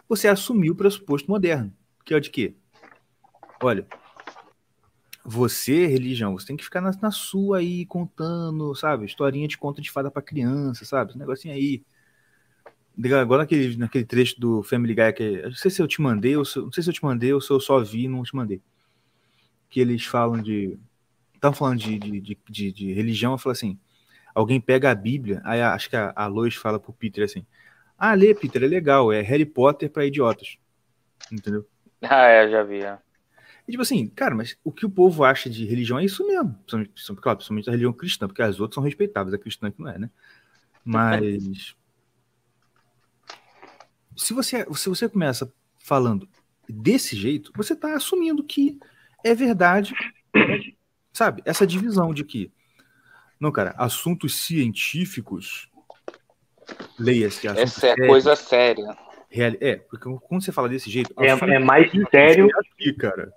[0.07, 1.73] você assumiu o pressuposto moderno,
[2.05, 2.55] que é o de quê?
[3.61, 3.87] Olha,
[5.29, 9.05] você, religião, você tem que ficar na, na, sua aí contando, sabe?
[9.05, 11.11] Historinha de conta de fada para criança, sabe?
[11.11, 11.83] Esse negocinho aí.
[13.21, 16.45] Agora naquele, naquele trecho do Family Guy que não sei se eu te mandei, ou
[16.45, 18.33] se, não sei se eu te mandei ou se eu só vi e não te
[18.33, 18.61] mandei.
[19.69, 20.79] Que eles falam de.
[21.37, 23.79] Estão falando de, de, de, de, religião, eu falo assim:
[24.33, 27.45] alguém pega a Bíblia, aí acho que a, a Lois fala pro Peter assim:
[27.95, 30.57] Ah, lê, Peter, é legal, é Harry Potter para idiotas.
[31.31, 31.65] Entendeu?
[32.01, 32.81] Ah, é, já vi.
[32.83, 32.97] É.
[33.67, 36.55] E tipo assim, cara, mas o que o povo acha de religião é isso mesmo.
[36.65, 39.89] Principalmente, claro, principalmente a religião cristã, porque as outras são respeitáveis, a cristã que não
[39.89, 40.09] é, né?
[40.83, 41.75] Mas.
[44.15, 46.27] se você, se você começa falando
[46.67, 48.79] desse jeito, você está assumindo que
[49.23, 49.93] é verdade,
[51.17, 51.41] sabe?
[51.45, 52.51] Essa divisão de que.
[53.39, 55.69] Não, cara, assuntos científicos.
[56.99, 57.47] Leia-se.
[57.47, 58.95] Essa é coisa séria.
[59.29, 61.13] Real, é, porque quando você fala desse jeito.
[61.19, 62.49] É, é mais sério.
[62.55, 63.31] Aqui, cara.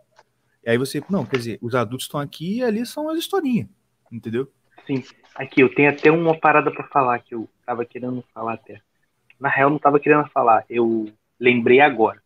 [0.64, 3.68] E aí você, não, quer dizer, os adultos estão aqui e ali são as historinhas,
[4.12, 4.50] entendeu?
[4.86, 5.02] Sim.
[5.34, 8.80] Aqui, eu tenho até uma parada para falar que eu tava querendo falar até.
[9.38, 12.22] Na real, não tava querendo falar, eu lembrei agora.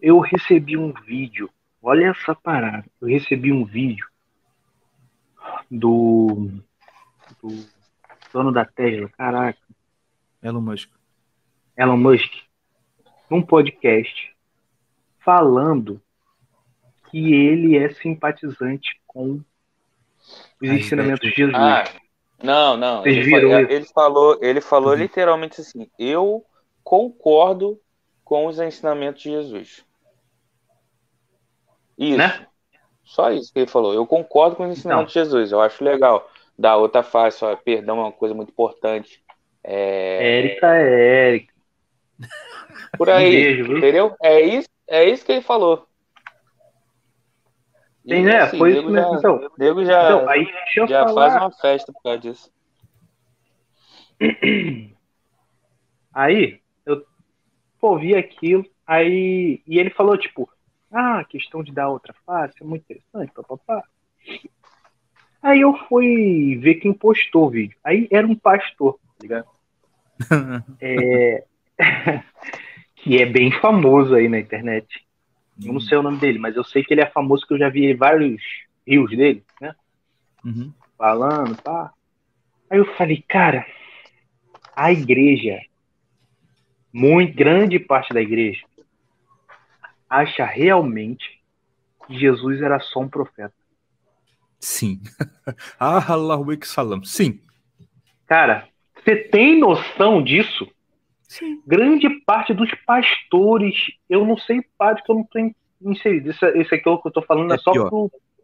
[0.00, 1.48] Eu recebi um vídeo,
[1.82, 2.84] olha essa parada.
[3.00, 4.06] Eu recebi um vídeo
[5.70, 6.50] do,
[7.42, 7.66] do
[8.32, 9.58] dono da Tesla, caraca.
[10.42, 10.90] Elon Musk.
[11.76, 12.32] Elon Musk,
[13.30, 14.34] num podcast,
[15.24, 16.00] falando
[17.10, 19.40] que ele é simpatizante com
[20.60, 21.54] os ensinamentos de Jesus.
[21.56, 21.84] Ah,
[22.42, 23.06] não, não.
[23.06, 24.98] Ele, falou, ele, falou, ele falou uhum.
[24.98, 26.44] literalmente assim: eu
[26.82, 27.80] concordo
[28.22, 29.84] com os ensinamentos de Jesus.
[31.96, 32.18] Isso.
[32.18, 32.46] Né?
[33.04, 33.92] Só isso que ele falou.
[33.92, 35.52] Eu concordo com os ensinamentos então, de Jesus.
[35.52, 36.30] Eu acho legal.
[36.58, 39.22] Da outra face, ó, perdão é uma coisa muito importante.
[39.62, 40.38] É...
[40.38, 41.54] Érica é Érica.
[42.96, 44.14] Por aí, beijo, entendeu?
[44.22, 45.86] É isso, é isso que ele falou.
[48.06, 48.40] Tem, né?
[48.40, 49.16] Assim, Foi isso mesmo.
[49.16, 50.46] então, Diego já, então, aí,
[50.86, 51.30] já falar...
[51.30, 52.52] faz uma festa por causa disso.
[56.12, 57.04] Aí, eu
[57.80, 59.60] pô, vi aquilo, aí.
[59.66, 60.48] E ele falou, tipo,
[60.94, 63.82] Ah, a questão de dar outra face é muito interessante, papapá.
[65.42, 67.76] Aí eu fui ver quem postou o vídeo.
[67.82, 69.48] Aí era um pastor, tá ligado?
[70.80, 71.44] é...
[72.94, 75.04] que é bem famoso aí na internet.
[75.62, 77.58] Eu não sei o nome dele, mas eu sei que ele é famoso, que eu
[77.58, 78.40] já vi vários
[78.86, 79.74] rios dele, né?
[80.44, 80.72] Uhum.
[80.96, 81.92] Falando, tá.
[82.70, 83.66] Aí eu falei, cara,
[84.74, 85.60] a igreja,
[86.92, 88.64] muito grande parte da igreja,
[90.08, 91.42] acha realmente
[92.06, 93.54] que Jesus era só um profeta.
[94.60, 95.00] Sim.
[95.78, 97.04] ah, Allahu salam.
[97.04, 97.40] Sim.
[98.26, 100.66] Cara, você tem noção disso?
[101.22, 101.60] Sim.
[101.66, 103.74] Grande parte dos pastores,
[104.08, 105.38] eu não sei parte que eu não tô
[105.82, 106.30] inserido.
[106.30, 107.72] Esse, esse aqui é o que eu tô falando é, é só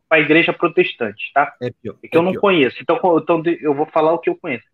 [0.09, 1.55] para a igreja protestante, tá?
[1.63, 1.97] É pior.
[2.03, 2.41] É que é eu não pior.
[2.41, 2.77] conheço.
[2.83, 4.67] Então, então eu vou falar o que eu conheço.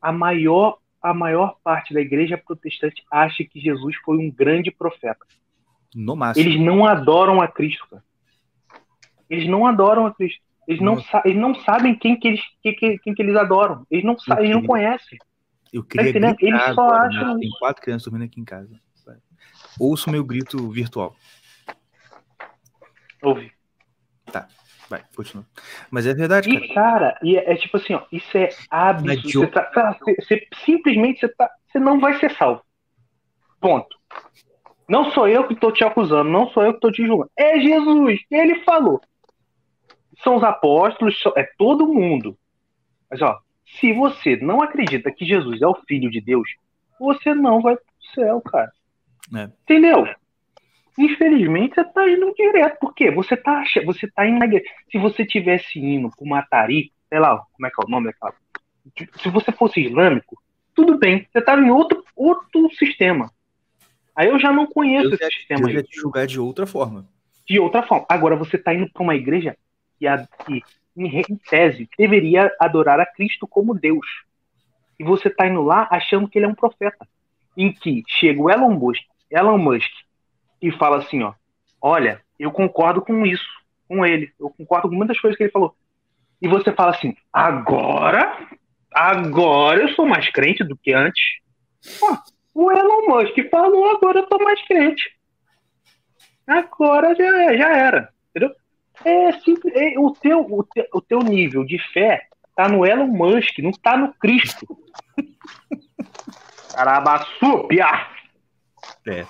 [0.00, 5.24] A maior, a maior parte da igreja protestante acha que Jesus foi um grande profeta.
[5.94, 6.48] No máximo.
[6.48, 8.02] Eles não adoram a Cristo, cara.
[9.28, 10.42] Eles não adoram a Cristo.
[10.66, 13.86] Eles não, eles não sabem quem que eles, quem, quem que eles adoram.
[13.90, 15.18] Eles não, sabem, eles não conhecem.
[15.72, 17.16] Eu tá queria tá gritar eles só agora, né?
[17.16, 17.38] acham...
[17.38, 18.80] Tem quatro crianças dormindo aqui em casa.
[19.78, 21.16] Ouço meu grito virtual.
[23.22, 23.50] Ouve.
[24.30, 24.46] Tá,
[24.88, 25.44] vai, continua.
[25.90, 26.64] Mas é verdade, cara.
[26.64, 29.46] E, cara, e é, é tipo assim, ó, isso é absurdo.
[29.46, 29.98] Você, tá, tá,
[30.64, 32.62] simplesmente você, tá, você não vai ser salvo.
[33.60, 33.96] Ponto.
[34.88, 37.30] Não sou eu que estou te acusando, não sou eu que estou te julgando.
[37.36, 39.00] É Jesus, ele falou
[40.24, 42.36] são os apóstolos, é todo mundo.
[43.10, 43.38] Mas, ó,
[43.78, 46.48] se você não acredita que Jesus é o Filho de Deus,
[46.98, 48.72] você não vai pro céu, cara.
[49.34, 49.44] É.
[49.62, 50.06] Entendeu?
[50.98, 52.78] Infelizmente, você tá indo direto.
[52.78, 53.10] Por quê?
[53.10, 54.64] Você tá, você tá indo na igreja.
[54.90, 58.34] Se você tivesse indo pro Matari, sei lá, como é que é o nome daquela.
[59.16, 60.40] Se você fosse islâmico,
[60.74, 61.26] tudo bem.
[61.32, 63.30] Você tava em outro, outro sistema.
[64.16, 65.82] Aí eu já não conheço eu esse sistema eu aí.
[65.82, 67.06] Te julgar de outra forma.
[67.46, 68.06] De outra forma.
[68.08, 69.56] Agora você tá indo pra uma igreja
[69.98, 70.62] que, a, que
[70.96, 74.06] em tese, deveria adorar a Cristo como Deus.
[74.98, 77.06] E você está indo lá achando que ele é um profeta.
[77.56, 79.90] Em que chega o Elon Musk, Elon Musk
[80.60, 81.34] e fala assim, ó,
[81.80, 83.46] olha, eu concordo com isso,
[83.88, 85.74] com ele, eu concordo com muitas coisas que ele falou.
[86.40, 88.48] E você fala assim, agora,
[88.92, 91.22] agora eu sou mais crente do que antes.
[92.00, 92.16] Pô,
[92.54, 95.02] o Elon Musk falou, agora eu tô mais crente.
[96.46, 98.54] Agora já, já era, entendeu?
[99.04, 103.08] É, simples, é o, teu, o, teu, o teu nível de fé tá no Elon
[103.08, 104.66] Musk, não tá no Cristo.
[106.72, 108.10] Carabaçu, piá!
[109.06, 109.26] É.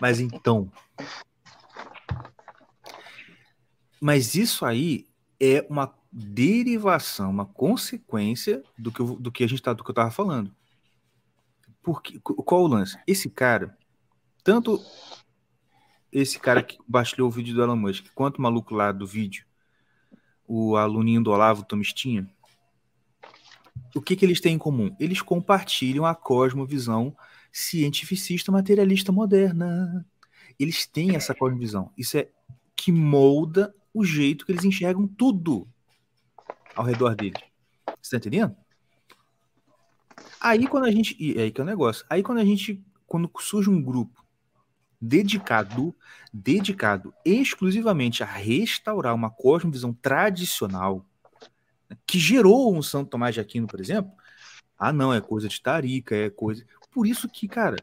[0.00, 0.70] Mas então.
[4.00, 5.06] Mas isso aí
[5.40, 9.94] é uma derivação, uma consequência do que, do que a gente tá, do que eu
[9.94, 10.54] tava falando.
[11.82, 12.98] Porque, qual o lance?
[13.06, 13.76] Esse cara,
[14.44, 14.80] tanto
[16.12, 19.46] esse cara que baixou o vídeo do Elon Musk, quanto o maluco lá do vídeo,
[20.46, 22.28] o aluninho do Olavo Tomistinha,
[23.94, 24.94] o que, que eles têm em comum?
[25.00, 27.16] Eles compartilham a cosmovisão
[27.50, 30.06] cientificista materialista moderna.
[30.58, 31.90] Eles têm essa cosmovisão.
[31.96, 32.28] Isso é
[32.76, 35.68] que molda o jeito que eles enxergam tudo
[36.74, 37.42] ao redor deles.
[38.00, 38.56] Você tá entendendo?
[40.42, 41.16] Aí quando a gente.
[41.18, 42.04] E aí que é o negócio.
[42.10, 42.84] Aí quando a gente.
[43.06, 44.24] Quando surge um grupo
[45.00, 45.94] dedicado,
[46.32, 51.04] dedicado exclusivamente a restaurar uma cosmovisão tradicional
[52.06, 54.12] que gerou um Santo Tomás de Aquino, por exemplo.
[54.78, 56.64] Ah, não, é coisa de tarica, é coisa.
[56.90, 57.76] Por isso que, cara,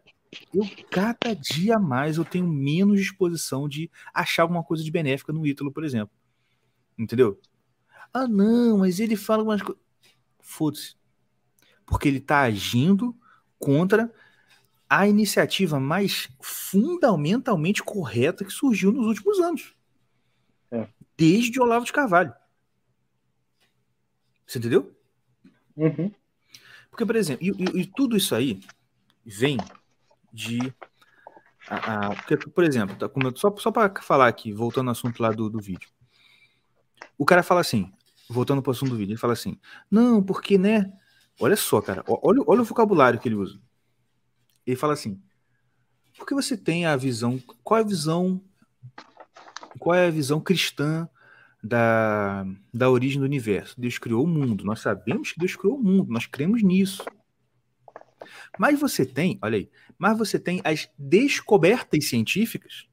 [0.54, 5.46] eu cada dia mais eu tenho menos disposição de achar alguma coisa de benéfica no
[5.46, 6.14] Ítalo, por exemplo.
[6.98, 7.40] Entendeu?
[8.14, 9.82] Ah, não, mas ele fala umas coisas.
[10.42, 10.99] Foda-se.
[11.90, 13.16] Porque ele tá agindo
[13.58, 14.14] contra
[14.88, 19.76] a iniciativa mais fundamentalmente correta que surgiu nos últimos anos.
[20.72, 20.88] É.
[21.18, 22.34] Desde Olavo de Carvalho.
[24.48, 24.96] Você entendeu?
[25.76, 26.12] Uhum.
[26.90, 28.60] Porque, por exemplo, e, e, e, tudo isso aí
[29.26, 29.58] vem
[30.34, 30.74] de.
[31.68, 35.32] A, a, porque, por exemplo, tá, só, só para falar aqui, voltando ao assunto lá
[35.32, 35.90] do, do vídeo.
[37.18, 37.92] O cara fala assim,
[38.30, 39.58] voltando para o assunto do vídeo, ele fala assim:
[39.90, 40.92] não, porque, né?
[41.40, 43.60] Olha só, cara, olha, olha o vocabulário que ele usa.
[44.66, 45.22] Ele fala assim:
[46.18, 48.42] porque você tem a visão, qual é a visão,
[49.80, 51.08] qual é a visão cristã
[51.64, 53.80] da, da origem do universo?
[53.80, 54.66] Deus criou o mundo.
[54.66, 57.06] Nós sabemos que Deus criou o mundo, nós cremos nisso.
[58.58, 62.86] Mas você tem, olha aí, mas você tem as descobertas científicas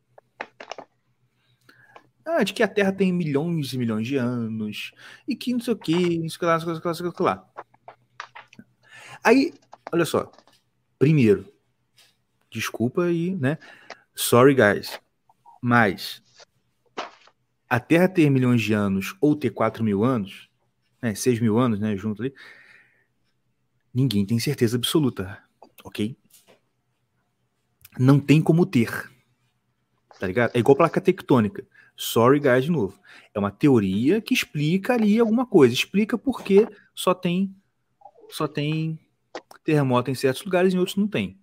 [2.24, 4.92] ah, de que a Terra tem milhões e milhões de anos,
[5.28, 6.86] e que não sei o que, não sei o que lá, não sei o que
[6.86, 7.48] lá, não sei o que lá.
[9.22, 9.52] Aí,
[9.92, 10.30] olha só.
[10.98, 11.52] Primeiro,
[12.50, 13.58] desculpa aí, né?
[14.14, 14.98] Sorry, guys.
[15.60, 16.22] Mas
[17.68, 20.48] a Terra ter milhões de anos ou ter 4 mil anos,
[21.02, 22.32] né, 6 mil anos, né, junto ali,
[23.92, 25.42] ninguém tem certeza absoluta,
[25.84, 26.16] ok?
[27.98, 29.10] Não tem como ter,
[30.18, 30.54] tá ligado?
[30.54, 31.66] É igual placa tectônica.
[31.96, 33.00] Sorry, guys, de novo.
[33.32, 35.72] É uma teoria que explica ali alguma coisa.
[35.72, 37.56] Explica por que só tem,
[38.28, 38.98] só tem
[39.66, 41.38] terremoto em certos lugares e em outros não tem.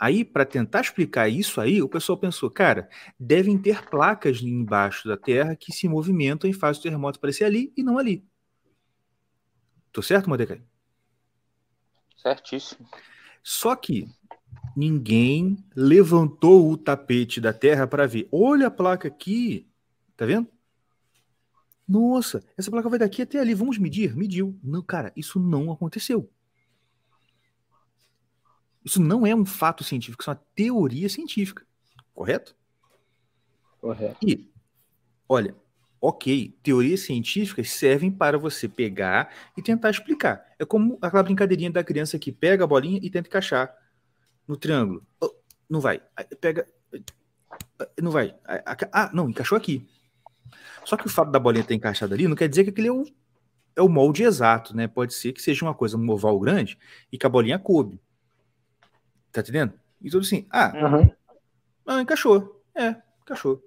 [0.00, 2.88] Aí, para tentar explicar isso aí, o pessoal pensou, cara,
[3.18, 7.72] devem ter placas embaixo da Terra que se movimentam e fazem o terremoto aparecer ali
[7.76, 8.24] e não ali.
[9.92, 10.62] Tô certo, Mordecai?
[12.16, 12.88] Certíssimo.
[13.42, 14.08] Só que
[14.76, 18.28] ninguém levantou o tapete da Terra para ver.
[18.30, 19.68] Olha a placa aqui.
[20.16, 20.48] Tá vendo?
[21.88, 23.54] Nossa, essa placa vai daqui até ali.
[23.54, 24.14] Vamos medir?
[24.14, 24.56] Mediu.
[24.62, 26.30] Não, cara, isso não aconteceu.
[28.88, 31.62] Isso não é um fato científico, isso é uma teoria científica.
[32.14, 32.56] Correto?
[33.82, 34.16] Correto.
[34.26, 34.50] E,
[35.28, 35.54] olha,
[36.00, 40.42] ok, teorias científicas servem para você pegar e tentar explicar.
[40.58, 43.76] É como aquela brincadeirinha da criança que pega a bolinha e tenta encaixar
[44.46, 45.06] no triângulo.
[45.20, 45.34] Oh,
[45.68, 46.00] não vai.
[46.40, 46.66] Pega.
[48.00, 48.34] Não vai.
[48.90, 49.86] Ah, não, encaixou aqui.
[50.86, 52.92] Só que o fato da bolinha ter encaixado ali não quer dizer que aquele é
[52.92, 53.04] o,
[53.76, 54.88] é o molde exato, né?
[54.88, 56.78] Pode ser que seja uma coisa, um oval grande
[57.12, 58.00] e que a bolinha coube.
[59.38, 59.72] Tá entendendo?
[60.02, 61.10] E tudo assim, ah, Aham.
[61.86, 62.60] ah, encaixou.
[62.74, 63.62] É, encaixou.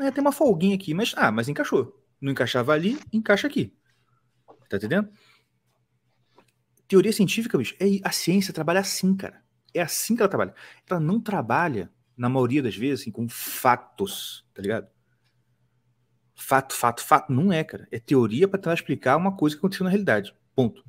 [0.00, 2.04] É, tem uma folguinha aqui, mas, ah, mas encaixou.
[2.20, 3.72] Não encaixava ali, encaixa aqui.
[4.68, 5.08] Tá entendendo?
[6.88, 9.44] Teoria científica, bicho, é, a ciência trabalha assim, cara.
[9.72, 10.54] É assim que ela trabalha.
[10.90, 14.88] Ela não trabalha, na maioria das vezes, assim, com fatos, tá ligado?
[16.34, 17.32] Fato, fato, fato.
[17.32, 17.86] Não é, cara.
[17.92, 20.34] É teoria para tentar explicar uma coisa que aconteceu na realidade.
[20.54, 20.84] Ponto.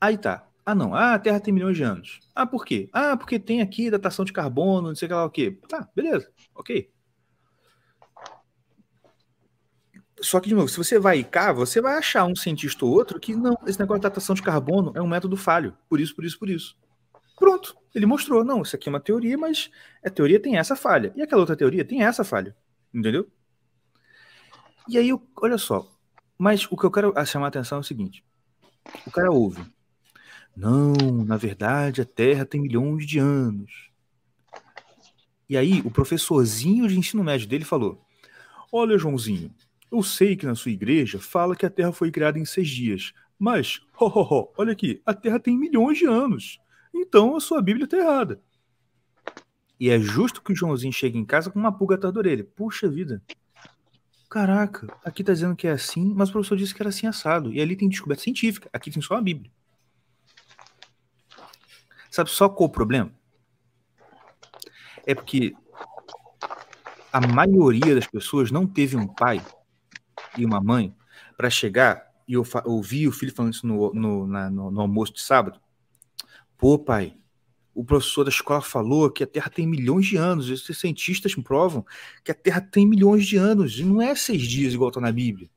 [0.00, 0.48] Aí tá.
[0.66, 0.94] Ah, não.
[0.94, 2.20] Ah, a Terra tem milhões de anos.
[2.34, 2.88] Ah, por quê?
[2.92, 5.58] Ah, porque tem aqui datação de carbono, não sei lá o quê.
[5.68, 6.30] Tá, beleza.
[6.54, 6.90] Ok.
[10.20, 13.20] Só que, de novo, se você vai cá, você vai achar um cientista ou outro
[13.20, 15.76] que não, esse negócio de datação de carbono é um método falho.
[15.88, 16.76] Por isso, por isso, por isso.
[17.36, 17.76] Pronto.
[17.94, 18.42] Ele mostrou.
[18.42, 19.70] Não, isso aqui é uma teoria, mas
[20.02, 21.12] a teoria tem essa falha.
[21.14, 22.56] E aquela outra teoria tem essa falha.
[22.92, 23.28] Entendeu?
[24.88, 25.86] E aí, olha só.
[26.38, 28.24] Mas o que eu quero chamar a atenção é o seguinte.
[29.06, 29.73] O cara ouve.
[30.56, 30.94] Não,
[31.24, 33.90] na verdade a Terra tem milhões de anos.
[35.48, 38.04] E aí o professorzinho de ensino médio dele falou:
[38.72, 39.52] Olha, Joãozinho,
[39.90, 43.12] eu sei que na sua igreja fala que a Terra foi criada em seis dias,
[43.38, 46.58] mas, ho, ho, ho, olha aqui, a Terra tem milhões de anos.
[46.94, 48.40] Então a sua Bíblia está errada.
[49.78, 52.44] E é justo que o Joãozinho chegue em casa com uma pulga atrás da orelha.
[52.44, 53.22] Puxa vida.
[54.30, 57.52] Caraca, aqui tá dizendo que é assim, mas o professor disse que era assim assado.
[57.52, 58.70] E ali tem descoberta científica.
[58.72, 59.50] Aqui tem só a Bíblia.
[62.14, 63.10] Sabe só qual o problema?
[65.04, 65.52] É porque
[67.12, 69.44] a maioria das pessoas não teve um pai
[70.38, 70.94] e uma mãe
[71.36, 75.14] para chegar e eu ouvir o filho falando isso no, no, na, no, no almoço
[75.14, 75.60] de sábado.
[76.56, 77.16] Pô, pai,
[77.74, 80.48] o professor da escola falou que a Terra tem milhões de anos.
[80.50, 81.84] Esses cientistas provam
[82.22, 83.76] que a Terra tem milhões de anos.
[83.76, 85.50] E não é seis dias igual está na Bíblia.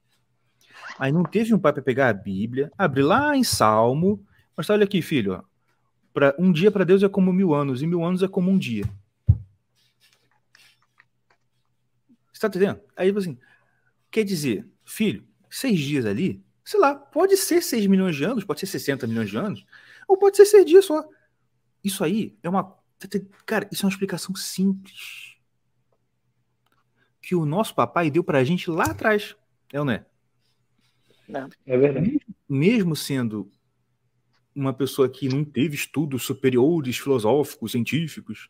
[0.98, 4.86] Aí não teve um pai para pegar a Bíblia, abrir lá em Salmo, mas olha
[4.86, 5.57] aqui, filho, ó,
[6.18, 8.58] Pra, um dia para Deus é como mil anos, e mil anos é como um
[8.58, 8.86] dia.
[12.34, 12.82] Você tá entendendo?
[12.96, 13.38] Aí, assim,
[14.10, 18.60] quer dizer, filho, seis dias ali, sei lá, pode ser seis milhões de anos, pode
[18.62, 19.64] ser 60 milhões de anos,
[20.08, 21.08] ou pode ser seis dias só.
[21.84, 22.76] Isso aí é uma.
[23.46, 25.38] Cara, isso é uma explicação simples.
[27.22, 29.36] Que o nosso papai deu pra gente lá atrás.
[29.72, 30.06] É ou não é?
[31.28, 31.48] Não.
[31.64, 32.20] É verdade.
[32.50, 33.52] Mesmo sendo
[34.58, 38.50] uma pessoa que não teve estudos superiores, filosóficos, científicos,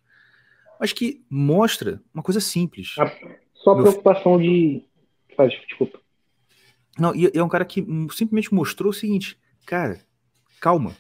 [0.80, 2.96] mas que mostra uma coisa simples.
[2.98, 3.06] A
[3.54, 4.86] só Meu preocupação de.
[5.36, 6.00] Faz, desculpa.
[6.98, 10.02] Não, e é um cara que simplesmente mostrou o seguinte, cara,
[10.60, 10.96] calma.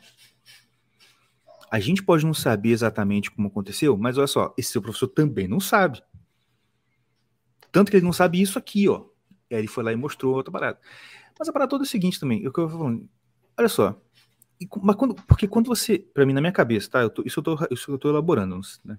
[1.71, 5.47] A gente pode não saber exatamente como aconteceu, mas olha só, esse seu professor também
[5.47, 6.01] não sabe.
[7.71, 9.05] Tanto que ele não sabe isso aqui, ó.
[9.49, 10.79] E aí ele foi lá e mostrou outra parada.
[11.37, 13.09] Mas a parada toda é o seguinte também, o que eu falando,
[13.57, 14.01] olha só,
[14.59, 17.01] e, mas quando, porque quando você, para mim, na minha cabeça, tá?
[17.01, 18.97] Eu tô, isso, eu tô, isso eu tô elaborando, né?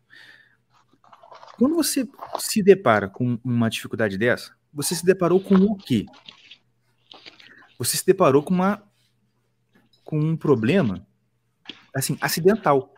[1.57, 6.07] Quando você se depara com uma dificuldade dessa, você se deparou com o quê?
[7.79, 8.83] Você se deparou com uma
[10.05, 11.07] com um problema
[11.95, 12.95] assim, acidental.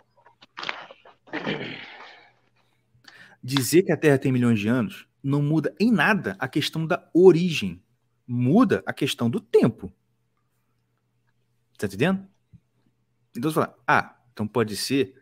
[3.42, 7.08] Dizer que a Terra tem milhões de anos não muda em nada a questão da
[7.12, 7.82] origem.
[8.26, 9.92] Muda a questão do tempo.
[11.76, 12.29] Tá entendendo?
[13.36, 15.14] Então você fala, ah, então pode ser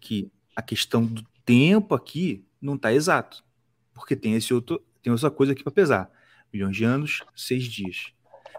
[0.00, 3.44] que a questão do tempo aqui não está exato,
[3.92, 6.10] porque tem esse outro, tem outra coisa aqui para pesar.
[6.52, 8.12] Milhões de anos, seis dias.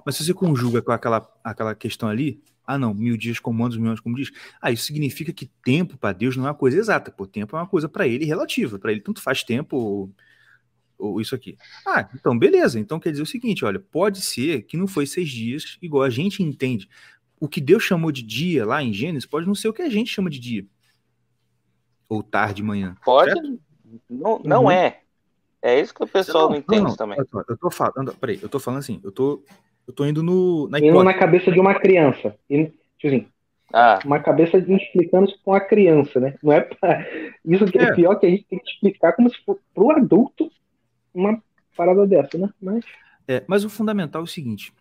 [0.06, 3.78] Mas se você conjuga com aquela, aquela questão ali, ah não, mil dias como anos,
[3.78, 6.78] mil anos como dias, ah, isso significa que tempo para Deus não é uma coisa
[6.78, 10.12] exata, pô, tempo é uma coisa para ele relativa, para ele tanto faz tempo ou,
[10.98, 11.58] ou, isso aqui.
[11.86, 15.30] Ah, então beleza, então quer dizer o seguinte, olha, pode ser que não foi seis
[15.30, 16.90] dias, igual a gente entende.
[17.44, 19.90] O que Deus chamou de dia lá em Gênesis pode não ser o que a
[19.90, 20.66] gente chama de dia.
[22.08, 22.96] Ou tarde, manhã.
[23.04, 23.60] Pode, certo?
[24.10, 24.72] não, não uhum.
[24.72, 25.02] é.
[25.62, 27.18] É isso que o pessoal não, não entende não, também.
[27.18, 29.44] Eu tô, eu tô falando, peraí, eu tô falando assim, eu tô,
[29.86, 30.70] eu tô indo no.
[30.70, 32.34] Na indo na cabeça de uma criança.
[32.48, 33.28] Tipo assim,
[33.74, 34.00] ah.
[34.06, 36.36] uma cabeça de explicando isso com a criança, né?
[36.42, 37.06] Não é pra...
[37.44, 37.84] Isso que é.
[37.84, 40.50] é pior que a gente tem que explicar como se for pro adulto
[41.14, 41.44] uma
[41.76, 42.50] parada dessa, né?
[42.62, 42.86] Mas.
[43.28, 44.72] É, mas o fundamental é o seguinte.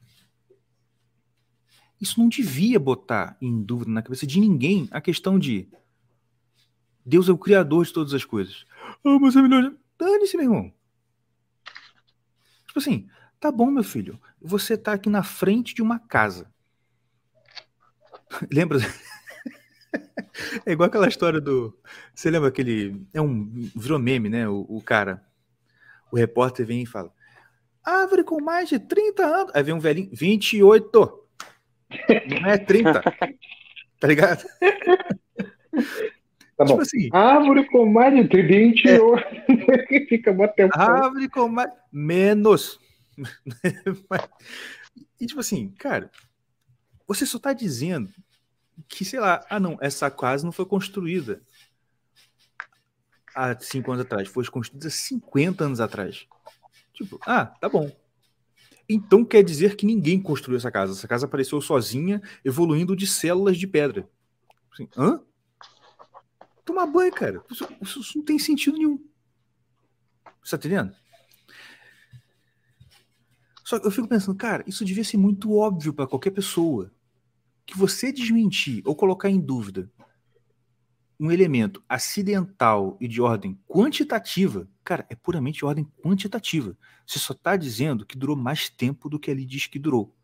[2.03, 5.69] Isso não devia botar em dúvida na cabeça de ninguém a questão de
[7.07, 8.67] Deus é o criador de todas as coisas.
[9.05, 9.73] Ah, mas é melhor.
[9.97, 10.73] Dane-se, meu irmão.
[12.67, 14.21] Tipo assim, tá bom, meu filho.
[14.41, 16.53] Você tá aqui na frente de uma casa.
[18.51, 18.79] Lembra?
[20.67, 21.73] é igual aquela história do.
[22.13, 23.07] Você lembra aquele.
[23.15, 23.71] É um.
[23.77, 24.49] Virou meme, né?
[24.49, 25.25] O, o cara.
[26.11, 27.15] O repórter vem e fala:
[27.85, 29.53] Árvore com mais de 30 anos.
[29.55, 31.22] Aí vem um velhinho, 28.
[32.41, 33.03] Não é 30.
[33.99, 34.45] tá ligado?
[36.55, 36.83] Tá tipo bom.
[36.83, 39.17] Assim, árvore com mais de 28.
[39.17, 40.05] É.
[40.07, 40.79] Fica muito tempo.
[40.79, 41.71] Árvore com mais.
[41.91, 42.79] Menos.
[45.21, 46.11] e tipo assim, cara,
[47.07, 48.11] você só tá dizendo
[48.89, 51.43] que, sei lá, ah não, essa casa não foi construída
[53.35, 56.27] há cinco anos atrás, foi construída 50 anos atrás.
[56.93, 57.91] Tipo, ah, tá bom.
[58.89, 60.93] Então quer dizer que ninguém construiu essa casa.
[60.93, 64.09] Essa casa apareceu sozinha, evoluindo de células de pedra.
[64.73, 65.21] Assim, hã?
[66.65, 67.43] Tomar banho, cara.
[67.51, 69.03] Isso, isso não tem sentido nenhum.
[70.43, 70.95] Você tá entendendo?
[73.65, 76.93] Só que eu fico pensando, cara, isso devia ser muito óbvio para qualquer pessoa.
[77.65, 79.91] Que você desmentir ou colocar em dúvida
[81.19, 86.77] um elemento acidental e de ordem quantitativa, cara, é puramente de ordem quantitativa.
[87.07, 90.15] Você só está dizendo que durou mais tempo do que ali diz que durou.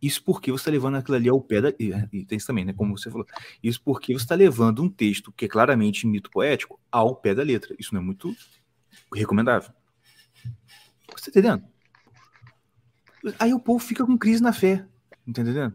[0.00, 1.68] Isso porque você está levando aquilo ali ao pé da.
[1.70, 2.72] E tem isso também, né?
[2.72, 3.26] Como você falou.
[3.60, 7.42] Isso porque você está levando um texto que é claramente mito poético ao pé da
[7.42, 7.74] letra.
[7.78, 8.32] Isso não é muito
[9.12, 9.72] recomendável.
[11.16, 11.64] Você está entendendo?
[13.40, 14.86] Aí o povo fica com crise na fé.
[15.10, 15.74] Tá entendendo?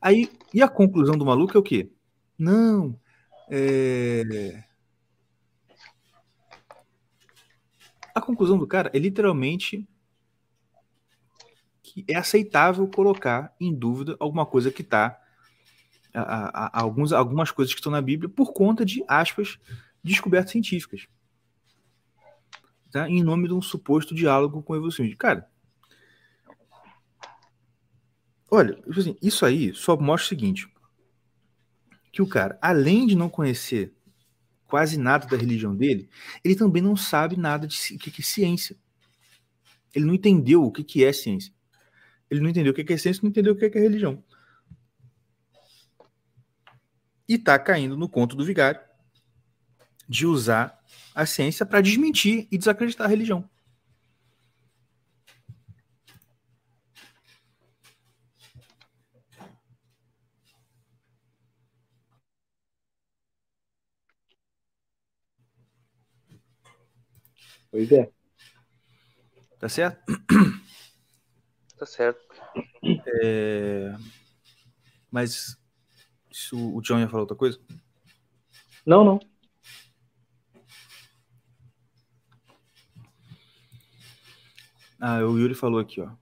[0.00, 1.90] Aí, e a conclusão do maluco é o quê?
[2.38, 2.98] Não.
[3.50, 4.64] É...
[8.14, 9.86] A conclusão do cara é literalmente
[11.82, 15.20] que é aceitável colocar em dúvida alguma coisa que está.
[16.72, 19.58] Alguns, algumas coisas que estão na Bíblia por conta de, aspas,
[20.02, 21.06] descobertas científicas.
[22.90, 23.08] Tá?
[23.08, 25.18] Em nome de um suposto diálogo com o evolucionismo.
[25.18, 25.46] Cara,
[28.50, 30.72] olha, tipo assim, isso aí só mostra o seguinte:
[32.16, 33.94] que o cara, além de não conhecer
[34.66, 36.08] quase nada da religião dele,
[36.42, 38.74] ele também não sabe nada de o que é ciência.
[39.94, 41.52] Ele não entendeu o que é ciência.
[42.30, 44.24] Ele não entendeu o que é ciência, não entendeu o que é religião.
[47.28, 48.80] E tá caindo no conto do vigário
[50.08, 50.82] de usar
[51.14, 53.46] a ciência para desmentir e desacreditar a religião.
[67.76, 68.10] Pois é.
[69.58, 70.02] Tá certo?
[71.76, 72.24] Tá certo.
[73.22, 73.94] É...
[75.10, 75.58] Mas
[76.30, 77.60] isso, o John ia falar outra coisa?
[78.86, 79.20] Não, não.
[84.98, 86.06] Ah, o Yuri falou aqui, ó.
[86.06, 86.16] O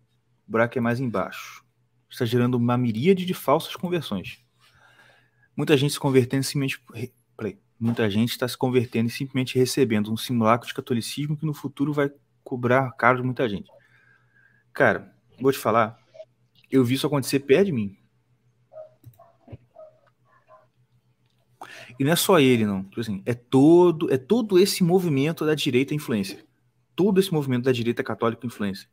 [0.48, 1.64] buraco é mais embaixo.
[2.10, 4.44] Está gerando uma miríade de falsas conversões.
[5.56, 6.82] Muita gente se convertendo simplesmente.
[7.84, 11.92] Muita gente está se convertendo e simplesmente recebendo um simulacro de catolicismo que no futuro
[11.92, 12.10] vai
[12.42, 13.70] cobrar caro de muita gente.
[14.72, 15.98] Cara, vou te falar,
[16.70, 17.98] eu vi isso acontecer perto de mim.
[21.98, 22.84] E não é só ele, não.
[22.84, 26.42] Tipo assim, é todo, é todo esse movimento da direita influência.
[26.96, 28.88] Todo esse movimento da direita católica influência.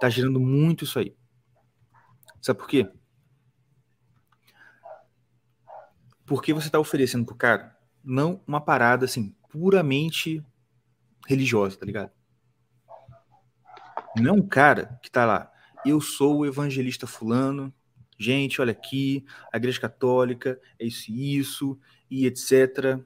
[0.00, 1.14] Tá gerando muito isso aí.
[2.42, 2.90] Sabe por quê?
[6.24, 7.75] Porque você tá oferecendo pro cara
[8.06, 10.42] não uma parada assim, puramente
[11.26, 12.10] religiosa, tá ligado?
[14.16, 15.52] Não é um cara que tá lá,
[15.84, 17.74] eu sou o evangelista fulano,
[18.18, 21.78] gente, olha aqui, a igreja católica é isso e isso,
[22.08, 22.98] e etc.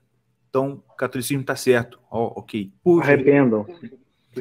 [0.48, 1.98] então o catolicismo está certo.
[2.10, 2.70] Ó, ok.
[2.84, 3.66] Puxa, Arrependam.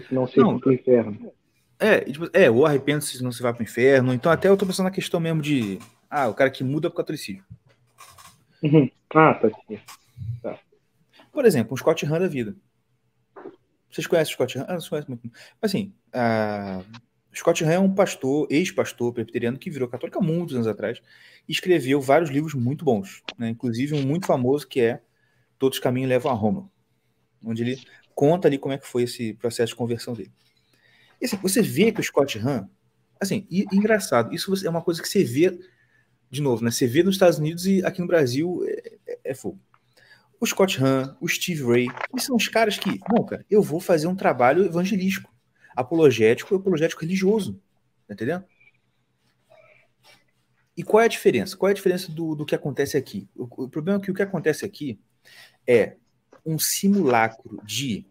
[0.08, 1.32] Senão se não, pro inferno.
[1.80, 4.14] É, tipo, é, ou arrependa-se se não se vai pro inferno.
[4.14, 5.80] Então até eu tô pensando na questão mesmo de.
[6.10, 7.44] Ah, o cara que muda pro catolicismo.
[8.62, 8.92] Uhum.
[9.16, 9.80] Ah, tá aqui.
[10.42, 10.60] Tá.
[11.32, 12.56] Por exemplo, um Scott Hahn da vida.
[13.90, 14.66] Vocês conhecem o Scott Hahn?
[14.68, 15.32] Ah, conhecem muito.
[15.62, 16.84] Assim, a...
[17.34, 21.02] Scott Hahn é um pastor, ex-pastor presbiteriano que virou católico há muitos anos atrás
[21.48, 23.50] e escreveu vários livros muito bons, né?
[23.50, 25.02] inclusive um muito famoso que é
[25.58, 26.72] Todos os Caminhos Levam a Roma,
[27.44, 27.82] onde ele
[28.16, 30.32] conta ali como é que foi esse processo de conversão dele.
[31.22, 32.68] E, assim, você vê que o Scott Hahn,
[33.20, 35.58] assim, e engraçado, isso é uma coisa que você vê,
[36.32, 36.72] de novo, né?
[36.72, 39.60] Você vê nos Estados Unidos e aqui no Brasil é, é, é fogo.
[40.40, 43.80] O Scott Hahn, o Steve Ray, eles são os caras que, não, cara, eu vou
[43.80, 45.34] fazer um trabalho evangelístico,
[45.76, 47.62] apologético e apologético religioso,
[48.08, 48.46] tá entendendo?
[50.78, 51.58] E qual é a diferença?
[51.58, 53.30] Qual é a diferença do, do que acontece aqui?
[53.36, 54.98] O, o problema é que o que acontece aqui
[55.68, 55.98] é
[56.46, 58.06] um simulacro de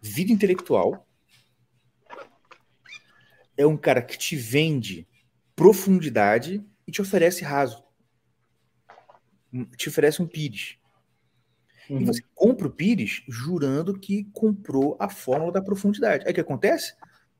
[0.00, 1.06] vida intelectual,
[3.56, 5.06] é um cara que te vende
[5.54, 7.84] profundidade e te oferece raso.
[9.76, 10.78] Te oferece um pires.
[11.88, 12.00] Uhum.
[12.00, 16.24] E você compra o pires jurando que comprou a fórmula da profundidade.
[16.26, 16.94] Aí o que acontece?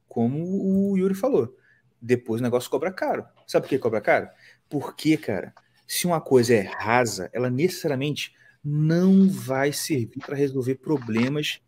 [0.08, 1.56] Como o Yuri falou.
[2.00, 3.26] Depois o negócio cobra caro.
[3.46, 4.28] Sabe por que cobra caro?
[4.68, 5.52] Porque, cara,
[5.86, 11.60] se uma coisa é rasa, ela necessariamente não vai servir para resolver problemas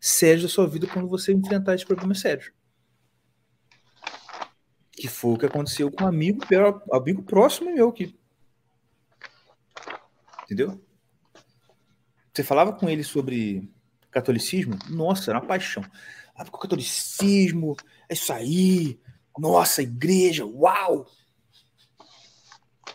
[0.00, 2.52] sérios da sua vida quando você enfrentar esses problemas sérios.
[4.92, 6.40] Que foi o que aconteceu com um amigo,
[6.92, 8.18] amigo próximo meu aqui.
[10.44, 10.80] Entendeu?
[12.38, 13.68] Você falava com ele sobre
[14.12, 14.78] catolicismo?
[14.88, 15.82] Nossa, era uma paixão.
[16.36, 17.76] Ah, porque o catolicismo
[18.08, 19.00] é isso aí.
[19.36, 21.04] Nossa, igreja, uau!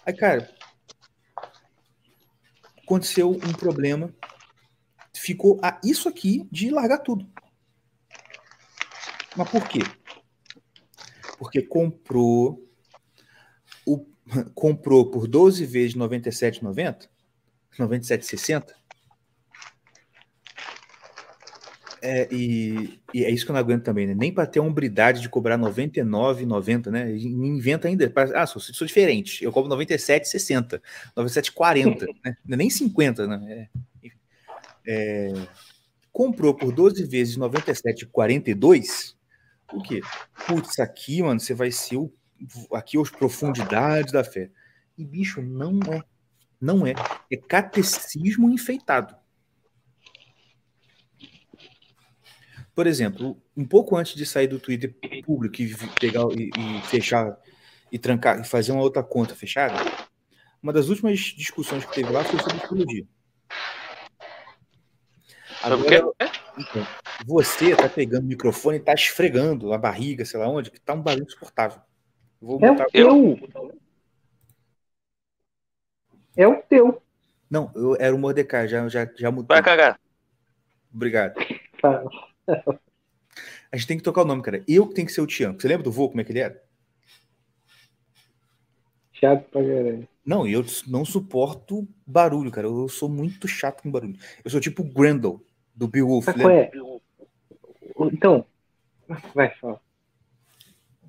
[0.06, 0.50] Aí, cara,
[2.82, 4.16] aconteceu um problema.
[5.14, 7.30] Ficou a isso aqui de largar tudo.
[9.36, 9.82] Mas por quê?
[11.38, 12.66] porque comprou
[13.86, 14.06] o,
[14.56, 17.10] comprou por 12 vezes 97,90,
[17.78, 18.83] 97,60.
[22.06, 24.14] É, e, e, é isso que eu não aguento também, né?
[24.14, 27.10] Nem para ter a hombridade de cobrar 99,90, né?
[27.16, 28.12] Inventa ainda.
[28.36, 29.42] Ah, sou, sou diferente.
[29.42, 30.82] Eu cobro 97,60,
[31.16, 32.36] 97,40, né?
[32.50, 33.70] É nem 50, né?
[34.04, 34.10] É,
[34.86, 35.34] é,
[36.12, 39.16] comprou por 12 vezes 97,42
[39.72, 40.02] o quê?
[40.46, 42.12] Putz, aqui, mano, você vai ser o,
[42.74, 44.52] aqui as profundidades da fé.
[44.98, 46.02] E, bicho, não é.
[46.60, 46.94] Não é.
[47.32, 49.16] É catecismo enfeitado.
[52.76, 57.38] Por exemplo, um pouco antes de sair do Twitter público e pegar e, e fechar
[57.92, 59.76] e trancar e fazer uma outra conta fechada,
[60.62, 63.06] uma das últimas discussões que teve lá foi sobre psicologia.
[65.62, 66.14] Agora,
[66.58, 66.88] então,
[67.26, 70.94] você tá pegando o microfone e tá esfregando a barriga, sei lá onde, que tá
[70.94, 71.80] um barulho insuportável.
[72.42, 72.86] Vou é botar...
[72.86, 73.40] o teu.
[76.36, 77.02] É o teu.
[77.50, 79.56] Não, eu era o Mordecai, já, já, já mudou.
[79.56, 80.00] Vai cagar.
[80.94, 81.36] Obrigado.
[81.82, 82.04] Tá.
[82.48, 84.64] A gente tem que tocar o nome, cara.
[84.68, 85.54] Eu que tenho que ser o Tião.
[85.54, 86.64] Você lembra do vô, como é que ele era?
[89.14, 90.08] Chato pra caralho.
[90.26, 92.68] Não, eu não suporto barulho, cara.
[92.68, 94.18] Eu sou muito chato com barulho.
[94.44, 95.42] Eu sou tipo Grendel
[95.76, 96.28] do Beowulf.
[96.28, 96.72] É?
[98.12, 98.46] Então,
[99.34, 99.82] vai, fala.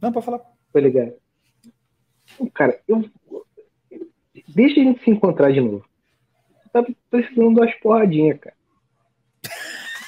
[0.00, 0.40] Não, pode falar.
[0.72, 1.12] Foi legal.
[2.54, 3.08] Cara, eu.
[4.48, 5.84] Deixa a gente se encontrar de novo.
[6.72, 8.56] Tá precisando de umas porradinhas, cara.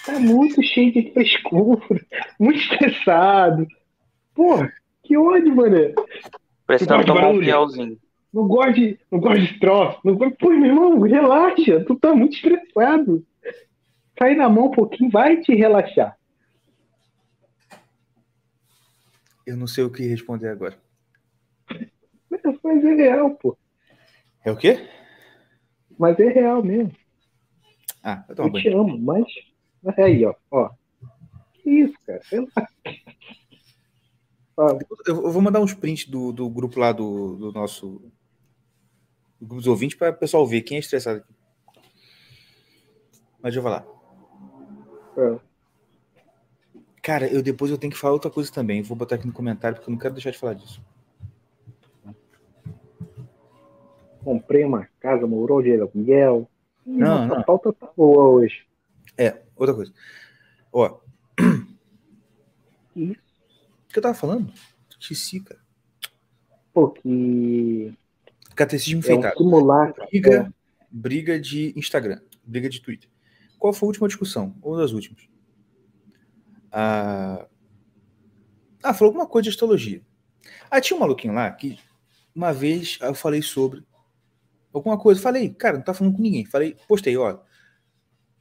[0.07, 1.83] Tá muito cheio de frescura,
[2.41, 3.67] muito estressado.
[4.35, 4.73] Porra,
[5.03, 5.95] que ódio, mano.
[6.67, 7.99] Precisando tomar um piauzinho.
[8.33, 9.99] Não gosto de, não gosto de troço.
[10.05, 11.85] Não Pô, meu irmão, relaxa.
[11.85, 13.25] Tu tá muito estressado
[14.17, 16.19] cair na mão um pouquinho vai te relaxar.
[19.47, 20.77] Eu não sei o que responder agora.
[22.65, 23.57] Mas é real, pô.
[24.45, 24.89] É o quê?
[25.97, 26.93] Mas é real mesmo.
[28.03, 29.27] Ah, eu, eu te amo, mas.
[29.95, 30.35] É aí, ó.
[30.51, 30.71] ó.
[31.53, 32.21] Que isso, cara?
[35.07, 38.01] Eu vou mandar uns prints do, do grupo lá do, do nosso.
[39.39, 41.35] Do grupo dos ouvintes para o pessoal ver quem é estressado aqui.
[43.43, 43.87] Mas eu falar.
[45.19, 45.39] É.
[47.03, 48.83] Cara, eu depois eu tenho que falar outra coisa também.
[48.83, 50.83] Vou botar aqui no comentário porque eu não quero deixar de falar disso.
[54.25, 56.49] Comprei uma casa, morou de aluguel.
[56.85, 57.39] Não, não.
[57.39, 58.67] A pauta tá boa hoje.
[59.17, 59.93] É, outra coisa.
[60.73, 60.99] Ó.
[62.97, 64.51] O que eu tava falando?
[64.99, 65.61] Esqueci, cara.
[66.73, 67.95] Pô, que.
[68.55, 69.35] Catecismo é feitado.
[69.37, 70.07] Um simulacro.
[70.11, 70.53] Briga, é.
[70.91, 72.21] briga de Instagram.
[72.43, 73.11] Briga de Twitter.
[73.59, 74.55] Qual foi a última discussão?
[74.63, 75.29] Ou das últimas?
[76.73, 77.47] Ah,
[78.83, 80.03] ah, falou alguma coisa de astrologia.
[80.71, 81.79] Ah, tinha um maluquinho lá que
[82.35, 83.83] uma vez eu falei sobre
[84.73, 85.21] alguma coisa.
[85.21, 86.45] Falei, cara, não tá falando com ninguém.
[86.45, 87.39] Falei, postei, ó.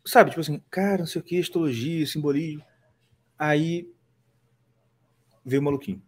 [0.06, 2.64] Sabe, tipo assim, cara, não sei o que, astrologia, simbolismo.
[3.38, 3.91] Aí
[5.44, 6.02] veio o maluquinho.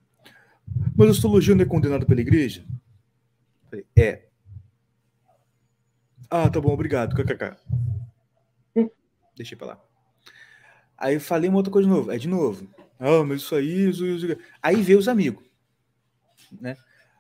[0.96, 2.66] Mas a astrologia não é condenada pela igreja?
[3.70, 4.28] Falei, é.
[6.30, 7.58] Ah, tá bom, obrigado, kkk.
[9.36, 9.82] Deixei pra lá.
[10.98, 12.12] Aí eu falei uma outra coisa de novo.
[12.12, 12.68] É de novo.
[13.00, 14.28] Ah, mas isso aí, isso, isso.
[14.62, 15.46] Aí veio os amigos.
[16.60, 16.76] Né?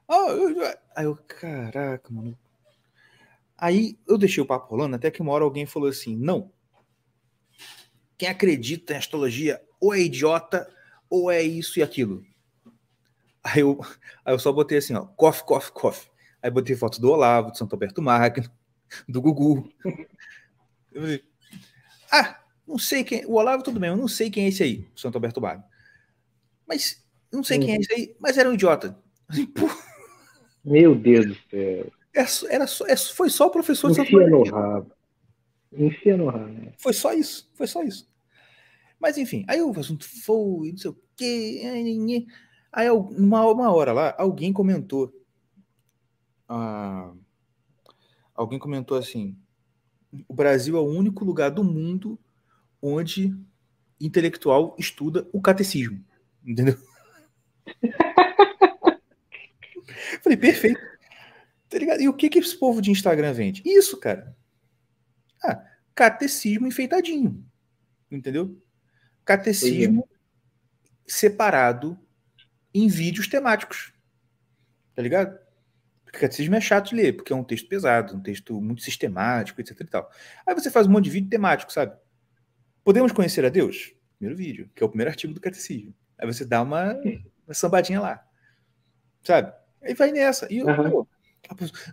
[0.07, 0.77] Ah, eu...
[0.95, 2.37] Aí eu, caraca, mano.
[3.55, 6.51] Aí eu deixei o papo rolando, até que uma hora alguém falou assim: não.
[8.17, 10.67] Quem acredita em astrologia ou é idiota
[11.09, 12.25] ou é isso e aquilo.
[13.43, 13.79] Aí eu,
[14.25, 16.09] aí eu só botei assim, ó, coffee, coffee, coffee.
[16.41, 18.49] Aí botei foto do Olavo, do Santo Alberto Magno,
[19.07, 19.71] do Gugu.
[20.91, 21.23] Eu falei,
[22.11, 23.25] ah, não sei quem.
[23.25, 25.63] O Olavo, tudo bem, eu não sei quem é esse aí, o Santo Alberto Magno.
[26.67, 28.97] Mas, não sei quem é esse aí, mas era um idiota.
[29.29, 29.51] Assim,
[30.65, 31.91] Meu Deus do céu.
[32.13, 34.91] Era, era só, é, foi só o professor de Santo rabo.
[35.71, 36.47] Enfia no rabo.
[36.47, 36.73] Né?
[36.77, 38.09] Foi só isso, foi só isso.
[38.99, 41.61] Mas enfim, aí o assunto foi, não sei o quê.
[42.71, 45.13] Aí, uma, uma hora lá, alguém comentou.
[46.47, 47.13] Ah,
[48.33, 49.37] alguém comentou assim:
[50.27, 52.19] o Brasil é o único lugar do mundo
[52.81, 53.35] onde
[53.99, 56.03] intelectual estuda o catecismo.
[56.45, 56.77] Entendeu?
[60.21, 60.79] Falei, perfeito.
[61.69, 62.01] Tá ligado?
[62.01, 63.61] E o que que esse povo de Instagram vende?
[63.65, 64.35] Isso, cara.
[65.47, 65.65] Ah,
[65.95, 67.45] catecismo enfeitadinho.
[68.11, 68.61] Entendeu?
[69.23, 70.07] Catecismo
[71.05, 71.97] separado
[72.73, 73.93] em vídeos temáticos.
[74.93, 75.37] Tá ligado?
[76.03, 79.59] Porque catecismo é chato de ler, porque é um texto pesado, um texto muito sistemático,
[79.59, 80.11] etc e tal.
[80.45, 81.95] Aí você faz um monte de vídeo temático, sabe?
[82.83, 83.93] Podemos conhecer a Deus?
[84.17, 85.93] Primeiro vídeo, que é o primeiro artigo do catecismo.
[86.17, 86.93] Aí você dá uma,
[87.45, 88.25] uma sambadinha lá.
[89.23, 89.53] Sabe?
[89.81, 90.51] Aí vai nessa.
[90.51, 90.89] E eu, uhum.
[90.89, 91.07] pô,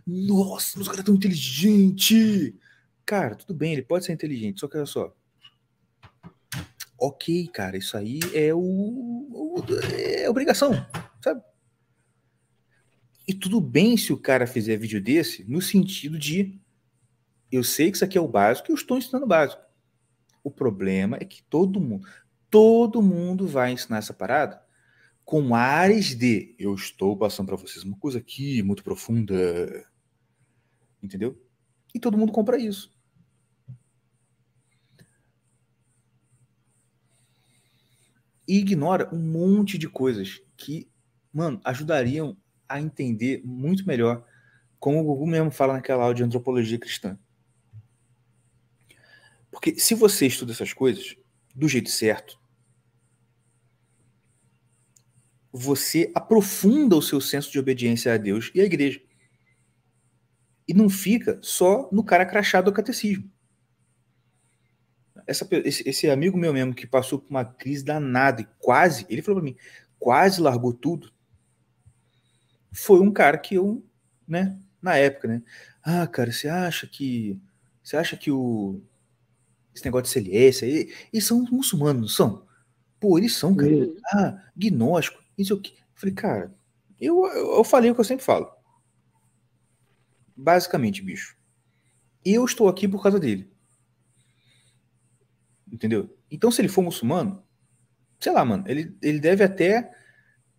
[0.06, 2.56] nossa, os caras tão inteligente.
[3.06, 5.14] Cara, tudo bem, ele pode ser inteligente, só que olha só.
[6.98, 10.72] Ok, cara, isso aí é o, o é obrigação,
[11.22, 11.42] sabe?
[13.26, 16.60] E tudo bem se o cara fizer vídeo desse no sentido de
[17.50, 19.62] eu sei que isso aqui é o básico e eu estou ensinando o básico.
[20.42, 22.06] O problema é que todo mundo,
[22.50, 24.62] todo mundo vai ensinar essa parada
[25.24, 29.86] com ares de eu estou passando para vocês uma coisa aqui muito profunda.
[31.02, 31.40] Entendeu?
[31.94, 32.93] E todo mundo compra isso.
[38.46, 40.88] E ignora um monte de coisas que,
[41.32, 42.36] mano, ajudariam
[42.68, 44.24] a entender muito melhor,
[44.78, 47.18] como o Google mesmo fala naquela aula de antropologia cristã.
[49.50, 51.16] Porque se você estuda essas coisas
[51.54, 52.38] do jeito certo,
[55.52, 59.00] você aprofunda o seu senso de obediência a Deus e à igreja.
[60.66, 63.30] E não fica só no cara crachado do catecismo.
[65.26, 69.22] Essa, esse, esse, amigo meu mesmo que passou por uma crise danada e quase, ele
[69.22, 69.56] falou para mim,
[69.98, 71.12] quase largou tudo.
[72.72, 73.84] Foi um cara que eu,
[74.26, 75.42] né, na época, né?
[75.82, 77.40] Ah, cara, você acha que
[77.82, 78.82] você acha que o
[79.74, 80.64] esse negócio de CLS,
[81.12, 82.46] eles são muçulmanos, não são?
[83.00, 83.72] Pô, eles são, cara.
[84.12, 85.72] Ah, gnóstico, isso aqui.
[85.72, 86.54] Eu falei, cara,
[87.00, 88.50] eu, eu, eu falei o que eu sempre falo.
[90.36, 91.36] Basicamente, bicho.
[92.24, 93.52] Eu estou aqui por causa dele.
[95.74, 96.16] Entendeu?
[96.30, 97.42] Então, se ele for muçulmano,
[98.20, 99.90] sei lá, mano, ele, ele deve até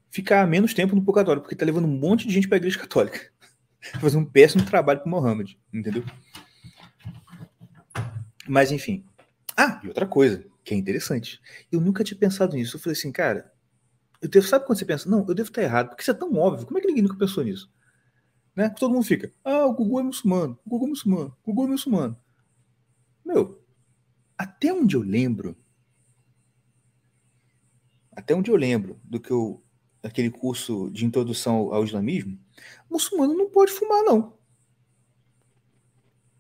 [0.10, 3.32] ficar menos tempo no purgatório, porque tá levando um monte de gente pra igreja católica.
[4.02, 6.04] Fazendo um péssimo trabalho pro Mohammed, entendeu?
[8.46, 9.06] Mas enfim.
[9.56, 11.40] Ah, e outra coisa que é interessante.
[11.72, 12.76] Eu nunca tinha pensado nisso.
[12.76, 13.50] Eu falei assim, cara,
[14.22, 16.34] eu devo, sabe quando você pensa, não, eu devo estar errado, porque isso é tão
[16.34, 16.66] óbvio.
[16.66, 17.72] Como é que ninguém nunca pensou nisso?
[18.54, 18.68] Né?
[18.68, 21.72] Todo mundo fica, ah, o Gugu é muçulmano, o Gugu é muçulmano, o Gugu é
[21.72, 22.18] muçulmano.
[23.26, 23.65] Meu,
[24.38, 25.56] até onde eu lembro,
[28.12, 29.64] até onde eu lembro do que eu,
[30.04, 32.40] aquele curso de introdução ao islamismo,
[32.90, 34.36] muçulmano não pode fumar, não.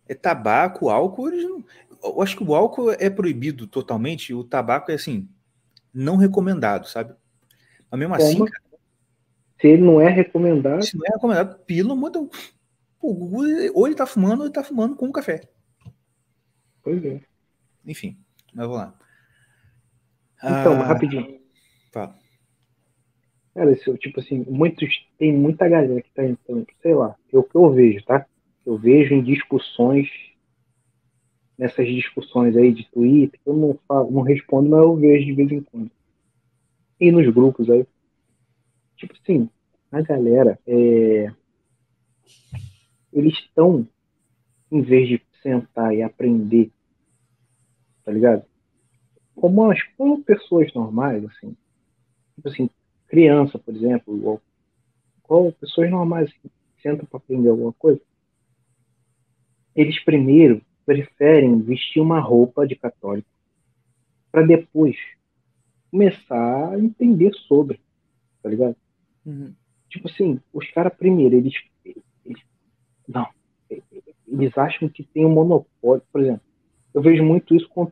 [0.07, 1.65] É tabaco, álcool, eles não,
[2.03, 5.27] eu acho que o álcool é proibido totalmente, o tabaco é assim,
[5.93, 7.15] não recomendado, sabe?
[7.89, 8.43] Mas mesmo assim, Como?
[8.43, 8.53] assim.
[8.53, 8.65] Cara,
[9.59, 10.83] se ele não é recomendado.
[10.83, 12.19] Se não é recomendado, pelo amor de
[13.73, 15.47] ou ele tá fumando ou ele tá fumando com café.
[16.81, 17.21] Pois é.
[17.85, 18.17] Enfim,
[18.53, 18.97] mas vou lá.
[20.37, 21.39] Então, ah, rapidinho.
[21.91, 22.15] Fala.
[23.53, 27.43] Cara, isso, tipo assim, muitos, tem muita galera que tá entrando, sei lá, é o
[27.43, 28.25] que eu vejo, tá?
[28.65, 30.09] Eu vejo em discussões
[31.57, 35.51] nessas discussões aí de Twitter, eu não, falo, não respondo, mas eu vejo de vez
[35.51, 35.91] em quando.
[36.99, 37.85] E nos grupos aí.
[38.97, 39.49] Tipo assim,
[39.91, 41.31] a galera, é...
[43.11, 43.87] eles estão,
[44.71, 46.71] em vez de sentar e aprender,
[48.05, 48.45] tá ligado?
[49.35, 51.57] Como, as, como pessoas normais, assim.
[52.35, 52.69] Tipo assim,
[53.07, 54.41] criança, por exemplo, ou,
[55.27, 56.49] ou pessoas normais que
[56.81, 57.99] sentam para aprender alguma coisa,
[59.75, 63.27] eles primeiro preferem vestir uma roupa de católico
[64.31, 64.95] para depois
[65.89, 67.79] começar a entender sobre,
[68.43, 68.75] tá ligado?
[69.25, 69.53] Uhum.
[69.89, 71.53] Tipo assim, os caras primeiro, eles,
[71.83, 72.43] eles,
[73.07, 73.27] não,
[74.27, 76.41] eles acham que tem um monopólio, por exemplo,
[76.95, 77.91] eu vejo muito isso com,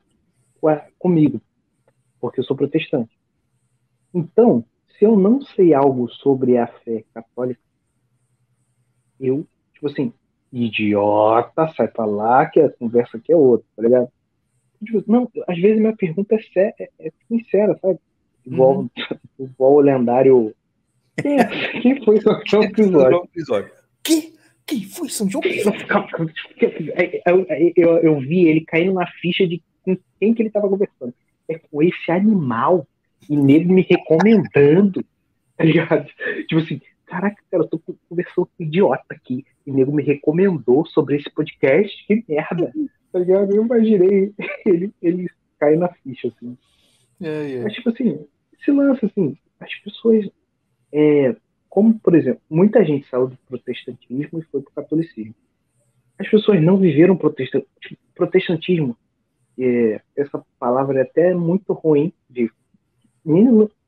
[0.61, 1.41] com, comigo,
[2.21, 3.11] porque eu sou protestante.
[4.13, 4.63] Então,
[4.97, 7.59] se eu não sei algo sobre a fé católica,
[9.19, 10.13] eu, tipo assim,
[10.53, 14.07] idiota, sai pra lá, que a conversa aqui é outra, tá ligado?
[14.85, 17.99] Tipo, não, às vezes minha pergunta é, sé é, é sincera, sabe?
[18.45, 18.89] Igual, uhum.
[19.37, 20.55] igual o lendário.
[21.21, 21.37] Quem,
[21.81, 23.29] quem foi João Crisóstomo?
[24.01, 24.32] Que?
[24.65, 25.43] Quem foi São João?
[27.25, 27.45] Eu,
[27.75, 31.13] eu, eu, vi ele caindo na ficha de com quem que ele tava conversando.
[31.49, 32.87] É com esse animal
[33.29, 35.03] e nele me recomendando,
[35.57, 36.07] tá ligado?
[36.47, 37.79] Tipo assim, caraca, cara, eu tô
[38.09, 39.45] conversando com um idiota aqui.
[39.65, 42.71] E o nego me recomendou sobre esse podcast, que merda.
[43.13, 43.55] Tá ligado?
[43.55, 44.33] Eu imaginei
[44.65, 45.29] ele, ele
[45.59, 46.57] cair na ficha, assim.
[47.21, 47.61] É, é.
[47.61, 48.25] Mas, tipo assim,
[48.59, 50.27] esse lance, assim, as pessoas.
[50.91, 51.35] É,
[51.73, 55.33] como, por exemplo, muita gente saiu do protestantismo e foi pro catolicismo.
[56.19, 58.95] As pessoas não viveram protestantismo.
[59.57, 62.51] É, essa palavra é até muito ruim de.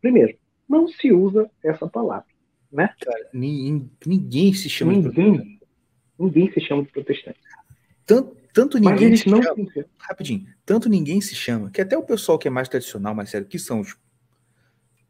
[0.01, 0.35] Primeiro,
[0.67, 2.35] não se usa essa palavra
[2.75, 2.89] né?
[2.99, 5.59] Cara, ninguém, ninguém se chama ninguém, de protestante.
[6.19, 7.39] Ninguém se chama de protestante.
[8.05, 9.43] Tanto, tanto ninguém se chama,
[9.97, 13.47] rapidinho, tanto ninguém se chama, que até o pessoal que é mais tradicional, mais sério,
[13.47, 13.97] que são os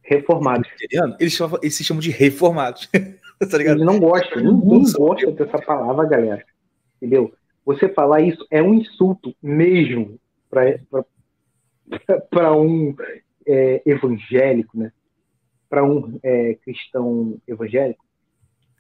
[0.06, 0.70] reformados.
[1.20, 2.90] Eles, chamam, eles se chamam de reformados.
[2.94, 3.78] tá ligado?
[3.78, 6.46] Eles não gostam, ninguém gosta dessa palavra, galera.
[6.98, 7.34] Entendeu?
[7.66, 10.20] Você falar isso é um insulto mesmo
[10.50, 12.96] para um
[13.46, 14.92] é, evangélico, né?
[15.70, 18.04] para um é, cristão evangélico,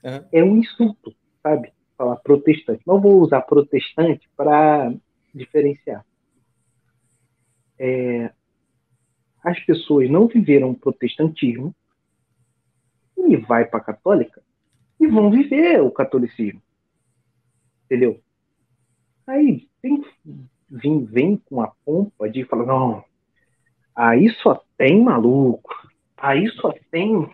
[0.03, 0.25] uhum.
[0.31, 1.73] é um insulto, sabe?
[1.97, 2.81] Falar protestante.
[2.85, 4.93] Não vou usar protestante para
[5.33, 6.05] diferenciar.
[7.77, 8.31] É,
[9.45, 11.73] as pessoas não viveram o protestantismo
[13.17, 14.41] e vai para a católica
[14.99, 16.61] e vão viver o catolicismo.
[17.85, 18.19] Entendeu?
[19.27, 20.03] Aí vem,
[20.69, 23.03] vem, vem com a pompa de falar, não,
[23.95, 25.73] aí só tem maluco,
[26.17, 27.29] Aí só tem.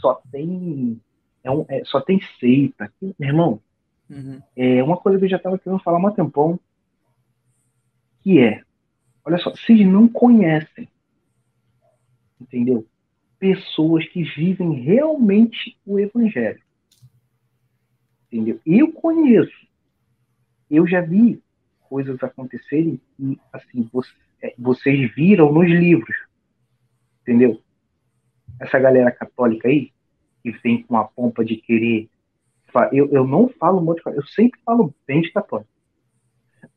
[0.00, 1.00] Só tem.
[1.42, 2.92] É um, é, só tem seita.
[3.00, 3.60] Meu irmão,
[4.08, 4.40] uhum.
[4.56, 6.60] é uma coisa que eu já estava querendo falar há um tempão.
[8.20, 8.62] Que é.
[9.26, 10.88] Olha só, vocês não conhecem.
[12.40, 12.86] Entendeu?
[13.38, 16.62] Pessoas que vivem realmente o evangelho.
[18.26, 18.58] Entendeu?
[18.64, 19.66] Eu conheço.
[20.70, 21.42] Eu já vi
[21.80, 23.90] coisas acontecerem e, assim,
[24.42, 26.16] é, vocês viram nos livros
[27.26, 27.60] entendeu?
[28.60, 29.92] Essa galera católica aí,
[30.42, 32.08] que vem com a pompa de querer.
[32.92, 35.70] Eu, eu não falo muito, eu sempre falo bem de católico.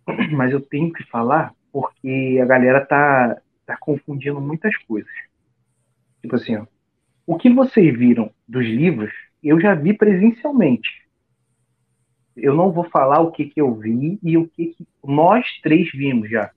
[0.36, 5.12] Mas eu tenho que falar porque a galera tá, tá confundindo muitas coisas.
[6.22, 6.66] Tipo assim, ó,
[7.26, 10.90] o que vocês viram dos livros, eu já vi presencialmente.
[12.36, 15.92] Eu não vou falar o que, que eu vi e o que, que nós três
[15.92, 16.52] vimos já.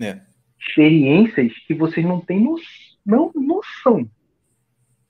[0.00, 0.20] É.
[0.58, 4.08] Experiências que vocês não têm noção não noção.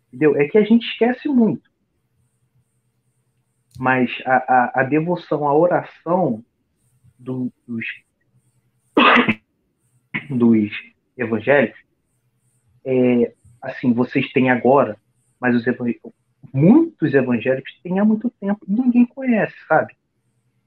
[0.08, 0.36] Entendeu?
[0.36, 1.68] É que a gente esquece muito.
[3.78, 6.44] Mas a, a, a devoção, a oração
[7.18, 7.84] do, dos,
[10.30, 10.70] dos
[11.16, 11.80] evangélicos,
[12.84, 14.96] é, assim, vocês têm agora,
[15.40, 15.64] mas os
[16.52, 19.94] muitos evangélicos têm há muito tempo e ninguém conhece, sabe?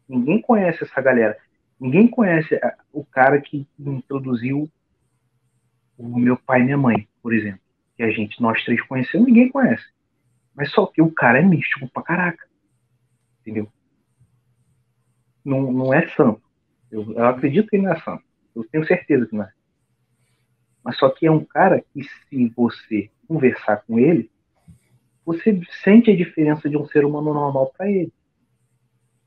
[0.07, 1.37] Ninguém conhece essa galera.
[1.79, 2.59] Ninguém conhece
[2.91, 4.69] o cara que introduziu
[5.97, 7.61] o meu pai e minha mãe por exemplo,
[7.95, 9.85] que a gente, nós três conhecemos, ninguém conhece.
[10.53, 12.45] Mas só que o cara é místico pra caraca.
[13.39, 13.71] Entendeu?
[15.43, 16.42] Não, não é santo.
[16.93, 18.23] Eu, eu acredito que ele não é santo.
[18.55, 19.51] Eu tenho certeza que não é.
[20.83, 24.29] Mas só que é um cara que, se você conversar com ele,
[25.25, 28.13] você sente a diferença de um ser humano normal para ele.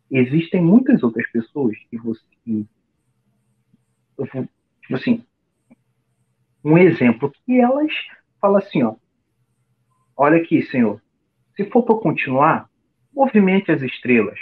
[0.09, 2.23] Existem muitas outras pessoas que você.
[2.45, 2.65] Que,
[4.83, 5.25] tipo assim,
[6.63, 7.93] um exemplo que elas
[8.41, 8.95] falam assim, ó,
[10.17, 11.03] olha aqui, Senhor,
[11.57, 12.71] se for para continuar,
[13.13, 14.39] movimente as estrelas,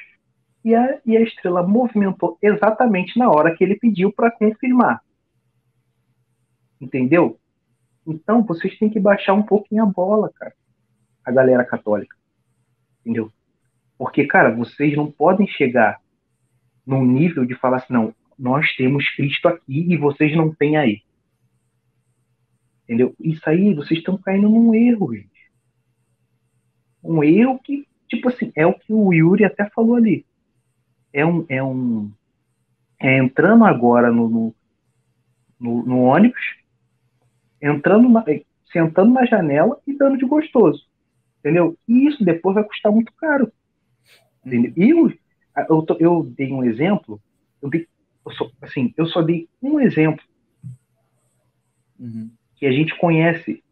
[0.65, 5.03] e a, e a estrela movimentou exatamente na hora que ele pediu para confirmar.
[6.81, 7.39] Entendeu?
[8.07, 10.55] Então vocês têm que baixar um pouquinho a bola, cara.
[11.25, 12.17] A galera católica.
[13.01, 13.31] Entendeu?
[13.99, 16.01] Porque, cara, vocês não podem chegar
[16.87, 21.03] num nível de falar assim, não, nós temos Cristo aqui e vocês não têm aí.
[22.85, 23.15] Entendeu?
[23.21, 25.31] Isso aí, vocês estão caindo num erro, gente.
[27.03, 30.27] Um erro que, tipo assim, é o que o Yuri até falou ali.
[31.15, 31.47] É um.
[31.49, 32.13] É um
[32.99, 34.55] é entrando agora no, no,
[35.61, 36.41] no, no ônibus,
[37.61, 38.25] entrando na,
[38.73, 40.87] sentando na janela e dando de gostoso.
[41.39, 41.79] Entendeu?
[41.87, 43.53] E isso depois vai custar muito caro.
[44.45, 44.73] Entendeu?
[44.77, 45.13] E eu,
[45.69, 47.21] eu, eu dei um exemplo,
[47.63, 47.87] eu dei,
[48.27, 50.25] eu só, assim, eu só dei um exemplo
[51.99, 52.31] uhum.
[52.57, 53.63] que a gente conhece.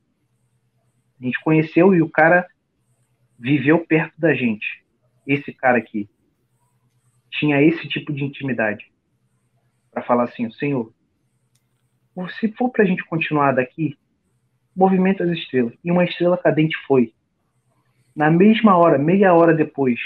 [1.21, 2.47] A gente conheceu e o cara
[3.39, 4.85] viveu perto da gente.
[5.27, 6.09] Esse cara aqui
[7.33, 8.85] tinha esse tipo de intimidade
[9.91, 10.93] para falar assim, Senhor,
[12.39, 13.97] se for para a gente continuar daqui,
[14.75, 15.73] movimenta as estrelas.
[15.85, 17.13] E uma estrela cadente foi.
[18.15, 19.99] Na mesma hora, meia hora depois,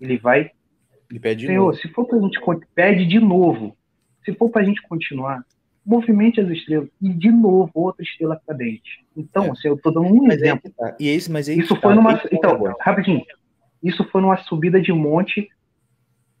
[0.00, 0.50] ele vai.
[1.10, 2.38] Ele pede Senhor, se for para a gente
[2.74, 3.76] pede de novo.
[4.24, 5.44] Se for para a gente continuar,
[5.86, 9.06] movimente as estrelas e de novo outra estrela cadente.
[9.16, 9.50] Então, é.
[9.50, 10.70] assim, eu estou dando um mas exemplo.
[10.76, 10.96] tá.
[11.00, 11.94] E esse, mas isso foi tá.
[11.94, 13.24] numa então rapidinho.
[13.82, 15.48] Isso foi numa subida de monte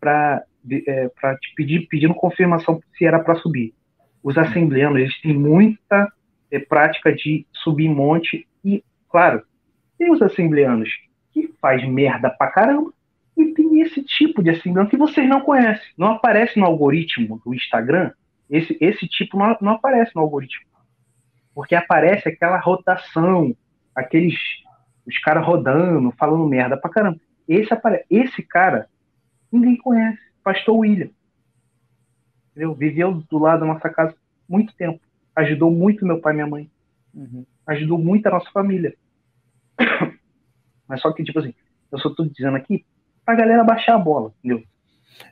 [0.00, 3.74] para é, te pedir pedindo confirmação se era para subir.
[4.22, 6.10] Os assembleanos eles têm muita
[6.50, 9.42] é, prática de subir monte e, claro,
[9.98, 10.88] tem os assembleanos
[11.32, 12.92] que faz merda pra caramba
[13.36, 15.86] e tem esse tipo de assembleano que vocês não conhecem.
[15.96, 18.10] Não aparece no algoritmo do Instagram.
[18.50, 20.66] Esse, esse tipo não, não aparece no algoritmo.
[21.54, 23.54] Porque aparece aquela rotação,
[23.94, 24.34] aqueles
[25.06, 27.18] os caras rodando, falando merda pra caramba.
[27.48, 28.04] Esse, apare...
[28.10, 28.86] esse cara,
[29.50, 30.18] ninguém conhece.
[30.42, 31.10] Pastor William.
[32.50, 32.74] Entendeu?
[32.74, 34.14] Viveu do lado da nossa casa
[34.48, 35.00] muito tempo.
[35.36, 36.70] Ajudou muito meu pai e minha mãe.
[37.14, 37.44] Uhum.
[37.66, 38.96] Ajudou muito a nossa família.
[40.88, 41.54] Mas só que, tipo assim,
[41.92, 42.84] eu só tô dizendo aqui
[43.24, 44.64] pra galera baixar a bola, entendeu?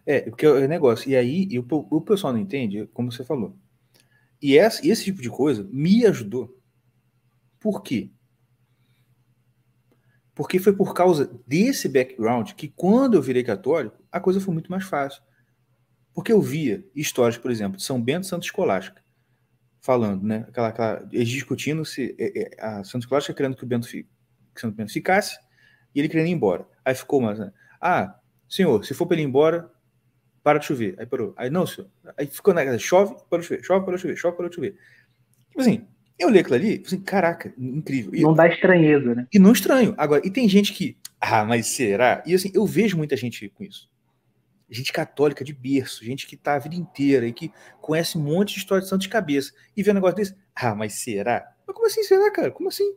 [0.05, 1.10] É, porque é o negócio.
[1.10, 3.56] E aí, e o, o pessoal não entende, como você falou.
[4.40, 6.55] E esse, esse tipo de coisa me ajudou.
[7.59, 8.10] Por quê?
[10.37, 14.71] Porque foi por causa desse background que, quando eu virei católico, a coisa foi muito
[14.71, 15.23] mais fácil.
[16.13, 19.03] Porque eu via histórias, por exemplo, de São Bento Santo Escolástica,
[19.81, 20.45] falando, né?
[20.47, 24.07] Aquela, aquela, eles discutindo se é, é, a Santo Escolástica querendo que o Bento, que
[24.61, 25.39] Santo Bento ficasse
[25.95, 26.67] e ele querendo ir embora.
[26.85, 27.51] Aí ficou mas né?
[27.81, 29.73] ah, senhor, se for para ele ir embora,
[30.43, 30.97] para de chover.
[30.99, 31.33] Aí parou.
[31.35, 31.91] Aí não, senhor.
[32.15, 34.55] Aí ficou na casa, chove, para de chover, chove, para de chover, chove, para de
[34.55, 34.79] chover.
[35.49, 38.14] Tipo assim, eu li aquilo ali, assim, caraca, incrível.
[38.14, 39.26] E, não dá estranheza, né?
[39.32, 39.94] E não estranho.
[39.98, 42.22] Agora, e tem gente que, ah, mas será?
[42.26, 43.90] E assim, eu vejo muita gente com isso.
[44.68, 48.55] Gente católica de berço, gente que tá a vida inteira e que conhece um monte
[48.55, 49.52] de história de santo de cabeça.
[49.76, 51.52] E vê um negócio desse, ah, mas será?
[51.66, 52.51] Mas como assim será, cara?
[52.51, 52.97] Como assim?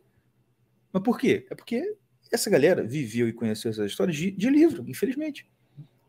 [0.91, 1.45] Mas por quê?
[1.51, 1.95] É porque
[2.31, 5.45] essa galera viveu e conheceu essas histórias de, de livro, infelizmente.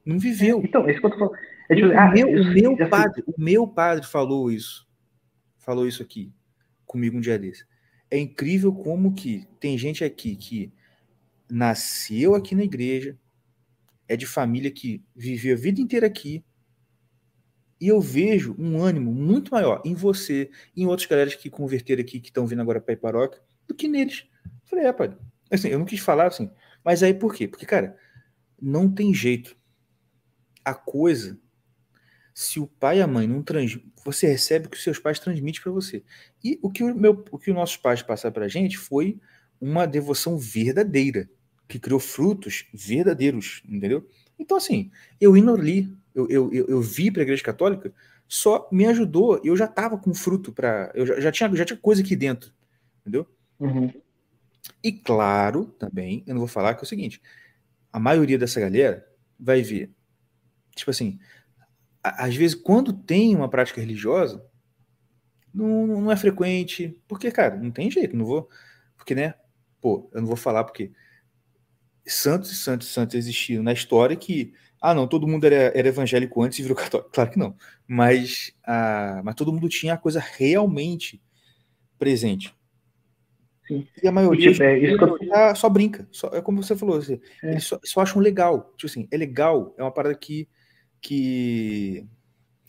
[0.04, 0.60] Não viveu.
[0.60, 1.36] É, então, é isso que eu tô falando.
[1.68, 4.88] É tipo, o, ah, meu, o meu padre, o meu padre falou isso.
[5.58, 6.32] Falou isso aqui
[6.90, 7.64] comigo um dia desse.
[8.10, 10.72] É incrível como que tem gente aqui que
[11.48, 13.16] nasceu aqui na igreja,
[14.08, 16.44] é de família que viveu a vida inteira aqui,
[17.80, 22.18] e eu vejo um ânimo muito maior em você em outros galera que converteram aqui,
[22.18, 24.26] que estão vindo agora para Iparoca, do que neles.
[24.64, 25.16] falei, é, pai.
[25.48, 26.50] Assim, eu não quis falar assim,
[26.84, 27.46] mas aí por quê?
[27.46, 27.96] Porque, cara,
[28.60, 29.56] não tem jeito.
[30.64, 31.40] A coisa
[32.40, 35.18] se o pai e a mãe não transmitem, você recebe o que os seus pais
[35.18, 36.02] transmitem para você.
[36.42, 39.20] E o que, o meu, o que os nossos pais passaram para a gente foi
[39.60, 41.28] uma devoção verdadeira,
[41.68, 44.08] que criou frutos verdadeiros, entendeu?
[44.38, 44.90] Então, assim,
[45.20, 47.92] eu indo ali, eu, eu, eu, eu vi para a igreja católica,
[48.26, 50.90] só me ajudou, eu já estava com fruto para.
[50.94, 52.54] Eu já, já, tinha, já tinha coisa aqui dentro,
[53.02, 53.26] entendeu?
[53.58, 53.92] Uhum.
[54.82, 57.20] E claro, também, eu não vou falar que é o seguinte:
[57.92, 59.06] a maioria dessa galera
[59.38, 59.90] vai ver,
[60.74, 61.18] tipo assim,
[62.02, 64.44] às vezes, quando tem uma prática religiosa,
[65.52, 68.48] não, não é frequente, porque, cara, não tem jeito, não vou,
[68.97, 69.35] porque, né,
[69.81, 70.93] pô, eu não vou falar porque
[72.06, 75.89] santos e santos e santos existiram na história que, ah, não, todo mundo era, era
[75.89, 77.55] evangélico antes e virou católico, claro que não,
[77.86, 81.20] mas, ah, mas todo mundo tinha a coisa realmente
[81.98, 82.55] presente.
[83.66, 83.86] Sim.
[84.02, 85.55] E a maioria, tipo, é, eu...
[85.55, 87.52] só brinca, só, é como você falou, assim, é.
[87.52, 90.48] eles só, só acham legal, tipo assim, é legal, é uma parada que
[91.01, 92.06] que,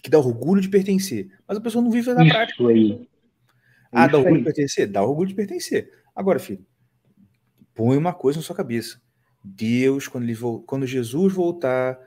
[0.02, 1.32] que dá orgulho de pertencer.
[1.48, 2.68] Mas a pessoa não vive na Isso prática.
[2.68, 3.08] Aí.
[3.92, 4.40] Ah, Isso dá orgulho aí.
[4.40, 4.88] de pertencer?
[4.88, 5.92] Dá orgulho de pertencer.
[6.16, 6.66] Agora, filho,
[7.74, 9.02] põe uma coisa na sua cabeça.
[9.44, 12.00] Deus, quando, ele, quando Jesus voltar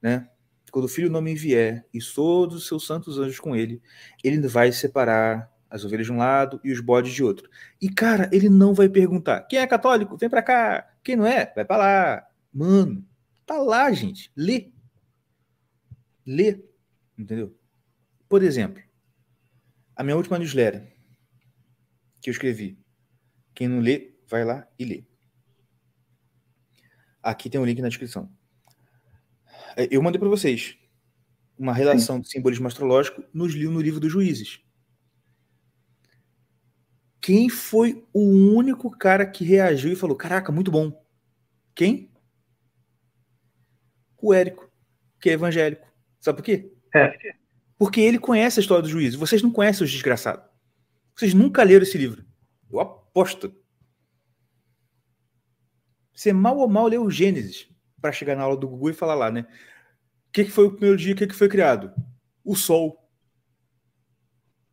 [0.00, 0.28] né?
[0.70, 3.80] Quando o filho não me vier e todos os seus santos anjos com ele,
[4.22, 7.48] ele vai separar as ovelhas de um lado e os bodes de outro.
[7.80, 10.16] E, cara, ele não vai perguntar: quem é católico?
[10.16, 10.88] Vem pra cá.
[11.02, 11.52] Quem não é?
[11.54, 12.26] Vai pra lá.
[12.52, 13.04] Mano,
[13.46, 14.30] tá lá, gente.
[14.36, 14.70] Lê.
[16.28, 16.62] Lê.
[17.16, 17.58] Entendeu?
[18.28, 18.82] Por exemplo,
[19.96, 20.94] a minha última newsletter
[22.20, 22.78] que eu escrevi.
[23.54, 25.04] Quem não lê, vai lá e lê.
[27.22, 28.30] Aqui tem um link na descrição.
[29.74, 30.76] É, eu mandei para vocês
[31.58, 32.20] uma relação Sim.
[32.22, 34.60] de simbolismo astrológico nos no livro dos juízes.
[37.22, 38.20] Quem foi o
[38.54, 41.04] único cara que reagiu e falou: Caraca, muito bom?
[41.74, 42.12] Quem?
[44.20, 44.70] O Érico,
[45.20, 45.87] que é evangélico.
[46.20, 46.72] Sabe por quê?
[46.94, 47.16] É.
[47.78, 49.18] Porque ele conhece a história dos juízes.
[49.18, 50.44] Vocês não conhecem os desgraçados.
[51.14, 52.24] Vocês nunca leram esse livro.
[52.70, 53.54] Eu aposto.
[56.12, 57.68] Você mal ou mal leu o Gênesis
[58.00, 59.46] para chegar na aula do Google e falar lá, né?
[60.28, 61.14] O que, que foi o primeiro dia?
[61.14, 61.92] O que, que foi criado?
[62.44, 63.08] O Sol.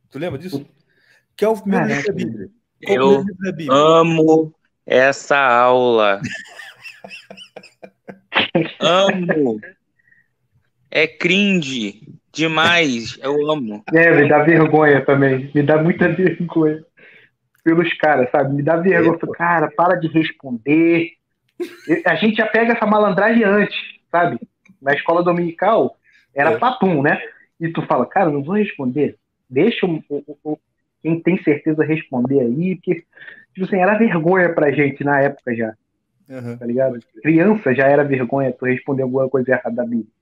[0.09, 0.65] Tu lembra disso?
[1.35, 2.49] Que é o primeiro livro da Bíblia.
[2.83, 3.71] É eu da Bíblia?
[3.71, 4.53] amo
[4.85, 6.21] essa aula.
[8.79, 9.59] amo.
[10.95, 13.19] É cringe demais.
[13.21, 13.83] Eu amo.
[13.93, 15.51] É, me dá vergonha também.
[15.53, 16.81] Me dá muita vergonha
[17.65, 18.55] pelos caras, sabe?
[18.55, 19.19] Me dá vergonha.
[19.21, 21.09] É, cara, para de responder.
[22.05, 23.75] A gente já pega essa malandragem antes,
[24.09, 24.39] sabe?
[24.81, 25.97] Na escola dominical
[26.33, 26.57] era é.
[26.57, 27.21] patum, né?
[27.59, 29.17] E tu fala, cara, não vou responder.
[29.49, 30.59] Deixa o, o, o,
[31.03, 33.03] quem tem certeza responder aí, porque,
[33.53, 35.73] tipo assim, era vergonha pra gente na época já.
[36.29, 36.57] Uhum.
[36.57, 36.99] Tá ligado?
[37.21, 40.15] Criança já era vergonha tu responder alguma coisa errada da Bíblia.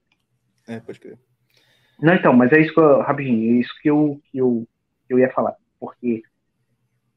[0.67, 1.17] É, pode crer.
[2.01, 4.67] Não, então, mas é isso que eu, rapidinho, é isso que eu, que eu,
[5.07, 5.55] que eu ia falar.
[5.79, 6.23] Porque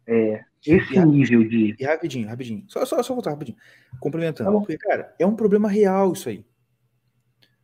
[0.06, 1.76] é, esse e, nível de.
[1.78, 2.64] E rapidinho, rapidinho.
[2.68, 3.58] Só, só, só voltar rapidinho.
[4.00, 4.50] Complementando.
[4.50, 6.44] Tá porque, cara, é um problema real isso aí.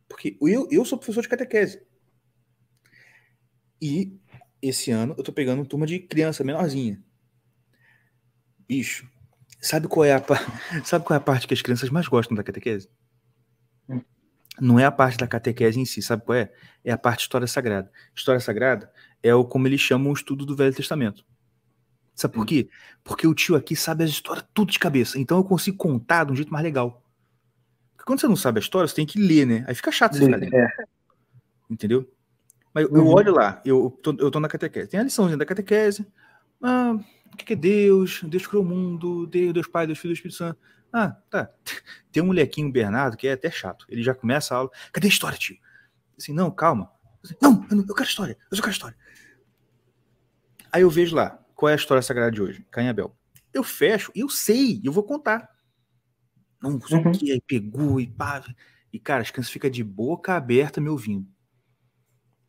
[0.07, 1.81] Porque eu, eu sou professor de catequese.
[3.81, 4.17] E
[4.61, 7.03] esse ano eu tô pegando uma turma de criança menorzinha.
[8.67, 9.09] Bicho,
[9.59, 10.23] sabe qual é a,
[10.85, 12.89] sabe qual é a parte que as crianças mais gostam da catequese?
[13.89, 14.01] Hum.
[14.59, 16.51] Não é a parte da catequese em si, sabe qual é?
[16.83, 17.91] É a parte história sagrada.
[18.15, 21.25] História sagrada é o como eles chamam o estudo do Velho Testamento.
[22.15, 22.69] Sabe por quê?
[23.03, 25.17] Porque o tio aqui sabe as histórias tudo de cabeça.
[25.17, 27.03] Então eu consigo contar de um jeito mais legal.
[27.95, 29.65] Porque quando você não sabe a história, você tem que ler, né?
[29.67, 30.53] Aí fica chato você ficar lendo.
[30.53, 30.67] É.
[31.69, 32.07] Entendeu?
[32.73, 32.97] Mas uhum.
[32.97, 34.89] eu olho lá, eu tô, eu tô na catequese.
[34.89, 36.05] Tem a liçãozinha da catequese.
[36.61, 36.95] Ah,
[37.31, 38.21] o que é Deus?
[38.23, 40.59] Deus criou o mundo, Deus, Deus Pai, Deus Filho, Deus Espírito Santo.
[40.93, 41.51] Ah, tá.
[42.11, 43.85] Tem um molequinho, Bernardo, que é até chato.
[43.89, 44.69] Ele já começa a aula.
[44.91, 45.57] Cadê a história, tio?
[46.15, 46.91] Assim, não, calma.
[47.23, 48.97] Assim, não, eu, não, eu quero história, eu só quero história.
[50.71, 52.65] Aí eu vejo lá, qual é a história sagrada de hoje?
[52.69, 53.15] Caim Abel.
[53.51, 55.49] Eu fecho, eu sei, eu vou contar.
[56.61, 57.11] Não, só uhum.
[57.11, 58.43] que aí pegou e pá.
[58.91, 61.27] E, cara, as crianças ficam de boca aberta me ouvindo.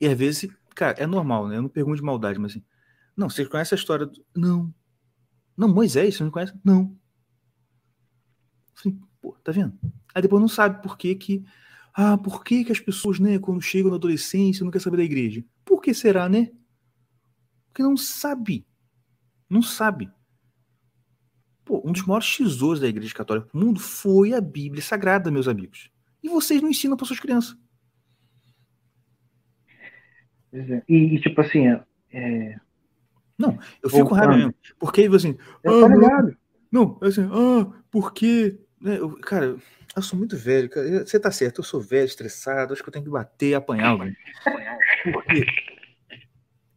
[0.00, 1.56] E às vezes, cara, é normal, né?
[1.56, 2.64] Eu não pergunto de maldade, mas assim.
[3.16, 4.24] Não, você conhece a história do.
[4.34, 4.74] Não.
[5.56, 6.52] Não, Moisés, você não conhece?
[6.64, 6.96] Não.
[8.76, 9.78] Assim, pô, tá vendo?
[10.14, 11.44] Aí depois não sabe por que que.
[11.92, 15.04] Ah, por que que as pessoas, né, quando chegam na adolescência, não querem saber da
[15.04, 15.44] igreja?
[15.64, 16.50] Por que será, né?
[17.66, 18.66] Porque não sabe.
[19.48, 20.10] Não sabe.
[21.64, 25.48] Pô, um dos maiores tesouros da Igreja Católica do mundo foi a Bíblia Sagrada, meus
[25.48, 25.90] amigos.
[26.22, 27.56] E vocês não ensinam para suas crianças.
[30.52, 30.82] É.
[30.88, 31.66] E, tipo assim,
[32.12, 32.58] é...
[33.38, 34.54] Não, eu fico Ou, raro mesmo.
[34.78, 35.36] Porque aí assim.
[35.62, 36.36] Eu ah, ligado.
[36.70, 38.58] Não, assim, ah, porque.
[38.84, 39.56] Né, eu, cara,
[39.96, 40.68] eu sou muito velho.
[40.68, 41.06] Cara.
[41.06, 44.14] Você tá certo, eu sou velho, estressado, acho que eu tenho que bater apanhar, velho.
[45.10, 45.46] Porque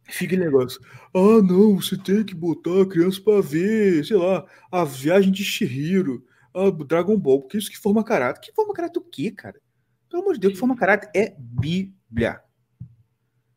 [0.04, 0.80] fica negócio.
[1.14, 5.44] Ah, não, você tem que botar a criança para ver, sei lá, a viagem de
[5.44, 6.24] Shihiro,
[6.54, 8.40] a Dragon Ball, porque isso que forma caráter.
[8.40, 9.60] Que forma caráter o quê, cara?
[10.08, 12.42] Pelo amor de Deus, que forma caráter é Bíblia.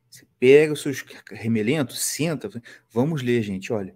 [0.09, 2.49] Você pega os seus remelentos, senta,
[2.91, 3.95] vamos ler, gente, olha.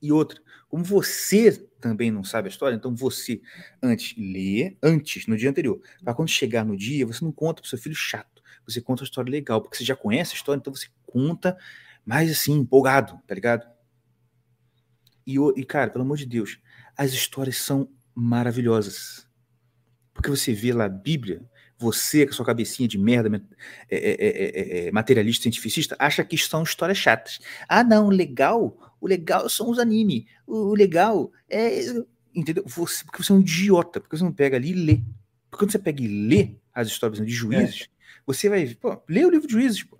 [0.00, 3.40] E outra, como você também não sabe a história, então você
[3.82, 7.68] antes lê, antes, no dia anterior, para quando chegar no dia, você não conta pro
[7.68, 10.74] seu filho chato, você conta a história legal, porque você já conhece a história, então
[10.74, 11.56] você conta
[12.04, 13.66] mais assim, empolgado, tá ligado?
[15.26, 16.58] E, e, cara, pelo amor de Deus,
[16.96, 19.28] as histórias são maravilhosas.
[20.12, 21.42] Porque você vê lá a Bíblia,
[21.78, 23.42] você com a sua cabecinha de merda,
[23.88, 27.38] é é, é, é, é, materialista, cientificista, acha que são histórias chatas.
[27.68, 31.80] Ah, não, legal, o legal são os anime, o, o legal é.
[32.34, 32.62] Entendeu?
[32.66, 34.96] Você, porque você é um idiota, porque você não pega ali e lê.
[35.50, 37.88] Porque quando você pega e lê as histórias de juízes,
[38.24, 38.74] você vai.
[38.74, 39.98] Pô, lê o livro de juízes, pô.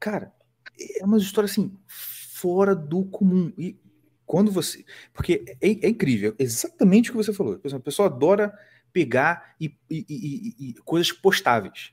[0.00, 0.32] Cara,
[0.98, 3.52] é uma história assim, fora do comum.
[3.58, 3.78] E
[4.24, 4.84] quando você.
[5.12, 7.60] Porque é, é incrível, exatamente o que você falou.
[7.62, 8.56] Exemplo, a pessoa adora
[8.92, 11.92] pegar e, e, e, e coisas postáveis.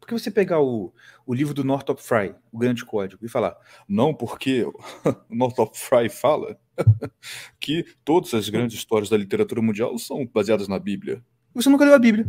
[0.00, 0.92] Porque você pegar o,
[1.26, 3.56] o livro do Northrop Frye, o Grande Código, e falar,
[3.88, 4.72] não, porque o
[5.28, 6.58] Northrop Frye fala
[7.58, 11.22] que todas as grandes histórias da literatura mundial são baseadas na Bíblia.
[11.54, 12.26] Você nunca leu a Bíblia.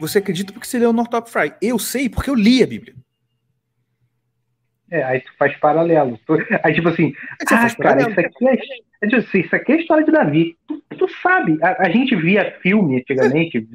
[0.00, 1.54] Você acredita porque você leu o Northrop Frye.
[1.60, 2.94] Eu sei porque eu li a Bíblia.
[4.90, 6.18] É, aí tu faz paralelo.
[6.62, 7.12] Aí, tipo assim,
[7.50, 8.54] ah, cara, isso aqui, é,
[9.02, 10.56] é, tipo assim, isso aqui é a história de Davi.
[10.68, 13.66] Tu, tu sabe, a, a, gente via filme antigamente,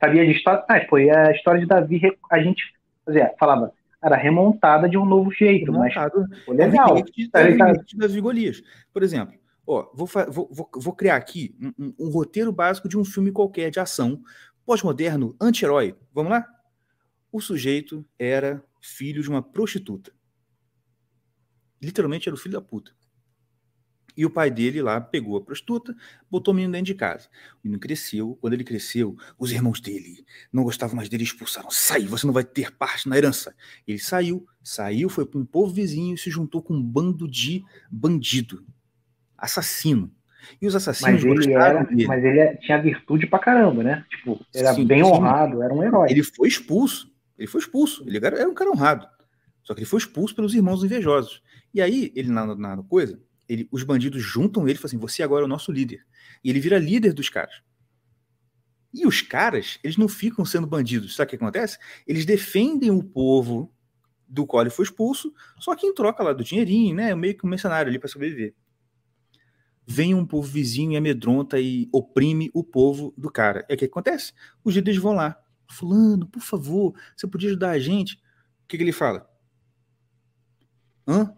[0.00, 0.64] sabia de história.
[0.68, 2.00] Ah, e a história de Davi,
[2.30, 2.62] a gente
[3.04, 6.98] fazia, falava, era remontada de um novo jeito, Remontado, mas pô, legal.
[6.98, 8.62] É tá, Davi Golias.
[8.92, 9.34] Por exemplo,
[9.66, 13.32] ó, vou, vou, vou, vou criar aqui um, um, um roteiro básico de um filme
[13.32, 14.20] qualquer de ação,
[14.64, 15.96] pós-moderno, anti-herói.
[16.12, 16.46] Vamos lá?
[17.32, 20.12] O sujeito era filho de uma prostituta.
[21.82, 22.92] Literalmente era o filho da puta.
[24.16, 25.94] E o pai dele lá pegou a prostituta,
[26.30, 27.28] botou o menino dentro de casa.
[27.56, 28.38] O menino cresceu.
[28.40, 31.70] Quando ele cresceu, os irmãos dele não gostavam mais dele e expulsaram.
[31.70, 33.54] Sai, você não vai ter parte na herança.
[33.86, 37.62] Ele saiu, saiu, foi para um povo vizinho e se juntou com um bando de
[37.90, 38.64] bandido,
[39.36, 40.10] assassino.
[40.60, 42.06] E os assassinos mas ele era, dele.
[42.06, 44.04] Mas ele tinha virtude pra caramba, né?
[44.08, 45.10] Tipo, era sim, bem sim.
[45.10, 46.10] honrado, era um herói.
[46.10, 47.12] Ele foi expulso.
[47.36, 48.04] Ele foi expulso.
[48.06, 49.06] Ele era, era um cara honrado.
[49.62, 51.42] Só que ele foi expulso pelos irmãos invejosos.
[51.74, 55.22] E aí, ele na, na coisa, ele, os bandidos juntam ele e falam assim: você
[55.22, 56.04] agora é o nosso líder.
[56.42, 57.62] E ele vira líder dos caras.
[58.92, 61.14] E os caras, eles não ficam sendo bandidos.
[61.14, 61.78] Sabe o que acontece?
[62.06, 63.72] Eles defendem o povo
[64.26, 67.14] do qual ele foi expulso, só que em troca lá do dinheirinho, né?
[67.14, 68.54] Meio que um mercenário ali para sobreviver.
[69.86, 73.64] Vem um povo vizinho e amedronta e oprime o povo do cara.
[73.68, 74.32] É o que acontece?
[74.64, 75.38] Os líderes vão lá.
[75.70, 78.14] Fulano, por favor, você podia ajudar a gente?
[78.64, 79.28] O que, que ele fala?
[81.06, 81.32] Hã?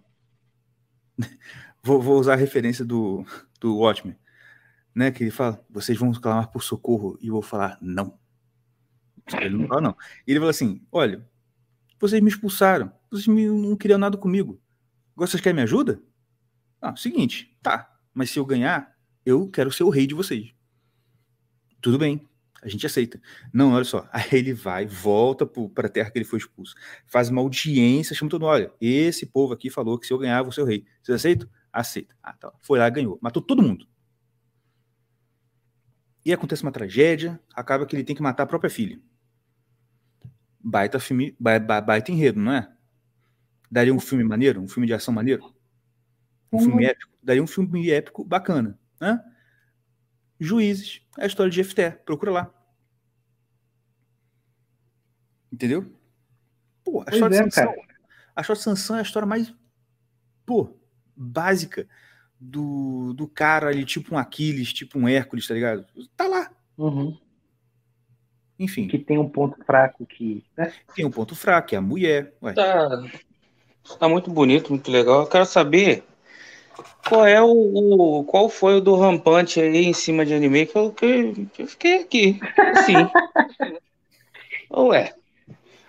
[1.89, 3.25] Vou, vou, usar a referência do,
[3.59, 4.17] do Watchmen,
[4.95, 5.11] né?
[5.11, 7.19] Que ele fala: vocês vão clamar por socorro.
[7.21, 8.19] E eu vou falar: não.
[9.41, 9.97] Ele não fala, não.
[10.27, 11.27] E ele fala assim: olha,
[11.99, 14.61] vocês me expulsaram, vocês me, não queriam nada comigo.
[15.17, 16.01] Agora vocês querem me ajuda?
[16.81, 17.91] Ah, seguinte, tá.
[18.15, 18.95] Mas se eu ganhar,
[19.25, 20.53] eu quero ser o rei de vocês.
[21.81, 22.29] Tudo bem.
[22.61, 23.21] A gente aceita.
[23.53, 24.09] Não, olha só.
[24.13, 26.75] Aí ele vai, volta para a terra que ele foi expulso.
[27.07, 28.51] Faz uma audiência, chama todo mundo.
[28.51, 30.85] Olha, esse povo aqui falou que se eu ganhar, vou ser o rei.
[31.03, 31.49] Vocês aceitam?
[31.73, 32.15] Aceita.
[32.23, 32.53] Ah, tá.
[32.61, 33.19] Foi lá, ganhou.
[33.21, 33.87] Matou todo mundo.
[36.25, 39.01] E acontece uma tragédia, acaba que ele tem que matar a própria filha.
[40.61, 42.71] Baita filme, baita, baita enredo, não é?
[43.71, 45.55] Daria um filme maneiro, um filme de ação maneiro?
[46.53, 46.65] Um uhum.
[46.65, 47.13] filme épico?
[47.23, 49.23] Daria um filme épico bacana, né?
[50.41, 51.91] Juízes, é a história de Jefté.
[51.91, 52.55] Procura lá.
[55.53, 55.91] Entendeu?
[56.85, 57.75] Pô, a história, é, de Sansão,
[58.37, 59.55] a história de Sansão é a história mais
[60.49, 60.78] pô,
[61.19, 61.87] básica
[62.41, 65.85] do, do cara ali, tipo um Aquiles, tipo um Hércules, tá ligado?
[66.17, 66.51] Tá lá.
[66.77, 67.19] Uhum.
[68.59, 68.89] Enfim.
[68.89, 70.45] Que tem um ponto fraco que.
[70.57, 70.73] Né?
[70.95, 72.35] Tem um ponto fraco, que é a mulher.
[72.43, 72.53] Ué.
[72.53, 73.05] Tá,
[73.99, 75.21] tá muito bonito, muito legal.
[75.21, 76.05] Eu quero saber
[77.09, 80.77] qual é o, o, qual foi o do rampante aí em cima de anime que
[80.77, 82.41] eu, que, que eu fiquei aqui.
[82.77, 82.95] Assim.
[84.73, 85.15] Ué.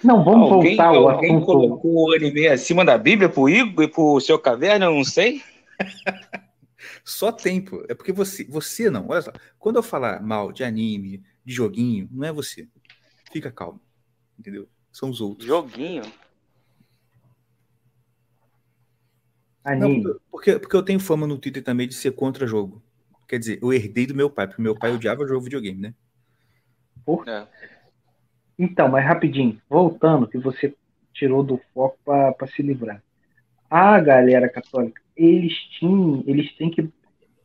[0.04, 1.46] Não, vamos alguém, voltar ao alguém assunto.
[1.46, 5.42] colocou o anime acima da Bíblia pro Igor e pro seu caverna, eu não sei.
[7.04, 7.84] só tempo.
[7.90, 9.08] É porque você, você não.
[9.10, 9.32] Olha só.
[9.58, 12.68] Quando eu falar mal de anime, de joguinho, não é você.
[13.32, 13.82] Fica calmo.
[14.38, 14.68] Entendeu?
[14.92, 15.46] São os outros.
[15.46, 16.04] Joguinho?
[19.78, 22.82] Não, porque, porque eu tenho fama no Twitter também de ser contra jogo.
[23.28, 25.94] Quer dizer, eu herdei do meu pai, porque meu pai odiava jogo videogame, né?
[27.28, 27.48] É.
[28.60, 30.76] Então, mas rapidinho, voltando, que você
[31.14, 33.02] tirou do foco para se livrar.
[33.70, 36.90] A galera católica, eles tinham, eles têm que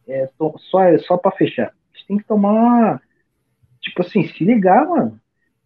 [0.08, 3.00] é, to, só só para fechar, eles têm que tomar
[3.80, 5.20] tipo assim, se ligar, mano.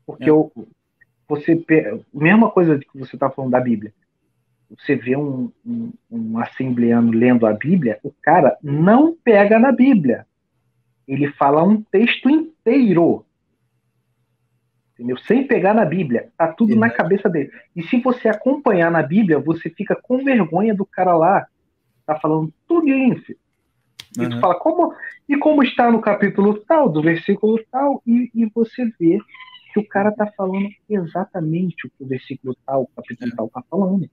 [0.05, 0.31] Porque é.
[0.31, 0.53] eu,
[1.27, 1.65] você
[2.13, 3.93] mesma coisa que você tá falando da Bíblia
[4.71, 10.27] você vê um, um, um assembleano lendo a Bíblia, o cara não pega na Bíblia.
[11.07, 13.25] Ele fala um texto inteiro.
[14.99, 15.17] Entendeu?
[15.19, 16.29] Sem pegar na Bíblia.
[16.37, 17.51] Tá tudo na cabeça dele.
[17.77, 21.47] E se você acompanhar na Bíblia, você fica com vergonha do cara lá.
[22.05, 23.33] Tá falando tudo isso.
[24.19, 24.31] E uhum.
[24.31, 24.93] tu fala, como,
[25.29, 29.19] e como está no capítulo tal, do versículo tal, e, e você vê
[29.73, 33.37] que o cara tá falando exatamente o que o versículo tal, o capítulo é.
[33.37, 34.09] tal tá falando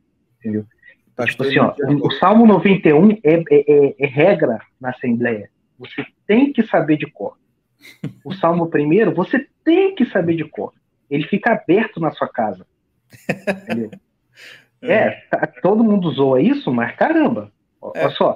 [0.46, 0.66] entendeu?
[1.26, 5.50] tipo assim, ó, o Salmo 91 é, é, é, é regra na Assembleia.
[5.80, 7.38] Você tem que saber de cor.
[8.24, 10.74] O Salmo primeiro, você tem que saber de cor.
[11.10, 12.66] Ele fica aberto na sua casa.
[13.64, 13.92] Entendeu?
[14.82, 17.52] É, tá, todo mundo zoa isso, mas caramba.
[17.96, 18.06] É.
[18.06, 18.36] Olha só,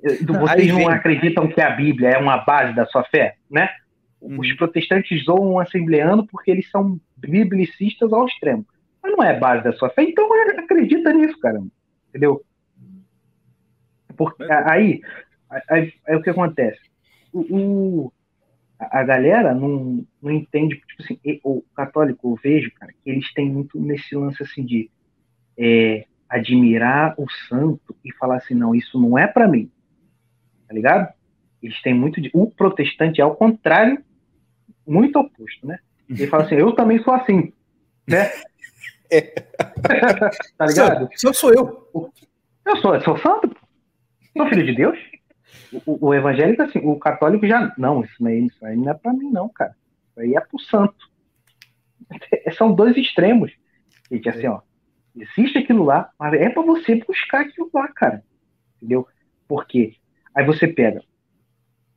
[0.00, 3.68] Vocês não acreditam que a Bíblia é uma base da sua fé, né?
[4.20, 4.38] Uhum.
[4.40, 8.64] Os protestantes zoam o assembleano porque eles são biblicistas ao extremo.
[9.02, 10.28] Mas não é base da sua fé, então
[10.58, 11.68] acredita nisso, caramba.
[12.08, 12.42] Entendeu?
[14.16, 15.00] Porque aí,
[15.68, 16.80] aí, aí o que acontece?
[17.32, 18.12] O, o,
[18.90, 23.50] a galera não, não entende, tipo assim, o católico, eu vejo, cara, que eles têm
[23.50, 24.90] muito nesse lance assim de
[25.58, 29.70] é, admirar o santo e falar assim, não, isso não é para mim.
[30.66, 31.12] Tá ligado?
[31.62, 32.30] Eles têm muito de.
[32.32, 34.02] O protestante é ao contrário,
[34.86, 35.78] muito oposto, né?
[36.08, 37.52] Ele fala assim, eu também sou assim,
[38.08, 38.30] né?
[39.14, 39.20] É.
[40.56, 41.06] tá ligado?
[41.16, 41.86] Sou, sou eu.
[42.64, 43.54] Eu sou, eu sou santo,
[44.34, 44.98] sou filho de Deus.
[45.86, 47.72] O, o, evangélico, assim, o católico já.
[47.78, 49.74] Não, isso aí, isso aí não é pra mim, não, cara.
[50.10, 51.10] Isso aí é pro santo.
[52.56, 53.52] São dois extremos.
[54.10, 54.60] Gente, assim, ó.
[55.14, 58.22] Existe aquilo lá, mas é para você buscar aquilo lá, cara.
[58.76, 59.06] Entendeu?
[59.46, 59.94] Porque
[60.34, 61.02] aí você pega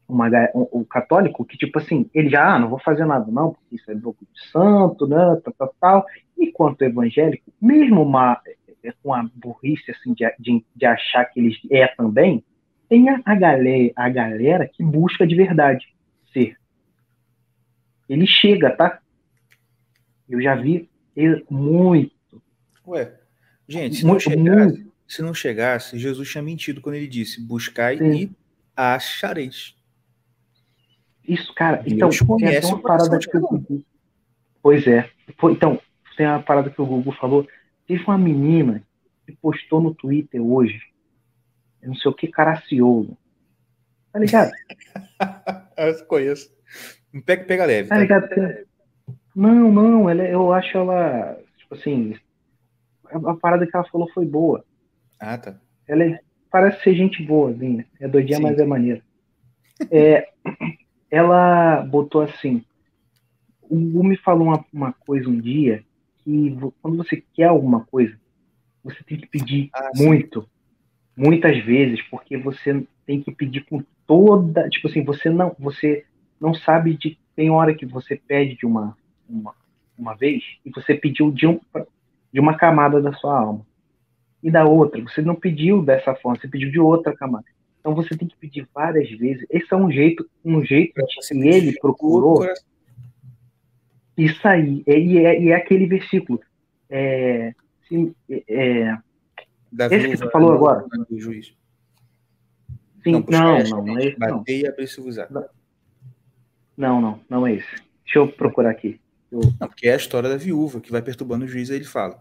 [0.08, 3.54] uma, um, um, católico que, tipo assim, ele já, ah, não vou fazer nada não,
[3.54, 6.06] porque isso é louco de santo, né, tal, tal, tal.
[6.38, 8.40] Enquanto o evangélico, mesmo uma,
[8.84, 12.44] é, com a burrice, assim, de, de, de achar que ele é também,
[12.90, 15.86] tem a, a, galera, a galera que busca de verdade
[16.32, 16.58] ser.
[18.08, 19.00] Ele chega, tá?
[20.28, 20.90] Eu já vi
[21.50, 22.16] muito
[22.88, 23.12] Ué,
[23.68, 28.14] gente, se não, chegasse, se não chegasse, Jesus tinha mentido quando ele disse: buscai Sim.
[28.14, 28.32] e
[28.76, 29.76] achareis.
[31.28, 31.84] Isso, cara.
[31.88, 33.84] Então, tem uma parada que eu...
[34.62, 35.10] Pois é.
[35.50, 35.82] Então,
[36.16, 37.48] tem uma parada que o Google falou.
[37.88, 38.84] Teve uma menina
[39.26, 40.80] que postou no Twitter hoje.
[41.86, 43.18] Não sei o que, Caraciolo.
[44.12, 44.52] Tá ligado?
[45.78, 46.54] eu conheço.
[47.26, 47.90] Pega, pega leve.
[47.90, 48.30] Tá, tá ligado?
[49.36, 52.16] Não, não, ela, eu acho ela, tipo assim,
[53.06, 54.64] a, parada que ela falou foi boa.
[55.20, 55.60] Ah, tá.
[55.88, 57.86] Ela é, parece ser gente boazinha.
[58.00, 58.44] É doidinha, Sim.
[58.44, 59.02] mas é maneira.
[59.92, 60.30] É,
[61.12, 62.64] ela botou assim.
[63.62, 65.84] O Gu me falou uma, uma, coisa um dia
[66.20, 68.18] que quando você quer alguma coisa,
[68.84, 70.48] você tem que pedir ah, muito,
[71.16, 76.06] muitas vezes, porque você tem que pedir com toda, tipo assim, você não, você
[76.40, 78.96] não sabe de tem hora que você pede de uma
[79.28, 79.54] uma,
[79.98, 81.60] uma vez e você pediu de um
[82.32, 83.66] de uma camada da sua alma.
[84.44, 87.46] E da outra, você não pediu dessa forma, você pediu de outra camada.
[87.80, 89.46] Então você tem que pedir várias vezes.
[89.50, 92.46] Esse é um jeito, um jeito que ele procurou.
[94.18, 94.84] Isso aí.
[94.86, 96.40] E é, e é aquele versículo.
[96.90, 97.54] É,
[97.88, 98.98] sim, é,
[99.92, 100.86] esse que você falou agora.
[101.10, 101.56] Do juiz.
[103.04, 104.20] Sim, não, não, não, não é esse.
[105.30, 105.46] Não.
[106.76, 107.76] não, não, não é esse.
[108.04, 109.00] Deixa eu procurar aqui.
[109.32, 112.20] Não, porque é a história da viúva que vai perturbando o juiz, aí ele fala.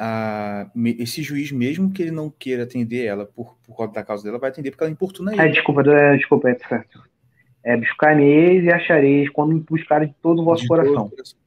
[0.00, 4.22] Ah, esse juiz, mesmo que ele não queira atender ela por, por conta da causa
[4.22, 5.40] dela, vai atender porque ela importuna ele.
[5.40, 7.02] É, desculpa, é, desculpa, é certo.
[7.64, 11.08] É, buscar-me-eis e achareis quando me buscarem de todo o vosso de coração.
[11.08, 11.38] coração.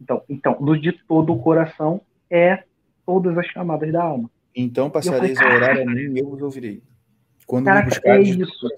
[0.00, 2.00] Então, então, do de todo o coração
[2.30, 2.64] é
[3.04, 4.30] todas as camadas da alma.
[4.60, 6.82] Então passareis falei, a orar a mim e eu vos ouvirei.
[7.46, 8.68] Quando caraca, me é isso,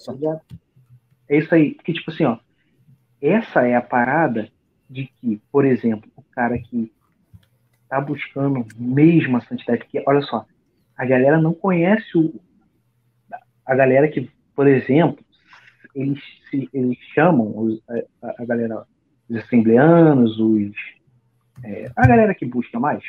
[1.26, 1.74] É isso aí.
[1.74, 2.38] Porque, tipo assim, ó,
[3.20, 4.50] essa é a parada
[4.88, 6.92] de que, por exemplo, o cara que
[7.82, 10.44] está buscando mesmo a santidade, porque, olha só,
[10.94, 12.38] a galera não conhece o.
[13.64, 15.24] A galera que, por exemplo,
[15.94, 16.20] eles,
[16.74, 17.80] eles chamam os,
[18.22, 18.84] a, a, galera,
[19.30, 20.72] os assembleanos, os.
[21.64, 23.02] É, a galera que busca mais,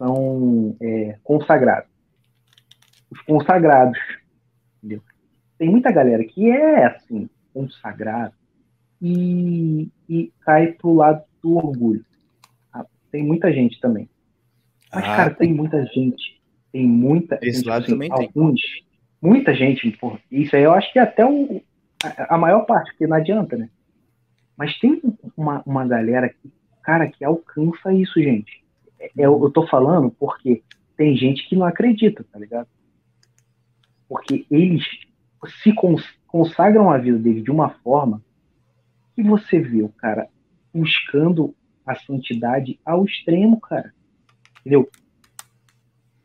[0.00, 1.90] são é, consagrados.
[3.10, 3.98] Os consagrados,
[4.78, 5.02] entendeu?
[5.58, 8.32] Tem muita galera que é assim, consagrado,
[9.02, 12.04] e, e cai pro lado do orgulho.
[12.72, 14.08] Ah, tem muita gente também.
[14.92, 15.52] Mas, ah, cara, tem...
[15.52, 16.40] muita gente.
[16.72, 17.68] Tem muita Esse gente.
[17.68, 18.84] lado assim, também alguns, tem.
[19.20, 20.18] Muita gente, porra.
[20.30, 21.60] Isso aí eu acho que é até o,
[22.02, 23.68] a, a maior parte, porque não adianta, né?
[24.56, 25.00] Mas tem
[25.36, 26.50] uma, uma galera que,
[26.82, 28.59] cara, que alcança isso, gente.
[29.00, 30.62] É, eu, eu tô falando porque
[30.96, 32.68] tem gente que não acredita, tá ligado?
[34.06, 34.84] Porque eles
[35.62, 35.72] se
[36.26, 38.22] consagram a vida deles de uma forma
[39.16, 40.28] e você vê o cara
[40.72, 41.54] buscando
[41.86, 43.92] a santidade ao extremo, cara.
[44.60, 44.88] Entendeu?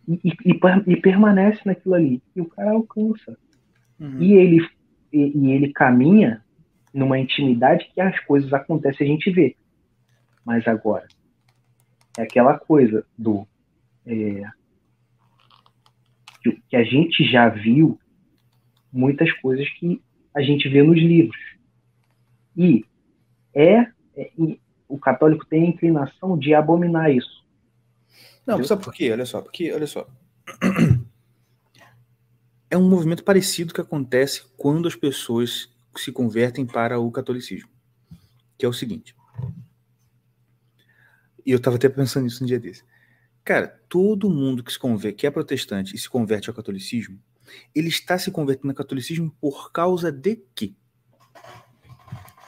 [0.07, 2.21] E, e, e permanece naquilo ali.
[2.35, 3.37] E o cara alcança.
[3.99, 4.21] Uhum.
[4.21, 4.69] E, ele,
[5.11, 6.43] e, e, ele caminha
[6.93, 9.55] numa intimidade que as coisas acontecem a gente vê.
[10.45, 11.07] Mas agora,
[12.17, 13.47] é aquela coisa do.
[14.05, 14.43] É,
[16.41, 17.99] que, a gente já viu
[18.91, 20.01] muitas coisas que
[20.33, 21.39] a gente vê nos livros.
[22.55, 22.85] E
[23.53, 24.31] é, é
[24.87, 27.43] o católico tem a inclinação de abominar isso.
[28.45, 28.67] Não, entendeu?
[28.67, 29.11] sabe por quê?
[29.11, 30.07] Olha só, porque, olha só.
[32.69, 37.69] é um movimento parecido que acontece quando as pessoas se convertem para o catolicismo.
[38.57, 39.15] Que é o seguinte.
[41.45, 42.83] E eu estava até pensando nisso um dia desse.
[43.43, 47.19] Cara, todo mundo que se converte, que é protestante e se converte ao catolicismo,
[47.75, 50.73] ele está se convertendo ao catolicismo por causa de quê?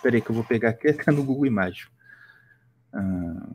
[0.02, 1.90] Peraí que eu vou pegar aqui até no Google Imagens.
[2.92, 3.50] Ah,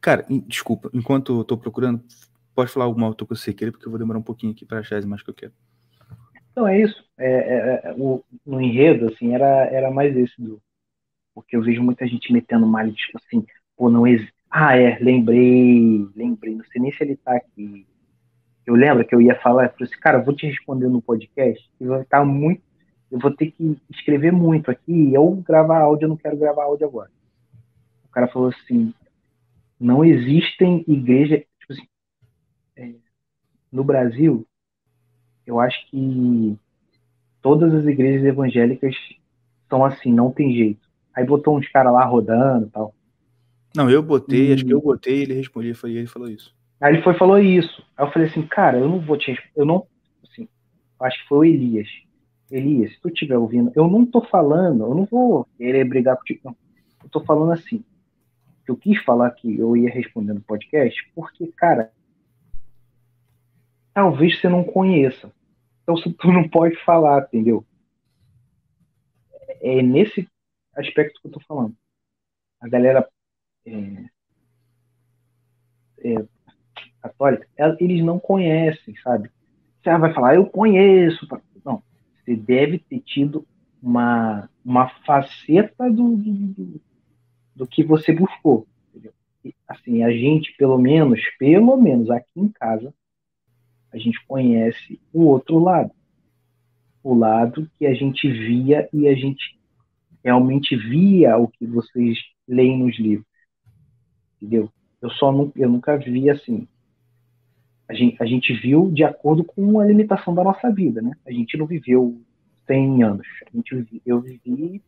[0.00, 2.02] cara, desculpa, enquanto eu tô procurando,
[2.54, 4.64] pode falar alguma outra coisa que você queira, porque eu vou demorar um pouquinho aqui
[4.64, 5.52] para achar as imagens que eu quero.
[6.50, 7.04] Então é isso.
[7.18, 10.60] É, é, é, o, no enredo, assim, era, era mais esse do.
[11.34, 13.44] Porque eu vejo muita gente metendo mal, tipo assim,
[13.76, 14.32] pô, não existe.
[14.50, 17.86] Ah, é, lembrei, lembrei, não sei nem se ele tá aqui.
[18.66, 21.02] Eu lembro que eu ia falar, eu falei assim, cara, eu vou te responder no
[21.02, 22.62] podcast, e vai estar muito.
[23.10, 26.86] Eu vou ter que escrever muito aqui, ou gravar áudio, eu não quero gravar áudio
[26.86, 27.10] agora.
[28.04, 28.94] O cara falou assim:
[29.78, 31.40] não existem igrejas.
[31.60, 31.88] Tipo assim,
[32.76, 32.94] é,
[33.70, 34.46] no Brasil,
[35.46, 36.58] eu acho que
[37.42, 38.96] todas as igrejas evangélicas
[39.68, 40.88] são assim, não tem jeito.
[41.14, 42.94] Aí botou uns caras lá rodando tal.
[43.76, 46.54] Não, eu botei, acho que eu botei, ele respondeu, foi ele falou isso.
[46.80, 47.84] Aí ele foi falou isso.
[47.96, 49.86] Aí eu falei assim, cara, eu não vou te eu não,
[50.22, 50.48] assim,
[51.00, 51.88] acho que foi o Elias.
[52.50, 56.40] Elias, se tu estiver ouvindo, eu não tô falando, eu não vou querer brigar contigo,
[56.44, 56.56] não.
[57.02, 57.84] Eu tô falando assim,
[58.66, 61.92] eu quis falar que eu ia responder no podcast, porque, cara,
[63.92, 65.32] talvez você não conheça.
[65.82, 67.64] Então tu não pode falar, entendeu?
[69.60, 70.28] É nesse
[70.76, 71.74] aspecto que eu tô falando.
[72.60, 73.06] A galera
[73.66, 74.04] é,
[76.04, 76.24] é,
[77.00, 77.46] católica,
[77.80, 79.30] eles não conhecem, sabe?
[79.82, 81.26] Você vai falar, eu conheço.
[81.64, 81.82] Não,
[82.24, 83.46] você deve ter tido
[83.82, 86.80] uma, uma faceta do, do,
[87.54, 88.66] do que você buscou.
[89.68, 92.94] Assim, a gente, pelo menos, pelo menos aqui em casa,
[93.92, 95.90] a gente conhece o outro lado.
[97.02, 99.60] O lado que a gente via e a gente
[100.24, 102.18] realmente via o que vocês
[102.48, 103.33] leem nos livros
[104.44, 104.70] entendeu?
[105.00, 106.68] Eu só não, eu nunca vi assim.
[107.88, 111.12] A gente, a gente viu de acordo com a limitação da nossa vida, né?
[111.26, 112.20] A gente não viveu
[112.66, 113.26] 100 anos.
[113.46, 114.82] A gente, eu vivi.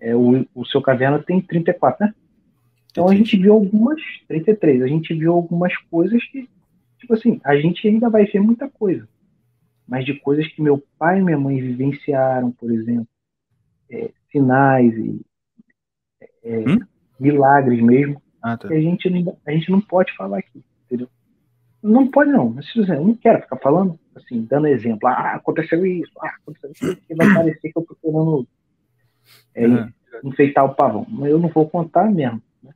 [0.00, 2.14] É, o, o seu caverna tem 34, né?
[2.90, 4.00] Então a gente viu algumas.
[4.28, 4.82] 33.
[4.82, 6.48] A gente viu algumas coisas que,
[6.98, 9.08] tipo assim, a gente ainda vai ver muita coisa.
[9.86, 13.08] Mas de coisas que meu pai e minha mãe vivenciaram, por exemplo,
[13.90, 15.20] é, sinais e
[16.44, 16.78] é, hum?
[17.18, 18.68] milagres mesmo, ah, tá.
[18.68, 21.08] a gente, não, a gente não pode falar aqui, entendeu?
[21.82, 26.12] Não pode não, mas eu não quero ficar falando, assim, dando exemplo, ah, aconteceu isso,
[26.20, 28.46] ah, aconteceu isso, porque vai parecer que eu tô querendo
[29.54, 29.92] é, uhum.
[30.24, 31.06] enfeitar o pavão.
[31.08, 32.74] Mas eu não vou contar mesmo, né?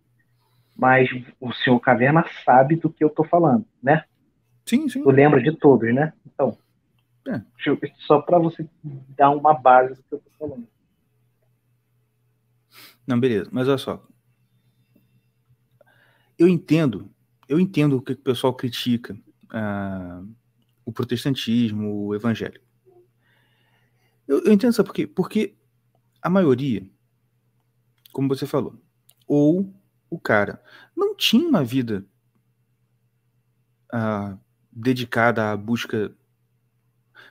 [0.75, 4.05] Mas o senhor Caverna sabe do que eu tô falando, né?
[4.65, 5.03] Sim, sim.
[5.03, 6.15] Tu lembra de todos, né?
[6.27, 6.57] Então,
[7.27, 7.43] é.
[8.07, 8.67] só para você
[9.15, 10.67] dar uma base do que eu tô falando.
[13.07, 13.51] Não, beleza.
[13.53, 14.03] Mas olha só,
[16.39, 17.11] eu entendo,
[17.49, 19.15] eu entendo o que o pessoal critica
[19.53, 20.29] uh,
[20.85, 22.65] o protestantismo, o evangélico.
[24.27, 25.07] Eu, eu entendo, sabe por quê?
[25.07, 25.57] Porque
[26.23, 26.89] a maioria,
[28.13, 28.81] como você falou,
[29.27, 29.75] ou
[30.11, 30.63] o cara
[30.97, 32.05] não tinha uma vida
[33.93, 34.39] uh,
[34.71, 36.15] dedicada à busca.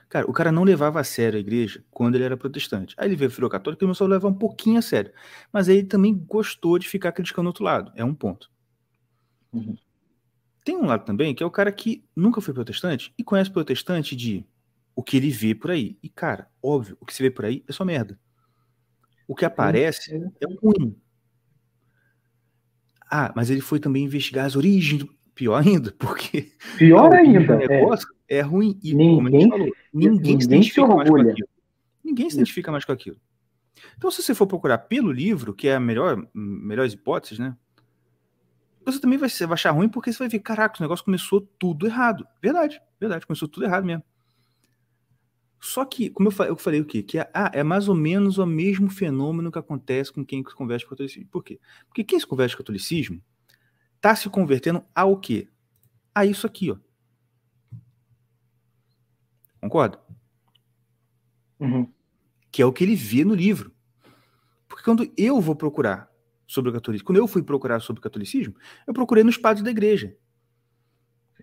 [0.08, 2.94] Cara, o cara não levava a sério a igreja quando ele era protestante.
[2.98, 5.12] Aí ele veio filho católico e começou a levar um pouquinho a sério.
[5.52, 7.92] Mas aí ele também gostou de ficar criticando o outro lado.
[7.94, 8.50] É um ponto.
[9.52, 9.76] Uhum.
[10.64, 14.14] Tem um lado também que é o cara que nunca foi protestante e conhece protestante
[14.14, 14.46] de
[14.94, 15.96] o que ele vê por aí.
[16.02, 18.18] E, cara, óbvio, o que se vê por aí é só merda.
[19.26, 20.32] O que aparece uhum.
[20.40, 20.96] é ruim.
[23.10, 25.18] Ah, mas ele foi também investigar as origens do...
[25.38, 26.50] Pior ainda, porque.
[26.76, 27.56] Pior ainda.
[27.56, 27.68] O é.
[27.68, 28.76] negócio é, é ruim.
[28.82, 31.48] E, ninguém, como a gente falou, ninguém, ninguém se identifica se mais com aquilo.
[32.04, 33.16] Ninguém se identifica mais com aquilo.
[33.96, 37.56] Então, se você for procurar pelo livro, que é a melhor, melhores hipóteses, né?
[38.90, 41.86] Você também vai, vai achar ruim porque você vai ver, caraca, o negócio começou tudo
[41.86, 42.26] errado.
[42.42, 44.02] Verdade, verdade, começou tudo errado mesmo.
[45.60, 47.02] Só que, como eu falei, eu falei o quê?
[47.02, 50.54] Que é, ah, é mais ou menos o mesmo fenômeno que acontece com quem se
[50.54, 51.28] converte ao catolicismo.
[51.30, 51.60] Por quê?
[51.88, 53.20] Porque quem se converte ao catolicismo
[53.96, 55.48] está se convertendo ao quê?
[56.14, 56.76] A isso aqui, ó.
[59.60, 60.00] Concorda?
[61.58, 61.92] Uhum.
[62.52, 63.72] Que é o que ele vê no livro.
[64.68, 66.08] Porque quando eu vou procurar
[66.48, 67.06] sobre o catolicismo.
[67.06, 70.16] Quando eu fui procurar sobre o catolicismo, eu procurei nos padres da igreja.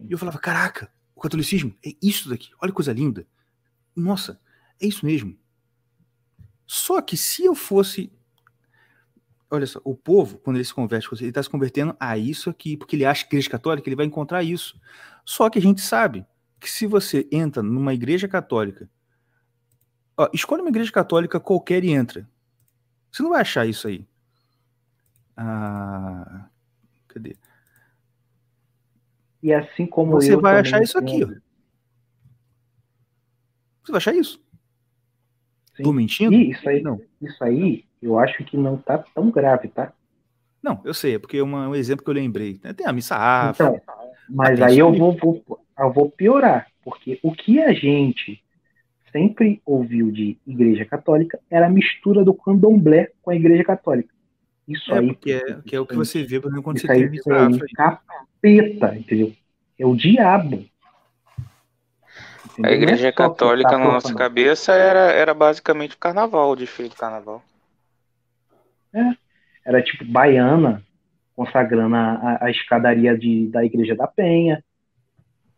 [0.01, 2.49] E eu falava, caraca, o catolicismo é isso daqui.
[2.61, 3.25] Olha que coisa linda.
[3.95, 4.37] Nossa,
[4.81, 5.37] é isso mesmo.
[6.67, 8.11] Só que se eu fosse.
[9.49, 12.75] Olha só, o povo, quando ele se converte, ele está se convertendo a isso aqui,
[12.75, 14.77] porque ele acha que a igreja católica ele vai encontrar isso.
[15.23, 18.89] Só que a gente sabe que que se você entra numa igreja católica,
[20.17, 22.27] ó, escolhe uma igreja católica qualquer e entra.
[23.11, 24.07] Você não vai achar isso aí.
[25.37, 26.47] Ah,
[27.07, 27.35] cadê?
[29.43, 31.27] E assim como Você vai achar isso aqui, ó.
[33.83, 34.43] Você vai achar isso?
[35.75, 35.83] Sim.
[35.83, 36.33] Tô mentindo?
[36.33, 37.01] E isso aí, Não.
[37.21, 39.93] isso aí, eu acho que não tá tão grave, tá?
[40.63, 42.57] Não, eu sei, é porque é uma- um exemplo que eu lembrei.
[42.75, 43.67] Tem a missa afro.
[43.67, 43.81] Então,
[44.27, 48.41] mas aí eu vou, vou- eu vou piorar, porque o que a gente
[49.11, 54.13] sempre ouviu de igreja católica era a mistura do candomblé com a igreja católica.
[54.67, 55.07] Isso é, aí.
[55.07, 57.09] porque é, que é o que você vê por exemplo, quando Isso você aí tem
[57.11, 57.55] missa é afro.
[57.55, 59.33] um capeta, entendeu?
[59.77, 60.55] É o diabo.
[60.55, 60.71] Entendeu?
[62.57, 66.49] A Não é igreja que católica tá na nossa cabeça era, era basicamente o carnaval,
[66.51, 67.43] o desfile do carnaval.
[69.65, 70.81] Era tipo baiana,
[71.35, 74.63] consagrando a, a- a escadaria de, da igreja da Penha,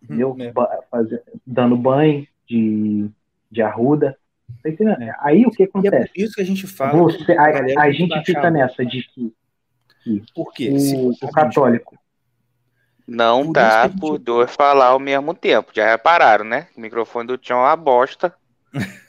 [0.01, 0.35] entendeu?
[0.39, 0.51] É.
[0.51, 3.09] Ba- fazer- dando banho de,
[3.51, 4.17] de arruda.
[4.63, 5.01] Tá entendendo?
[5.03, 5.15] É.
[5.19, 6.11] Aí o que E é por acontece?
[6.15, 6.97] isso que a gente fala.
[7.03, 9.33] Você, que a, a que gente fica a nessa de que
[10.33, 10.69] Por quê?
[10.71, 10.95] o, Se-
[11.25, 11.97] o católico
[13.05, 15.71] Não Por dá que a gente- por dois falar ao mesmo tempo.
[15.73, 16.67] Já repararam, né?
[16.75, 18.33] O microfone do Tião é uma bosta.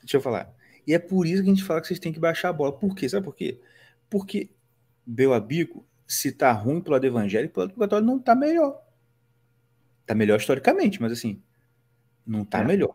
[0.00, 0.52] Deixa eu falar.
[0.86, 2.72] E é por isso que a gente fala que vocês têm que baixar a bola.
[2.72, 3.08] Por quê?
[3.08, 3.60] Sabe por quê?
[4.08, 4.50] Porque
[5.06, 8.80] Bel Abico, se tá ruim pro lado evangélico, pro lado católico não tá melhor.
[10.06, 11.42] Tá melhor historicamente, mas assim,
[12.26, 12.64] não tá É.
[12.64, 12.94] melhor.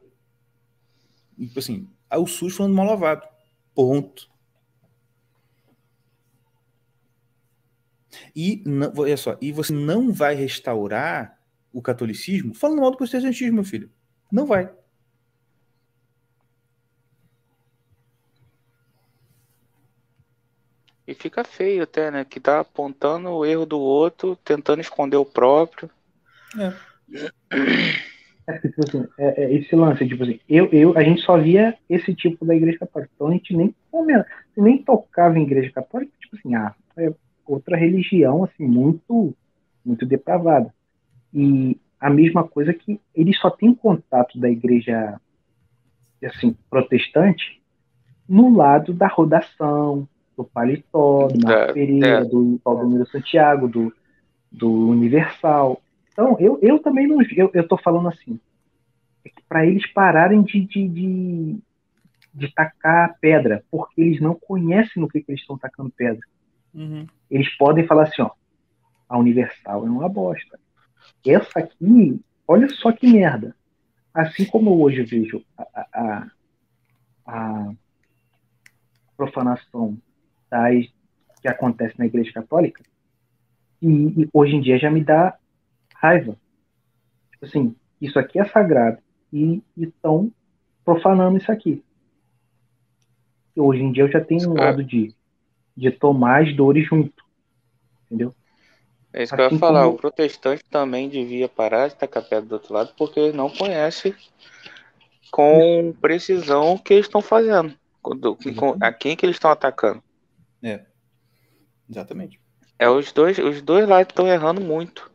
[1.47, 3.27] Tipo assim, aí o SUS falando mal lavado.
[3.73, 4.29] Ponto.
[8.35, 11.39] E, não, olha só, e você não vai restaurar
[11.71, 13.89] o catolicismo falando mal do protestantismo, meu filho.
[14.31, 14.71] Não vai.
[21.05, 22.23] E fica feio até, né?
[22.23, 25.89] Que tá apontando o erro do outro, tentando esconder o próprio.
[26.57, 26.73] É.
[28.47, 31.37] É, porque, tipo assim, é- é esse lance, tipo assim, eu, eu, a gente só
[31.37, 33.11] via esse tipo da igreja católica.
[33.15, 33.73] Então a gente nem,
[34.57, 37.13] nem tocava em igreja católica, tipo assim, ah, é
[37.45, 39.33] outra religião, assim, muito,
[39.85, 40.73] muito depravada.
[41.33, 45.19] E a mesma coisa que eles só têm contato da igreja,
[46.23, 47.61] assim, protestante
[48.27, 50.07] no lado da rodação,
[50.37, 52.23] do paletó, do Marco Da- Pereira, é.
[52.25, 53.93] do Valdomiro Santiago, do,
[54.51, 55.81] do Universal.
[56.13, 57.21] Então, eu, eu também não.
[57.35, 58.39] Eu, eu tô falando assim.
[59.25, 61.57] É que para eles pararem de, de, de,
[62.33, 66.25] de tacar pedra, porque eles não conhecem no que, que eles estão tacando pedra.
[66.73, 67.05] Uhum.
[67.29, 68.31] Eles podem falar assim: ó,
[69.09, 70.59] a Universal é uma bosta.
[71.25, 73.55] Essa aqui, olha só que merda.
[74.13, 76.27] Assim como eu hoje vejo a, a, a-
[77.25, 77.73] a
[79.15, 79.97] profanação
[80.49, 80.85] das,
[81.41, 82.83] que acontece na Igreja Católica,
[83.81, 83.87] e,
[84.23, 85.37] e hoje em dia já me dá
[86.03, 86.35] raiva.
[87.31, 88.97] Tipo assim, isso aqui é sagrado
[89.31, 90.29] e estão
[90.83, 91.81] profanando isso aqui.
[93.55, 95.15] E hoje em dia eu já tenho um lado de,
[95.77, 97.23] de tomar as dores junto.
[98.05, 98.35] Entendeu?
[99.13, 99.83] É isso que eu Assim ia falar.
[99.83, 104.15] como- O protestante também devia parar de tacar pedra do outro lado, porque não conhece
[105.31, 107.73] com precisão o que eles estão fazendo.
[108.01, 110.03] Quando- com- a quem que eles estão atacando.
[110.61, 110.81] É.
[111.89, 112.39] Exatamente.
[112.77, 115.09] É os dois, os dois lá estão errando muito.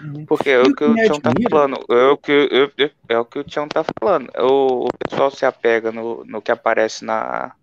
[0.00, 0.26] Uhum.
[0.26, 1.84] Porque é o que o Tião tá falando.
[1.90, 4.30] É o que, eu- é o que o Tião tá falando.
[4.38, 7.54] O, o pessoal se apega no, no que aparece na,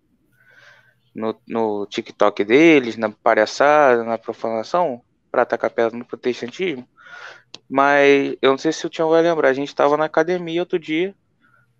[1.14, 5.00] no, no TikTok deles, na palhaçada, na profanação,
[5.30, 6.86] pra atacar pedra no protestantismo.
[7.68, 9.48] Mas eu não sei se o Tião vai lembrar.
[9.48, 11.14] A gente tava na academia outro dia.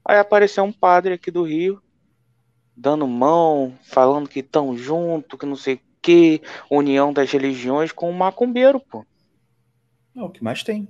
[0.05, 1.83] Aí apareceu um padre aqui do Rio,
[2.77, 8.09] dando mão, falando que estão junto, que não sei o que, união das religiões com
[8.09, 9.05] o macumbeiro, pô.
[10.17, 10.89] É o que mais tem.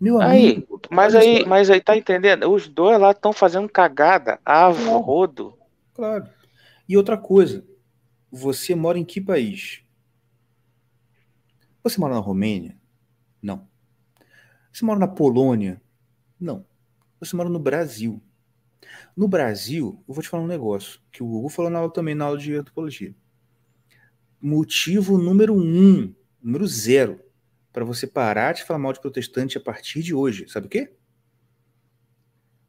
[0.00, 0.80] Meu Aí, amigo.
[0.90, 2.50] Mas aí, mas aí tá entendendo?
[2.50, 5.56] Os dois lá estão fazendo cagada a rodo.
[5.94, 6.28] Claro.
[6.88, 7.64] E outra coisa,
[8.30, 9.82] você mora em que país?
[11.82, 12.76] Você mora na Romênia?
[13.40, 13.68] Não.
[14.72, 15.80] Você mora na Polônia?
[16.40, 16.64] Não.
[17.20, 18.22] Você mora no Brasil.
[19.16, 22.14] No Brasil, eu vou te falar um negócio que o Google falou na aula também,
[22.14, 23.14] na aula de antropologia.
[24.40, 27.20] Motivo número um, número zero,
[27.72, 30.48] para você parar de falar mal de protestante a partir de hoje.
[30.48, 30.92] Sabe o quê?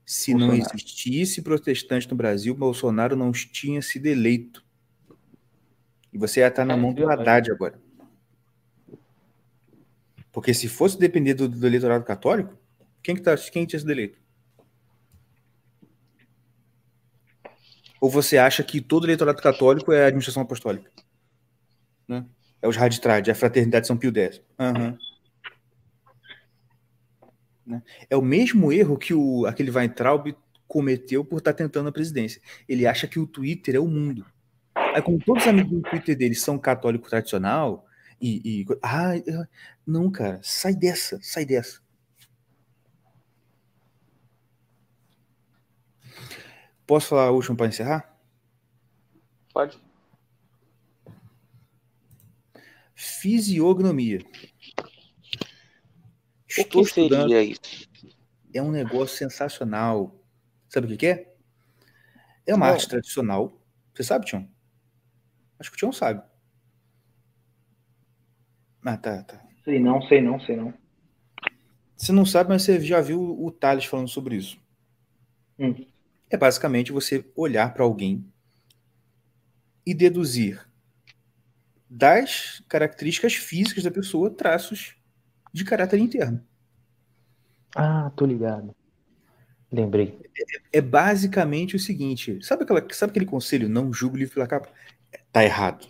[0.05, 0.75] Se não Bolsonaro.
[0.75, 4.65] existisse protestante no Brasil, Bolsonaro não tinha sido eleito.
[6.11, 7.07] E você ia estar na É mão do.
[7.09, 7.79] Haddad agora.
[10.31, 12.57] Porque se fosse depender do, do eleitorado católico,
[13.03, 14.19] quem, que tá, quem tinha sido eleito?
[18.01, 20.89] Ou você acha que todo eleitorado católico é a administração apostólica?
[22.07, 22.25] Né?
[22.61, 24.41] É os raditrade, é a fraternidade São Pio X.
[24.59, 24.97] Aham.
[27.65, 27.81] Né?
[28.09, 30.35] É o mesmo erro que o, aquele Weintraub
[30.67, 32.41] cometeu por estar tá tentando a presidência.
[32.67, 34.25] Ele acha que o Twitter é o mundo.
[34.75, 37.85] Aí, como todos os amigos do Twitter dele são católico tradicional,
[38.19, 38.61] e.
[38.61, 39.13] e ah,
[39.85, 41.79] não, cara, sai dessa, sai dessa.
[46.85, 48.17] Posso falar o último para encerrar?
[49.53, 49.79] Pode.
[52.99, 54.19] Fisiognomia.
[56.45, 57.87] Estou o que seria isso?
[58.53, 60.21] É um negócio sensacional.
[60.67, 61.33] Sabe o que é?
[62.45, 62.73] É uma Bom.
[62.73, 63.57] arte tradicional.
[63.93, 64.45] Você sabe, Tião?
[65.57, 66.21] Acho que o Tião sabe.
[68.83, 69.47] Ah, tá, tá.
[69.63, 70.73] Sei não, sei não, sei não.
[71.95, 74.59] Você não sabe, mas você já viu o Thales falando sobre isso.
[75.57, 75.85] Hum.
[76.29, 78.29] É basicamente você olhar para alguém
[79.85, 80.68] e deduzir
[81.89, 84.95] das características físicas da pessoa traços
[85.51, 86.45] de caráter interno.
[87.75, 88.75] Ah, tô ligado.
[89.71, 90.19] Lembrei.
[90.37, 94.47] É, é basicamente o seguinte: sabe, aquela, sabe aquele conselho, não julgue o livro pela
[94.47, 94.69] capa?
[95.31, 95.87] Tá errado.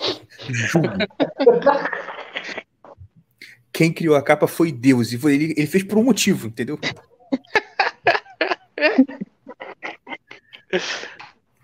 [3.72, 6.78] Quem criou a capa foi Deus, e foi, ele, ele fez por um motivo, entendeu?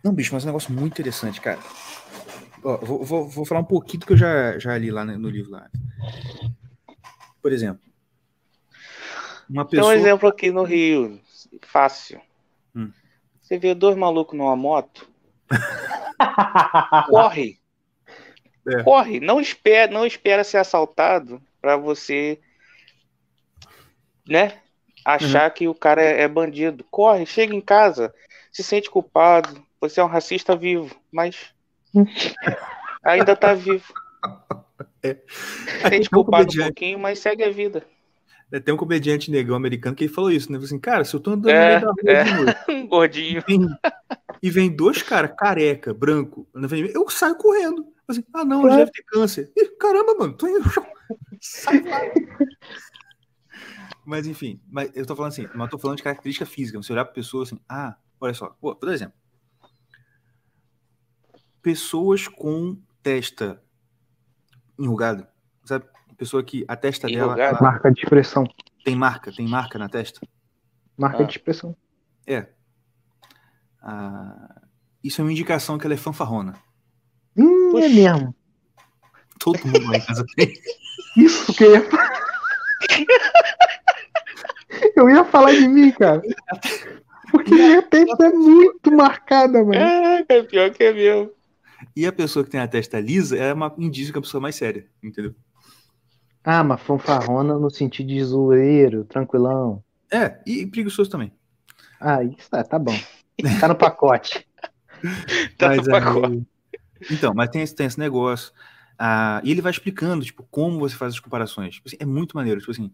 [0.03, 1.61] Não, bicho, mas é um negócio muito interessante, cara.
[2.63, 5.29] Ó, vou, vou, vou, falar um pouquinho do que eu já, já li lá no
[5.29, 5.51] livro.
[5.51, 5.71] lá.
[7.43, 7.83] Por exemplo,
[9.49, 9.91] uma pessoa...
[9.91, 11.21] Tem um exemplo aqui no Rio,
[11.63, 12.21] fácil.
[12.75, 12.93] Hum.
[13.41, 15.09] Você vê dois malucos numa moto,
[17.09, 17.59] corre.
[18.69, 18.83] É.
[18.83, 22.39] Corre, não espera, não espera ser assaltado para você,
[24.29, 24.59] né?
[25.05, 25.55] Achar uhum.
[25.55, 26.85] que o cara é, é bandido.
[26.91, 28.15] Corre, chega em casa,
[28.53, 29.65] se sente culpado.
[29.81, 31.55] Você é um racista vivo, mas
[33.03, 33.93] ainda tá vivo.
[35.03, 35.17] É.
[35.27, 37.85] Se sente culpado um pouquinho, mas segue a vida.
[38.53, 40.59] É, tem um comediante negão americano que ele falou isso, né?
[40.59, 42.73] Assim, cara, se eu tô andando é, no meio da rua, é.
[42.73, 43.43] um gordinho.
[43.47, 43.69] E vem,
[44.43, 46.49] e vem dois caras, careca, branco,
[46.93, 47.87] eu saio correndo.
[48.09, 49.53] Assim, ah, não, ele deve ter câncer.
[49.57, 50.69] Ih, caramba, mano, tô indo.
[51.41, 52.01] Sai lá.
[54.05, 56.83] Mas enfim, mas eu tô falando assim, mas eu tô falando de característica física.
[56.83, 59.15] Você olhar pra pessoa assim, ah, olha só, Pô, por exemplo,
[61.63, 63.63] pessoas com testa
[64.79, 65.29] enrugada,
[65.65, 65.87] sabe?
[66.17, 67.41] Pessoa que a testa dela.
[67.41, 68.45] Ela, marca de expressão.
[68.85, 70.21] Tem marca, tem marca na testa?
[70.97, 71.27] Marca ah.
[71.27, 71.75] de expressão.
[72.27, 72.47] É.
[73.83, 74.61] Ah,
[75.03, 76.55] isso é uma indicação que ela é fanfarrona.
[77.37, 78.35] Hum, é mesmo.
[79.39, 80.53] Todo mundo lá em casa tem.
[81.17, 82.21] Isso que eu ia falar.
[84.97, 86.23] Eu ia falar de mim, cara.
[87.31, 89.75] Porque a testa é muito marcada, mano.
[89.75, 91.35] É, é pior que é meu.
[91.95, 94.41] E a pessoa que tem a testa lisa é uma indício que é a pessoa
[94.41, 95.35] mais séria, entendeu?
[96.43, 99.83] Ah, mas fanfarrona no sentido de zoeiro, tranquilão.
[100.11, 101.33] É, e preguiçoso também.
[102.01, 102.97] Ah, isso é, tá bom.
[103.61, 104.47] Tá no pacote.
[105.59, 106.47] tá mas, no pacote.
[107.11, 108.53] então, mas tem esse, tem esse negócio.
[108.99, 111.75] Ah, e ele vai explicando, tipo, como você faz as comparações.
[111.75, 112.61] Tipo assim, é muito maneiro.
[112.61, 112.91] Tipo assim,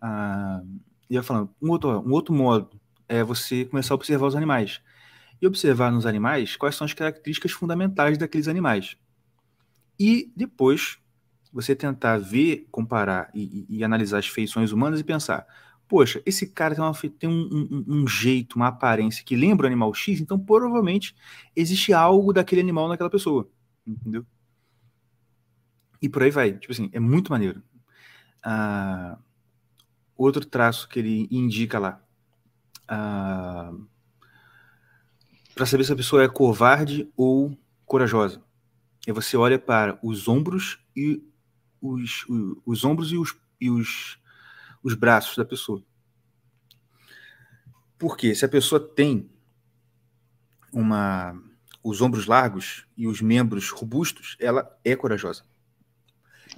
[0.00, 0.62] ah,
[1.08, 2.70] ia falando, um outro, um outro modo
[3.08, 4.80] é você começar a observar os animais.
[5.40, 8.96] E observar nos animais quais são as características fundamentais daqueles animais.
[9.98, 10.98] E depois
[11.52, 15.46] você tentar ver, comparar e, e, e analisar as feições humanas e pensar:
[15.88, 19.66] poxa, esse cara tem, uma, tem um, um, um, jeito, uma aparência que lembra o
[19.66, 21.16] animal X, então provavelmente
[21.54, 23.50] existe algo daquele animal naquela pessoa.
[23.86, 24.24] Entendeu?
[26.00, 26.52] E por aí vai.
[26.52, 27.62] Tipo assim, é muito maneiro.
[28.42, 29.18] Ah,
[30.16, 32.00] outro traço que ele indica lá.
[32.88, 33.72] Ah,
[35.60, 37.54] para saber se a pessoa é covarde ou
[37.84, 38.42] corajosa.
[39.06, 41.22] E você olha para os ombros e
[41.82, 44.18] os, os, os ombros e, os, e os,
[44.82, 45.82] os braços da pessoa.
[47.98, 49.28] Porque se a pessoa tem
[50.72, 51.38] uma
[51.84, 55.44] os ombros largos e os membros robustos, ela é corajosa.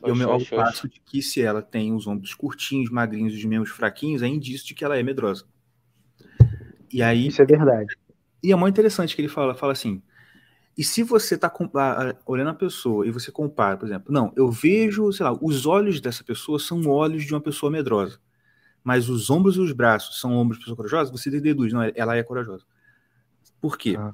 [0.06, 3.44] E o meu passo de que se ela tem os ombros curtinhos, magrinhos e os
[3.44, 5.44] membros fraquinhos, é indício de que ela é medrosa.
[6.92, 7.96] E aí Isso é verdade.
[8.42, 10.02] E é muito interessante que ele fala, fala assim:
[10.76, 11.52] e se você está
[12.24, 16.00] olhando a pessoa e você compara, por exemplo, não, eu vejo, sei lá, os olhos
[16.00, 18.18] dessa pessoa são olhos de uma pessoa medrosa,
[18.82, 22.16] mas os ombros e os braços são ombros de pessoa corajosa, você deduz, não, ela
[22.16, 22.64] é corajosa.
[23.60, 23.96] Por quê?
[23.98, 24.12] Ah.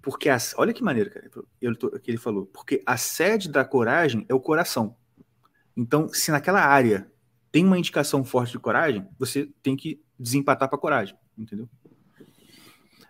[0.00, 1.28] Porque, a, olha que maneiro, cara,
[1.60, 4.96] ele, que ele falou, porque a sede da coragem é o coração.
[5.76, 7.10] Então, se naquela área
[7.50, 11.68] tem uma indicação forte de coragem, você tem que desempatar para coragem, entendeu?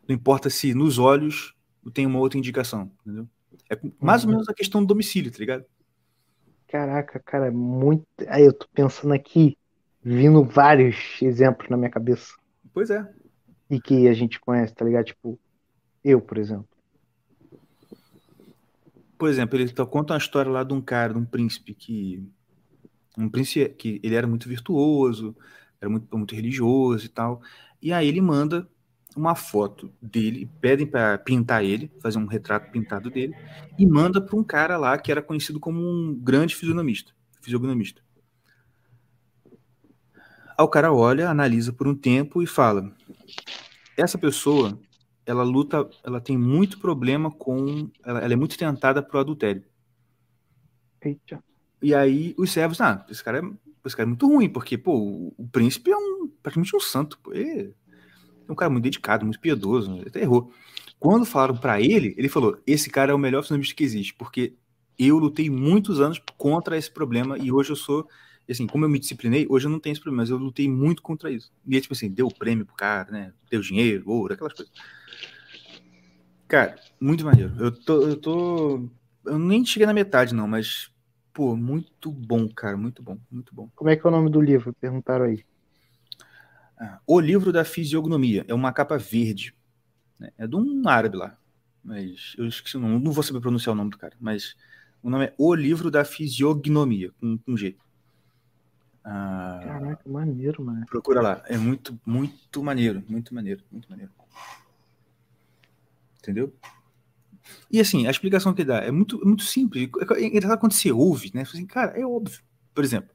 [0.09, 1.55] Não importa se nos olhos
[1.93, 3.29] tem uma outra indicação, entendeu?
[3.71, 4.35] É mais ou uhum.
[4.37, 5.65] menos a questão do domicílio, tá ligado?
[6.69, 8.05] Caraca, cara, muito.
[8.29, 9.57] Aí eu tô pensando aqui
[10.03, 12.35] vindo vários exemplos na minha cabeça.
[12.73, 13.09] Pois é.
[13.71, 15.07] E que a gente conhece, tá ligado?
[15.07, 15.39] Tipo,
[16.05, 16.69] eu, por exemplo.
[19.19, 22.25] Por exemplo, ele tá- conta uma história lá de um cara, de um príncipe que.
[23.17, 25.35] Um príncipe que ele era muito virtuoso,
[25.81, 27.41] era muito, muito religioso e tal.
[27.81, 28.69] E aí ele manda
[29.17, 33.35] uma foto dele, pedem para pintar ele, fazer um retrato pintado dele,
[33.79, 37.13] e manda para um cara lá que era conhecido como um grande fisionomista.
[37.41, 38.03] Fisionomista.
[40.59, 42.95] Aí o cara olha, analisa por um tempo e fala:
[43.97, 44.79] essa pessoa,
[45.25, 49.65] ela luta, ela tem muito problema com, ela, ela é muito tentada pro adultério.
[51.01, 51.43] Eita.
[51.83, 53.43] E aí os servos, ah, esse cara é,
[53.85, 57.19] esse cara é muito ruim, porque, pô, o, o príncipe é um, praticamente um santo,
[57.23, 57.33] pô.
[57.33, 57.75] Ele
[58.49, 60.53] é um cara muito dedicado, muito piedoso, até errou.
[60.99, 64.55] Quando falaram pra ele, ele falou, esse cara é o melhor fisionomista que existe, porque
[64.99, 68.09] eu lutei muitos anos contra esse problema e hoje eu sou,
[68.49, 71.03] assim, como eu me disciplinei, hoje eu não tenho esse problema, mas eu lutei muito
[71.03, 71.53] contra isso.
[71.67, 74.73] E ele, tipo assim, deu prêmio pro cara, né, deu dinheiro, ouro, aquelas coisas.
[76.49, 77.53] Cara, muito maneiro.
[77.59, 78.89] Eu tô, eu tô,
[79.25, 80.91] eu nem cheguei na metade não, mas
[81.37, 83.69] Pô, muito bom, cara, muito bom, muito bom.
[83.77, 84.73] Como é que é o nome do livro?
[84.81, 85.45] Perguntaram aí.
[86.79, 89.55] Ah, o livro da fisiognomia é uma capa verde.
[90.19, 90.31] Né?
[90.37, 91.37] É de um árabe lá.
[91.83, 94.15] Mas eu esqueci o nome, não vou saber pronunciar o nome do cara.
[94.21, 94.57] Mas
[95.03, 97.77] o nome é O Livro da Fisiognomia, com, com G.
[99.05, 100.85] Ah, Caraca, maneiro, mano.
[100.87, 101.43] procura lá.
[101.47, 103.05] É muito, muito maneiro.
[103.09, 104.11] Muito maneiro, muito maneiro.
[106.19, 106.53] Entendeu?
[107.71, 109.89] E assim, a explicação que dá é muito, muito simples.
[110.17, 111.45] É engraçado quando você ouve, né?
[111.45, 112.41] Você Assim, cara, é óbvio.
[112.75, 113.11] Por exemplo,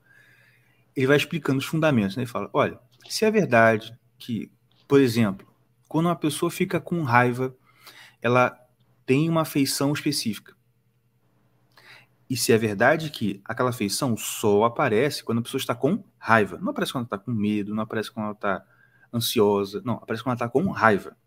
[0.95, 2.23] ele vai explicando os fundamentos, né?
[2.23, 4.51] Ele fala: olha, se é verdade que,
[4.87, 5.47] por exemplo,
[5.87, 7.55] quando uma pessoa fica com raiva,
[8.21, 8.57] ela
[9.05, 10.55] tem uma afeição específica.
[12.29, 16.57] E se é verdade que aquela afeição só aparece quando a pessoa está com raiva.
[16.59, 18.65] Não aparece quando ela está com medo, não aparece quando ela está
[19.13, 21.17] ansiosa, não, aparece quando ela está com raiva.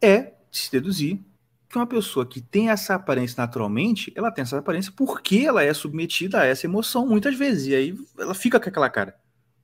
[0.00, 1.20] É de se deduzir
[1.68, 5.72] que uma pessoa que tem essa aparência naturalmente, ela tem essa aparência porque ela é
[5.74, 7.66] submetida a essa emoção muitas vezes.
[7.66, 9.14] E aí ela fica com aquela cara.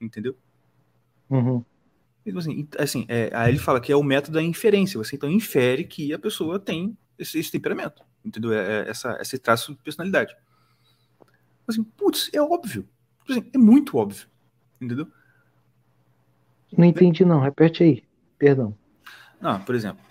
[0.00, 0.36] Entendeu?
[1.30, 1.64] Uhum.
[2.26, 4.98] Então, assim, assim é, aí ele fala que é o método da inferência.
[4.98, 8.02] Você então infere que a pessoa tem esse, esse temperamento.
[8.22, 8.52] Entendeu?
[8.52, 10.36] É, é essa, esse traço de personalidade.
[11.66, 12.86] Assim, putz, é óbvio.
[13.28, 14.26] Assim, é muito óbvio.
[14.78, 15.08] Entendeu?
[16.76, 17.40] Não entendi, não.
[17.40, 18.04] Repete aí.
[18.38, 18.76] Perdão.
[19.40, 20.04] Não, por exemplo.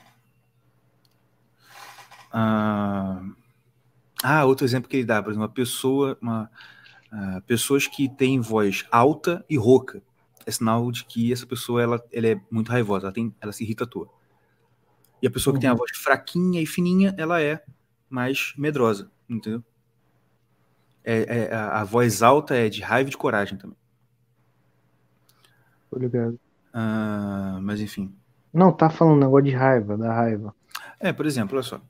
[2.34, 3.22] Ah,
[4.24, 6.50] ah, outro exemplo que ele dá, por exemplo, uma pessoa, uma,
[7.12, 10.02] ah, pessoas que têm voz alta e rouca.
[10.46, 13.64] É sinal de que essa pessoa ela, ela é muito raivosa, ela, tem, ela se
[13.64, 14.10] irrita à toa.
[15.22, 17.64] E a pessoa que tem a voz fraquinha e fininha, ela é
[18.10, 19.64] mais medrosa, entendeu?
[21.04, 23.78] É, é, a, a voz alta é de raiva e de coragem também.
[25.90, 26.40] Tô ligado.
[26.74, 28.14] Ah, mas enfim.
[28.54, 30.54] Não, tá falando um negócio de raiva, da raiva.
[31.00, 31.82] É, por exemplo, olha só.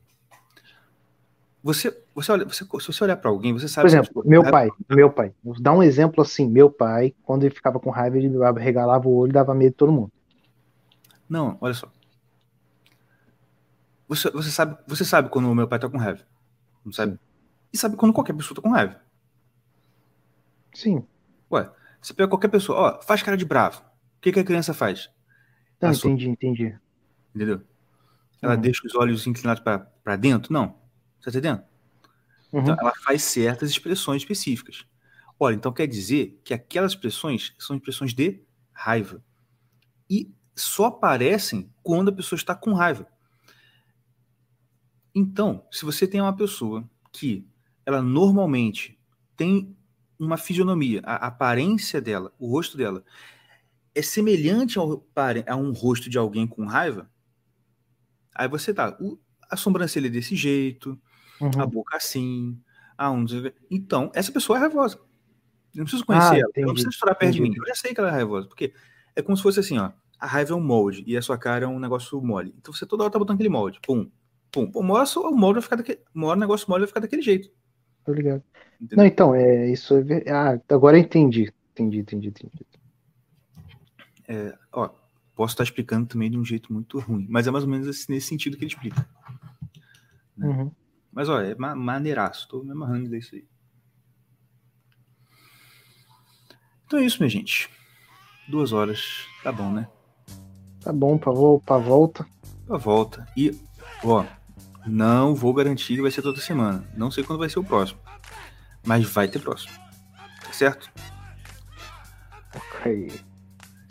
[1.64, 3.84] Você, você olha, você, se você olhar para alguém, você sabe.
[3.84, 5.34] Por exemplo, pessoa- meu pai, meu pai.
[5.41, 8.30] Vou dar um exemplo assim, meu pai, quando ele ficava com raiva, ele
[8.60, 10.11] regalava o olho e dava medo de todo mundo.
[11.30, 11.88] Não, olha só.
[14.07, 16.22] Você, você, sabe, você sabe quando o meu pai tá com raiva.
[16.85, 17.18] Não sabe?
[17.72, 18.99] E sabe quando qualquer pessoa tá com raiva.
[20.73, 21.06] Sim.
[21.52, 21.69] Ué,
[22.02, 23.80] você pega qualquer pessoa, ó, faz cara de bravo.
[24.18, 25.10] O que, que a criança faz?
[25.94, 26.77] Sua- entendi, entendi.
[27.34, 27.61] Entendeu?
[28.41, 28.61] Ela Uhum.
[28.61, 30.52] deixa os olhos inclinados para dentro?
[30.52, 30.76] Não.
[31.24, 31.64] Tá entendendo?
[32.52, 32.62] Uhum.
[32.62, 34.86] Então, ela faz certas expressões específicas.
[35.40, 39.24] Olha, então quer dizer que aquelas expressões são expressões de raiva.
[40.10, 43.08] E só aparecem quando a pessoa está com raiva.
[45.16, 47.48] Então, se você tem uma pessoa que
[47.86, 49.00] ela normalmente
[49.36, 49.76] tem
[50.20, 53.04] uma fisionomia, a aparência dela, o rosto dela,
[53.95, 55.06] é semelhante ao,
[55.48, 57.10] a um rosto de alguém com raiva,
[58.34, 58.98] aí você tá,
[59.50, 61.00] a sobrancelha é desse jeito,
[61.41, 61.51] Uhum.
[61.57, 62.57] a boca assim,
[62.97, 63.26] a um.
[63.69, 64.95] Então, essa pessoa é raivosa.
[64.97, 67.47] Eu não preciso conhecer Ah, ela, eu não entendi, preciso estourar perto de mim.
[67.47, 67.61] entendi.
[67.61, 68.73] Eu já sei que ela é raivosa, porque
[69.15, 69.91] é como se fosse assim, ó.
[70.19, 72.53] A raiva é um molde e a sua cara é um negócio mole.
[72.57, 73.80] Então você toda hora tá botando aquele molde.
[73.85, 74.10] Pum,
[74.51, 74.72] pum.
[74.72, 74.80] pum.
[74.80, 75.99] Uma hora o molde vai ficar daquele.
[76.14, 77.49] Uma hora o negócio mole vai ficar daquele jeito.
[78.05, 78.41] Tô ligado.
[78.80, 78.97] Entendeu?
[78.97, 81.51] Não, então, é, isso é Ah, agora eu entendi.
[81.72, 82.65] Entendi, entendi, entendi.
[84.72, 84.89] Ó,
[85.35, 88.10] posso estar explicando também de um jeito muito ruim, mas é mais ou menos esse-
[88.10, 89.07] nesse sentido que ele explica.
[90.38, 90.47] Né?
[90.47, 90.72] Uhum.
[91.14, 93.45] Mas olha, é ma maneiraço, tô me amarrando disso aí.
[96.85, 97.69] Então é isso, minha gente.
[98.48, 99.88] Duas horas, tá bom, né?
[100.81, 102.26] Tá bom, pra, vo pra volta.
[102.65, 103.27] Pra volta.
[103.38, 103.57] E,
[104.03, 104.26] ó,
[104.85, 106.88] não vou garantir que vai ser toda semana.
[106.98, 107.99] Não sei quando vai ser o próximo.
[108.85, 109.73] Mas vai ter próximo.
[110.44, 110.91] Tá certo?
[112.56, 113.22] Ok.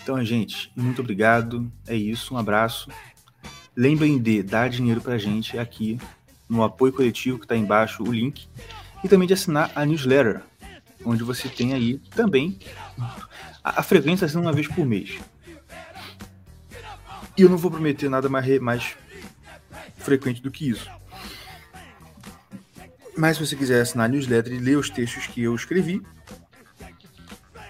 [0.02, 1.72] Então, gente, muito obrigado.
[1.86, 2.90] É isso, um abraço.
[3.74, 5.98] Lembrem de dar dinheiro pra gente aqui
[6.52, 8.46] no apoio coletivo que está embaixo o link,
[9.02, 10.42] e também de assinar a newsletter,
[11.04, 12.58] onde você tem aí também
[13.64, 15.18] a, a frequência sendo uma vez por mês.
[17.36, 18.96] E eu não vou prometer nada mais, mais
[19.96, 20.90] frequente do que isso.
[23.16, 26.02] Mas se você quiser assinar a newsletter e ler os textos que eu escrevi,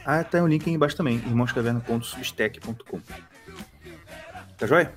[0.05, 3.01] ah, tá tem um link aí embaixo também, irmãoscaverna.substack.com.
[4.59, 4.93] Tá joia?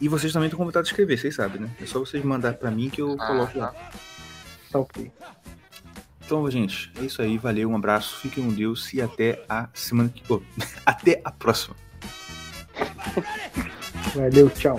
[0.00, 1.70] E vocês também estão convidados a escrever, vocês sabem, né?
[1.80, 3.68] É só vocês mandar para mim que eu ah, coloco lá.
[3.68, 3.90] Tá.
[4.72, 5.12] tá ok.
[6.24, 7.36] Então, gente, é isso aí.
[7.36, 10.22] Valeu, um abraço, fiquem com Deus e até a semana que.
[10.32, 10.40] Oh,
[10.86, 11.76] até a próxima.
[14.14, 14.78] Valeu, tchau.